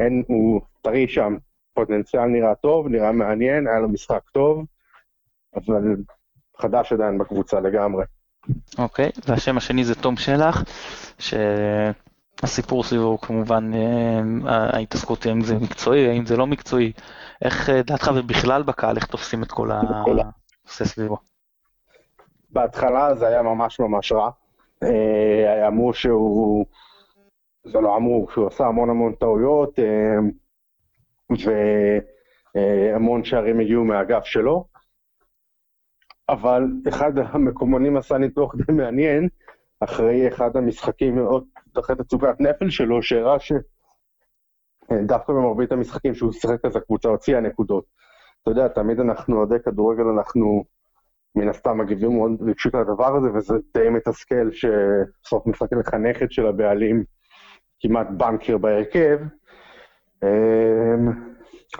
אין, 0.00 0.22
הוא 0.28 0.60
טרי 0.82 1.08
שם, 1.08 1.36
פוטנציאל 1.74 2.26
נראה 2.26 2.54
טוב, 2.54 2.88
נראה 2.88 3.12
מעניין, 3.12 3.66
היה 3.66 3.80
לו 3.80 3.88
משחק 3.88 4.30
טוב, 4.32 4.64
אבל 5.54 5.96
חדש 6.58 6.92
עדיין 6.92 7.18
בקבוצה 7.18 7.60
לגמרי. 7.60 8.04
אוקיי, 8.78 9.10
והשם 9.28 9.56
השני 9.56 9.84
זה 9.84 9.94
תום 9.94 10.16
שלח, 10.16 10.64
שהסיפור 12.46 12.82
סביבו 12.84 13.04
הוא 13.04 13.18
כמובן 13.18 13.70
אה, 13.74 14.20
ההתעסקות 14.76 15.26
האם 15.26 15.40
זה 15.40 15.54
מקצועי, 15.58 16.08
האם 16.08 16.26
זה 16.26 16.36
לא 16.36 16.46
מקצועי, 16.46 16.92
איך 17.44 17.70
אה, 17.70 17.82
דעתך 17.82 18.10
ובכלל 18.16 18.62
בקהל, 18.62 18.96
איך 18.96 19.06
תופסים 19.06 19.42
את 19.42 19.52
כל 19.52 19.70
הנושא 19.72 20.84
סביבו? 20.84 21.16
בהתחלה 22.50 23.14
זה 23.14 23.28
היה 23.28 23.42
ממש 23.42 23.80
ממש 23.80 24.12
רע. 24.12 24.30
אה, 24.82 25.68
אמרו 25.68 25.94
שהוא, 25.94 26.66
זה 27.64 27.80
לא 27.80 27.96
אמרו, 27.96 28.26
שהוא 28.32 28.46
עשה 28.46 28.66
המון 28.66 28.90
המון 28.90 29.14
טעויות, 29.14 29.78
והמון 32.54 33.24
שערים 33.24 33.60
הגיעו 33.60 33.84
מהאגף 33.84 34.24
שלו. 34.24 34.64
אבל 36.28 36.62
אחד 36.88 37.18
המקומונים 37.18 37.96
עשה 37.96 38.18
ניתוח 38.18 38.54
די 38.54 38.72
מעניין, 38.72 39.28
אחרי 39.80 40.28
אחד 40.28 40.56
המשחקים, 40.56 41.14
מאוד 41.14 41.44
אחרי 41.78 41.96
תצוגת 41.96 42.40
נפל 42.40 42.70
שלו, 42.70 43.02
שהראה 43.02 43.36
שדווקא 44.90 45.32
במרבית 45.32 45.72
המשחקים 45.72 46.14
שהוא 46.14 46.32
שיחק 46.32 46.64
אז 46.64 46.76
הקבוצה 46.76 47.08
הוציאה 47.08 47.40
נקודות. 47.40 47.84
אתה 48.42 48.50
יודע, 48.50 48.68
תמיד 48.68 49.00
אנחנו, 49.00 49.36
אוהדי 49.36 49.54
כדורגל, 49.64 50.02
אנחנו 50.02 50.64
מן 51.36 51.48
הסתם 51.48 51.78
מגיבים 51.78 52.16
מאוד 52.16 52.42
רגשית 52.42 52.74
לדבר 52.74 53.16
הזה, 53.16 53.28
וזה 53.34 53.54
די 53.74 53.88
מתסכל 53.88 54.50
שסוף 54.50 55.46
משחק 55.46 55.72
לך 55.72 55.94
נכד 55.94 56.30
של 56.30 56.46
הבעלים, 56.46 57.04
כמעט 57.80 58.06
בנקר 58.10 58.58
בהרכב. 58.58 59.18
אמ, 60.22 61.12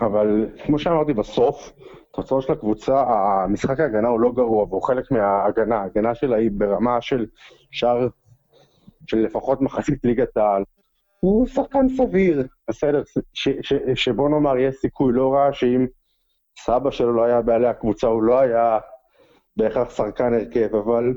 אבל 0.01 0.49
כמו 0.65 0.79
שאמרתי, 0.79 1.13
בסוף, 1.13 1.71
התוצאות 2.09 2.43
של 2.43 2.53
הקבוצה, 2.53 3.03
המשחק 3.07 3.79
ההגנה 3.79 4.07
הוא 4.07 4.19
לא 4.19 4.31
גרוע, 4.31 4.63
והוא 4.63 4.83
חלק 4.83 5.11
מההגנה. 5.11 5.75
ההגנה 5.75 6.15
שלה 6.15 6.35
היא 6.37 6.51
ברמה 6.53 7.01
של 7.01 7.25
שער, 7.71 8.07
של 9.07 9.17
לפחות 9.17 9.61
מחצית 9.61 10.05
ליגת 10.05 10.37
העל. 10.37 10.63
הוא 11.19 11.47
שחקן 11.47 11.89
סביר, 11.97 12.47
בסדר, 12.69 13.03
שבוא 13.95 14.29
נאמר, 14.29 14.57
יש 14.57 14.75
סיכוי 14.75 15.13
לא 15.13 15.33
רע 15.33 15.53
שאם 15.53 15.85
סבא 16.59 16.91
שלו 16.91 17.13
לא 17.13 17.23
היה 17.23 17.41
בעלי 17.41 17.67
הקבוצה, 17.67 18.07
הוא 18.07 18.23
לא 18.23 18.39
היה 18.39 18.79
בהכרח 19.57 19.89
שחקן 19.89 20.33
הרכב, 20.33 20.75
אבל 20.75 21.13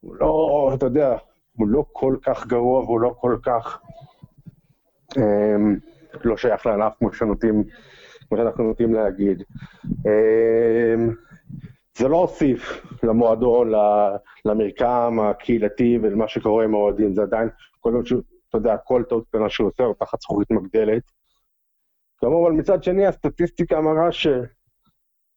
הוא 0.00 0.14
לא, 0.14 0.70
אתה 0.74 0.86
יודע, 0.86 1.16
הוא 1.56 1.68
לא 1.68 1.84
כל 1.92 2.16
כך 2.22 2.46
גרוע 2.46 2.80
והוא 2.80 3.00
לא 3.00 3.14
כל 3.20 3.36
כך 3.42 3.80
אמ, 5.16 5.76
לא 6.24 6.36
שייך 6.36 6.66
לענף 6.66 6.92
כמו 6.98 7.12
שאנחנו 7.12 8.64
נוטים 8.64 8.94
להגיד. 8.94 9.42
אמ, 9.84 11.14
זה 12.00 12.08
לא 12.08 12.16
הוסיף 12.16 12.86
למועדון, 13.02 13.72
למרקם 14.44 15.18
הקהילתי 15.22 15.98
ולמה 16.02 16.28
שקורה 16.28 16.64
עם 16.64 16.74
האוהדים, 16.74 17.14
זה 17.14 17.22
עדיין, 17.22 17.48
כל 17.80 17.90
פעם 17.92 18.04
שהוא, 18.04 18.22
אתה 18.48 18.58
יודע, 18.58 18.76
כל 18.76 19.02
טעות 19.08 19.28
קטנה 19.28 19.50
שהוא 19.50 19.68
עושה, 19.68 19.84
הוא 19.84 19.94
תחת 19.98 20.20
זכוכית 20.20 20.50
מגדלת. 20.50 21.02
כמובן, 22.18 22.46
אבל 22.46 22.52
מצד 22.52 22.84
שני, 22.84 23.06
הסטטיסטיקה 23.06 23.80
מראה 23.80 24.12
ש... 24.12 24.26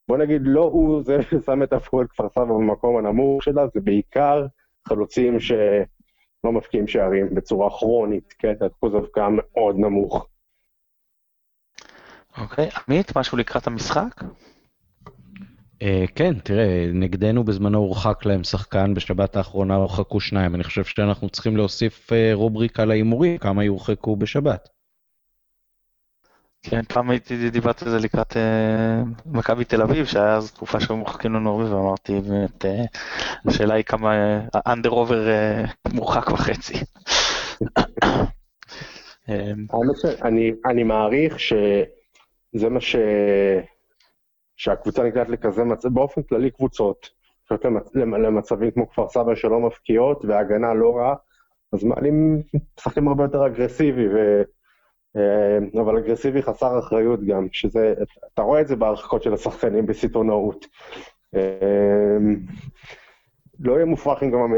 בוא 0.07 0.17
נגיד, 0.17 0.41
לא 0.45 0.63
הוא 0.63 1.03
זה 1.03 1.17
ששם 1.21 1.63
את 1.63 1.73
הפועל 1.73 2.07
כפר 2.07 2.29
סבא 2.29 2.45
במקום 2.45 2.97
הנמוך 2.97 3.43
שלה, 3.43 3.67
זה 3.73 3.79
בעיקר 3.81 4.45
חלוצים 4.87 5.39
שלא 5.39 6.51
מפקיעים 6.51 6.87
שערים 6.87 7.35
בצורה 7.35 7.69
כרונית, 7.69 8.33
כן, 8.39 8.53
אחוז 8.77 8.95
הבקעה 8.95 9.27
מאוד 9.31 9.75
נמוך. 9.75 10.27
אוקיי, 12.37 12.69
עמית, 12.87 13.17
משהו 13.17 13.37
לקראת 13.37 13.67
המשחק? 13.67 14.23
Uh, 15.83 16.11
כן, 16.15 16.33
תראה, 16.39 16.89
נגדנו 16.93 17.43
בזמנו 17.43 17.77
הורחק 17.77 18.25
להם 18.25 18.43
שחקן, 18.43 18.93
בשבת 18.93 19.35
האחרונה 19.35 19.75
הורחקו 19.75 20.19
שניים. 20.19 20.55
אני 20.55 20.63
חושב 20.63 20.83
שאנחנו 20.83 21.29
צריכים 21.29 21.57
להוסיף 21.57 22.09
uh, 22.09 22.15
רובריקה 22.33 22.85
להימורים, 22.85 23.37
כמה 23.37 23.63
יורחקו 23.63 24.15
בשבת. 24.15 24.69
כן, 26.61 26.81
פעם 26.81 27.09
הייתי 27.09 27.49
דיברתי 27.49 27.85
על 27.85 27.91
זה 27.91 27.99
לקראת 27.99 28.31
uh, 28.31 28.37
מכבי 29.25 29.65
תל 29.65 29.81
אביב, 29.81 30.05
שהיה 30.05 30.35
אז 30.35 30.51
תקופה 30.51 30.79
שהיו 30.79 30.97
מורחקים 30.97 31.33
לנו 31.33 31.51
הרבה, 31.51 31.75
ואמרתי 31.75 32.19
באמת, 32.19 32.65
uh, 32.65 32.67
השאלה 33.45 33.73
היא 33.73 33.83
כמה 33.83 34.39
אנדר 34.67 34.89
uh, 34.89 34.93
עובר 34.93 35.27
uh, 35.27 35.93
מורחק 35.93 36.31
וחצי. 36.31 36.73
אני 40.65 40.83
מעריך 40.83 41.39
ש... 41.39 41.53
זה 42.53 42.69
מה 42.69 42.81
ש... 42.81 42.95
שהקבוצה 44.55 45.03
נקראת 45.03 45.29
לכזה 45.29 45.63
מצב, 45.63 45.89
באופן 45.89 46.23
כללי 46.23 46.51
קבוצות, 46.51 47.09
למצ... 47.65 47.95
למצבים 47.95 48.71
כמו 48.71 48.89
כפר 48.89 49.07
סבא 49.09 49.35
שלא 49.35 49.59
מפקיעות 49.59 50.25
והגנה 50.25 50.73
לא 50.73 50.97
רעה, 50.97 51.15
אז 51.73 51.83
מעלים, 51.83 52.41
משחקים 52.77 53.07
הרבה 53.07 53.23
יותר 53.23 53.45
אגרסיבי, 53.47 54.07
ו... 54.07 54.41
אה, 55.17 55.81
אבל 55.81 55.97
אגרסיבי 55.97 56.41
חסר 56.41 56.79
אחריות 56.79 57.23
גם, 57.23 57.47
שזה, 57.51 57.93
אתה 58.33 58.41
רואה 58.41 58.61
את 58.61 58.67
זה 58.67 58.75
בהרחקות 58.75 59.23
של 59.23 59.33
השחקנים 59.33 59.85
בסיטונאות. 59.85 60.65
אה, 61.35 62.17
לא 63.59 63.73
יהיה 63.73 63.85
מופרך 63.85 64.23
אם 64.23 64.31
גם, 64.31 64.53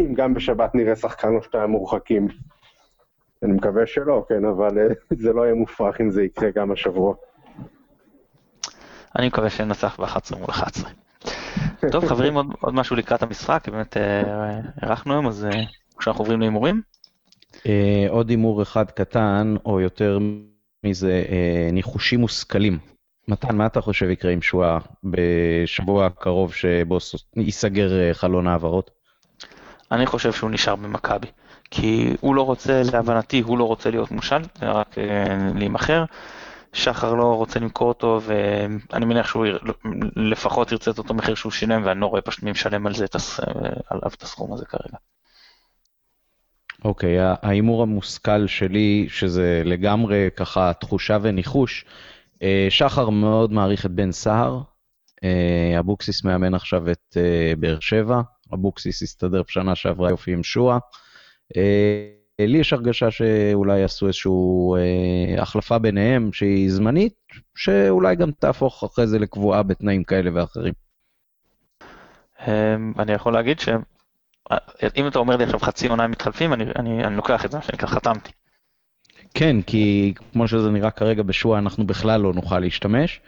אם 0.00 0.14
גם 0.14 0.34
בשבת 0.34 0.74
נראה 0.74 0.96
שחקן 0.96 1.34
או 1.36 1.42
שתיים 1.42 1.70
מורחקים. 1.70 2.28
אני 3.42 3.52
מקווה 3.52 3.86
שלא, 3.86 4.24
כן, 4.28 4.44
אבל 4.44 4.78
אה, 4.78 4.86
זה 5.16 5.32
לא 5.32 5.42
יהיה 5.42 5.54
מופרך 5.54 6.00
אם 6.00 6.10
זה 6.10 6.22
יקרה 6.22 6.50
גם 6.50 6.72
השבוע. 6.72 7.14
אני 9.18 9.26
מקווה 9.26 9.50
שננצח 9.50 10.00
ב-11 10.00 10.36
מול 10.36 10.50
11. 10.50 10.90
טוב, 11.90 12.06
חברים, 12.06 12.34
עוד, 12.34 12.46
עוד 12.60 12.74
משהו 12.74 12.96
לקראת 12.96 13.22
המשחק, 13.22 13.68
באמת 13.68 13.96
אה, 13.96 14.60
היום, 15.06 15.26
אז 15.26 15.44
אה, 15.44 15.62
כשאנחנו 15.98 16.22
עוברים 16.22 16.40
להימורים. 16.40 16.82
עוד 18.08 18.30
הימור 18.30 18.62
אחד 18.62 18.90
קטן, 18.90 19.54
או 19.66 19.80
יותר 19.80 20.18
מזה, 20.84 21.24
ניחושים 21.72 22.20
מושכלים. 22.20 22.78
מתן, 23.28 23.56
מה 23.56 23.66
אתה 23.66 23.80
חושב 23.80 24.10
יקרה 24.10 24.32
עם 24.32 24.42
שואה 24.42 24.78
בשבוע 25.04 26.06
הקרוב 26.06 26.54
שבו 26.54 26.98
ייסגר 27.36 28.12
חלון 28.12 28.46
העברות? 28.46 28.90
אני 29.92 30.06
חושב 30.06 30.32
שהוא 30.32 30.50
נשאר 30.50 30.76
במכבי. 30.76 31.26
כי 31.70 32.16
הוא 32.20 32.34
לא 32.34 32.42
רוצה, 32.42 32.82
להבנתי, 32.92 33.40
הוא 33.40 33.58
לא 33.58 33.64
רוצה 33.64 33.90
להיות 33.90 34.10
מושל, 34.10 34.42
זה 34.60 34.70
רק 34.70 34.98
אה, 34.98 35.36
להימכר. 35.54 36.04
שחר 36.74 37.14
לא 37.14 37.24
רוצה 37.24 37.60
למכור 37.60 37.88
אותו, 37.88 38.20
ואני 38.24 39.04
מניח 39.04 39.26
שהוא 39.26 39.46
לפחות 40.16 40.72
ירצה 40.72 40.90
את 40.90 40.98
אותו 40.98 41.14
מחיר 41.14 41.34
שהוא 41.34 41.52
שילם, 41.52 41.82
ואני 41.84 42.00
לא 42.00 42.06
רואה 42.06 42.22
פשוט 42.22 42.42
מי 42.42 42.50
משלם 42.50 42.86
על 42.86 42.94
זה, 42.94 43.04
עליו 43.90 44.10
את 44.14 44.22
הסכום 44.22 44.52
הזה 44.52 44.64
כרגע. 44.64 44.96
אוקיי, 46.84 47.16
ההימור 47.42 47.82
המושכל 47.82 48.46
שלי, 48.46 49.06
שזה 49.08 49.62
לגמרי 49.64 50.28
ככה 50.36 50.72
תחושה 50.72 51.18
וניחוש, 51.22 51.84
אה, 52.42 52.66
שחר 52.70 53.10
מאוד 53.10 53.52
מעריך 53.52 53.86
את 53.86 53.90
בן 53.90 54.12
סהר, 54.12 54.60
אה, 55.24 55.78
אבוקסיס 55.78 56.24
מאמן 56.24 56.54
עכשיו 56.54 56.90
את 56.90 57.16
אה, 57.16 57.52
באר 57.58 57.80
שבע, 57.80 58.20
אבוקסיס 58.54 59.02
הסתדר 59.02 59.42
בשנה 59.48 59.74
שעברה 59.74 60.10
יופי 60.10 60.32
עם 60.32 60.42
שואה. 60.42 60.78
לי 62.40 62.58
יש 62.58 62.72
הרגשה 62.72 63.10
שאולי 63.10 63.78
יעשו 63.78 64.06
איזושהי 64.06 64.30
החלפה 65.38 65.78
ביניהם 65.78 66.32
שהיא 66.32 66.70
זמנית, 66.70 67.14
שאולי 67.56 68.16
גם 68.16 68.30
תהפוך 68.30 68.84
אחרי 68.84 69.06
זה 69.06 69.18
לקבועה 69.18 69.62
בתנאים 69.62 70.04
כאלה 70.04 70.30
ואחרים. 70.34 70.74
אני 72.98 73.12
יכול 73.12 73.32
להגיד 73.32 73.60
ש... 73.60 73.68
אם 74.96 75.06
אתה 75.06 75.18
אומר 75.18 75.36
לי 75.36 75.44
עכשיו 75.44 75.60
חצי 75.60 75.88
עונה 75.88 76.06
מתחלפים, 76.06 76.52
אני, 76.52 76.64
אני, 76.78 77.04
אני 77.04 77.16
לוקח 77.16 77.44
את 77.44 77.50
זה, 77.50 77.58
מה 77.58 77.62
שנקרא, 77.62 77.88
חתמתי. 77.88 78.32
כן, 79.34 79.62
כי 79.62 80.14
כמו 80.32 80.48
שזה 80.48 80.70
נראה 80.70 80.90
כרגע 80.90 81.22
בשואה, 81.22 81.58
אנחנו 81.58 81.86
בכלל 81.86 82.20
לא 82.20 82.32
נוכל 82.32 82.58
להשתמש, 82.58 83.20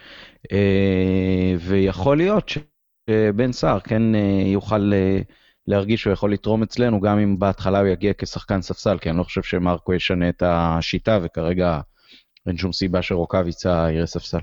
אה, 0.52 1.54
ויכול 1.61 2.16
להיות 2.16 2.48
שבן 2.48 3.52
סער 3.52 3.80
כן 3.80 4.14
אה, 4.14 4.42
יוכל 4.46 4.92
אה, 4.92 5.20
להרגיש 5.68 6.02
שהוא 6.02 6.12
יכול 6.12 6.32
לתרום 6.32 6.62
אצלנו, 6.62 7.00
גם 7.00 7.18
אם 7.18 7.38
בהתחלה 7.38 7.80
הוא 7.80 7.88
יגיע 7.88 8.12
כשחקן 8.18 8.62
ספסל, 8.62 8.98
כי 8.98 9.10
אני 9.10 9.18
לא 9.18 9.22
חושב 9.22 9.42
שמרקו 9.42 9.94
ישנה 9.94 10.28
את 10.28 10.42
השיטה, 10.46 11.18
וכרגע 11.22 11.80
אין 12.46 12.56
שום 12.56 12.72
סיבה 12.72 13.02
שרוקאביצה 13.02 13.86
יראה 13.90 14.06
ספסל. 14.06 14.38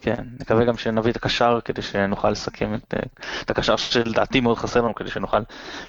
כן, 0.00 0.24
נקווה 0.40 0.64
גם 0.64 0.76
שנביא 0.76 1.10
את 1.10 1.16
הקשר 1.16 1.58
כדי 1.64 1.82
שנוכל 1.82 2.30
לסכם 2.30 2.74
את, 2.74 2.94
את 3.42 3.50
הקשר 3.50 3.76
שלדעתי 3.76 4.40
מאוד 4.40 4.58
חסר 4.58 4.80
לנו, 4.80 4.94
כדי 4.94 5.10
שנוכל 5.10 5.38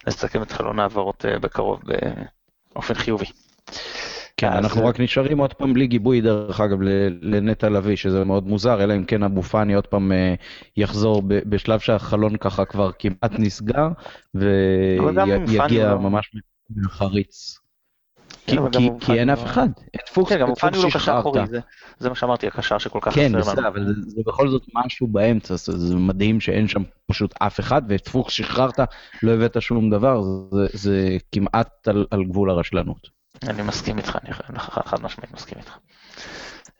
לסכם 0.08 0.42
את 0.42 0.52
חלון 0.52 0.80
העברות 0.80 1.26
בקרוב 1.42 1.82
באופן 2.74 2.94
חיובי. 2.94 3.26
כן, 4.52 4.58
אנחנו 4.58 4.86
רק 4.86 5.00
נשארים 5.00 5.38
עוד 5.38 5.54
פעם 5.54 5.74
בלי 5.74 5.88
גיבוי, 5.88 6.22
דרך 6.22 6.60
אגב, 6.62 6.78
לנטע 7.22 7.70
לביא, 7.70 7.96
שזה 7.96 8.26
מאוד 8.26 8.48
מוזר, 8.48 8.84
אלא 8.84 8.96
אם 8.96 9.06
כן 9.06 9.24
אבו 9.24 9.44
פאני 9.44 9.74
עוד 9.74 9.88
פעם 9.88 10.12
אה, 10.12 10.34
יחזור 10.78 11.22
בשלב 11.28 11.80
שהחלון 11.80 12.38
ככה 12.38 12.66
כבר 12.66 12.92
כמעט 13.00 13.32
נסגר, 13.40 13.88
ויגיע 14.36 15.92
לא- 15.92 16.00
ממש 16.00 16.32
חריץ. 16.88 17.60
כי, 18.48 18.58
כי, 18.72 18.90
כי 19.00 19.20
אין 19.20 19.30
אף 19.30 19.44
אחד, 19.44 19.68
אין 19.94 20.02
פוקס, 20.14 20.32
כן, 20.32 20.40
גם 20.40 20.56
פאני 20.56 20.78
הוא 20.78 20.86
לא 20.86 20.90
קשר 20.90 21.20
אחורי, 21.20 21.48
זה, 21.48 21.60
זה 22.00 22.10
מה 22.10 22.16
שאמרתי, 22.16 22.48
הקשר 22.48 22.78
שכל 22.78 23.00
כך 23.02 23.14
כן, 23.14 23.22
חסר 23.22 23.38
לנו. 23.38 23.44
כן, 23.44 23.52
בסדר, 23.52 23.68
אבל 23.68 23.86
זה, 23.86 23.94
זה 24.08 24.22
בכל 24.26 24.50
זאת 24.50 24.64
משהו 24.74 25.08
באמצע, 25.08 25.56
זה, 25.56 25.78
זה 25.78 25.96
מדהים 25.96 26.40
שאין 26.40 26.68
שם 26.68 26.84
פשוט 27.08 27.34
אף 27.40 27.60
אחד, 27.60 27.82
ואת 27.90 28.08
פוקס 28.08 28.34
שחררת, 28.34 28.80
לא 29.24 29.32
הבאת 29.32 29.62
שום 29.62 29.90
דבר, 29.90 30.22
זה, 30.52 30.68
זה 30.74 31.18
כמעט 31.32 31.88
על, 31.88 32.06
על 32.12 32.24
גבול 32.24 32.50
הרשלנות. 32.50 33.23
אני 33.48 33.62
מסכים 33.62 33.98
איתך, 33.98 34.18
אני 34.50 34.60
חד 34.60 35.02
משמעית 35.02 35.34
מסכים 35.34 35.58
איתך. 35.58 35.78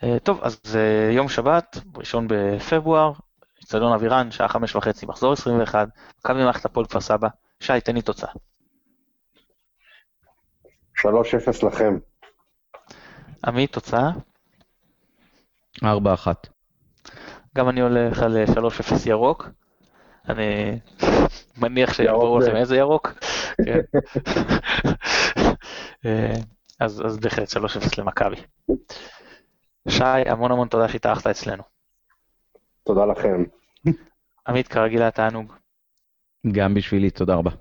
אה, 0.04 0.20
טוב, 0.20 0.40
אז 0.42 0.60
אה, 0.76 1.12
יום 1.12 1.30
שבת, 1.30 1.78
ראשון 1.96 2.28
בפברואר, 2.30 3.12
אצטדיון 3.64 3.94
אבירן, 3.94 4.32
שעה 4.32 4.48
חמש 4.48 4.76
וחצי, 4.76 5.06
מחזור 5.06 5.34
21, 5.34 5.88
מכבי 6.20 6.44
מערכת 6.44 6.66
הפועל 6.66 6.86
כפר 6.86 7.02
סבא. 7.02 7.28
שי, 7.60 7.82
תן 7.82 7.96
לי 7.96 8.02
תוצאה. 8.02 8.30
3-0 11.00 11.06
לכם. 11.68 11.98
עמית, 13.46 13.74
תוצאה? 13.74 14.10
4-1. 15.84 15.88
גם 17.58 17.70
אני 17.70 17.82
הולך 17.82 18.22
על 18.22 18.38
3-0 18.46 19.10
ירוק. 19.10 19.50
אני 20.30 20.80
מניח 21.62 21.94
שיעבור 21.94 22.40
לכם 22.40 22.56
איזה 22.56 22.78
ירוק. 22.78 23.14
אה, 26.06 26.34
אז, 26.80 27.02
אז 27.06 27.18
בהחלט 27.18 27.50
3-0 27.50 27.58
למכבי. 27.98 28.36
שי, 29.90 30.04
המון 30.04 30.52
המון 30.52 30.68
תודה 30.68 30.88
שהתארחת 30.88 31.28
אצלנו. 31.28 31.64
תודה 32.84 33.06
לכם. 33.06 33.44
עמית, 34.48 34.68
כרגיל 34.68 35.02
היה 35.02 35.12
תענוג. 35.12 35.54
גם 36.52 36.74
בשבילי, 36.74 37.12
תודה 37.12 37.36
רבה. 37.36 37.52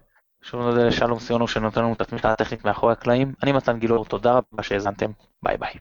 שוב 0.43 0.61
נודה 0.61 0.84
לשלום 0.84 1.18
סיונו 1.18 1.49
שנותן 1.49 1.80
לנו 1.80 1.93
את 1.93 2.01
התמיכה 2.01 2.32
הטכנית 2.32 2.64
מאחורי 2.64 2.93
הקלעים. 2.93 3.34
אני 3.43 3.53
מתן 3.53 3.78
גילאור, 3.78 4.05
תודה 4.05 4.32
רבה 4.32 4.62
שהאזנתם, 4.62 5.11
ביי 5.43 5.57
ביי. 5.57 5.72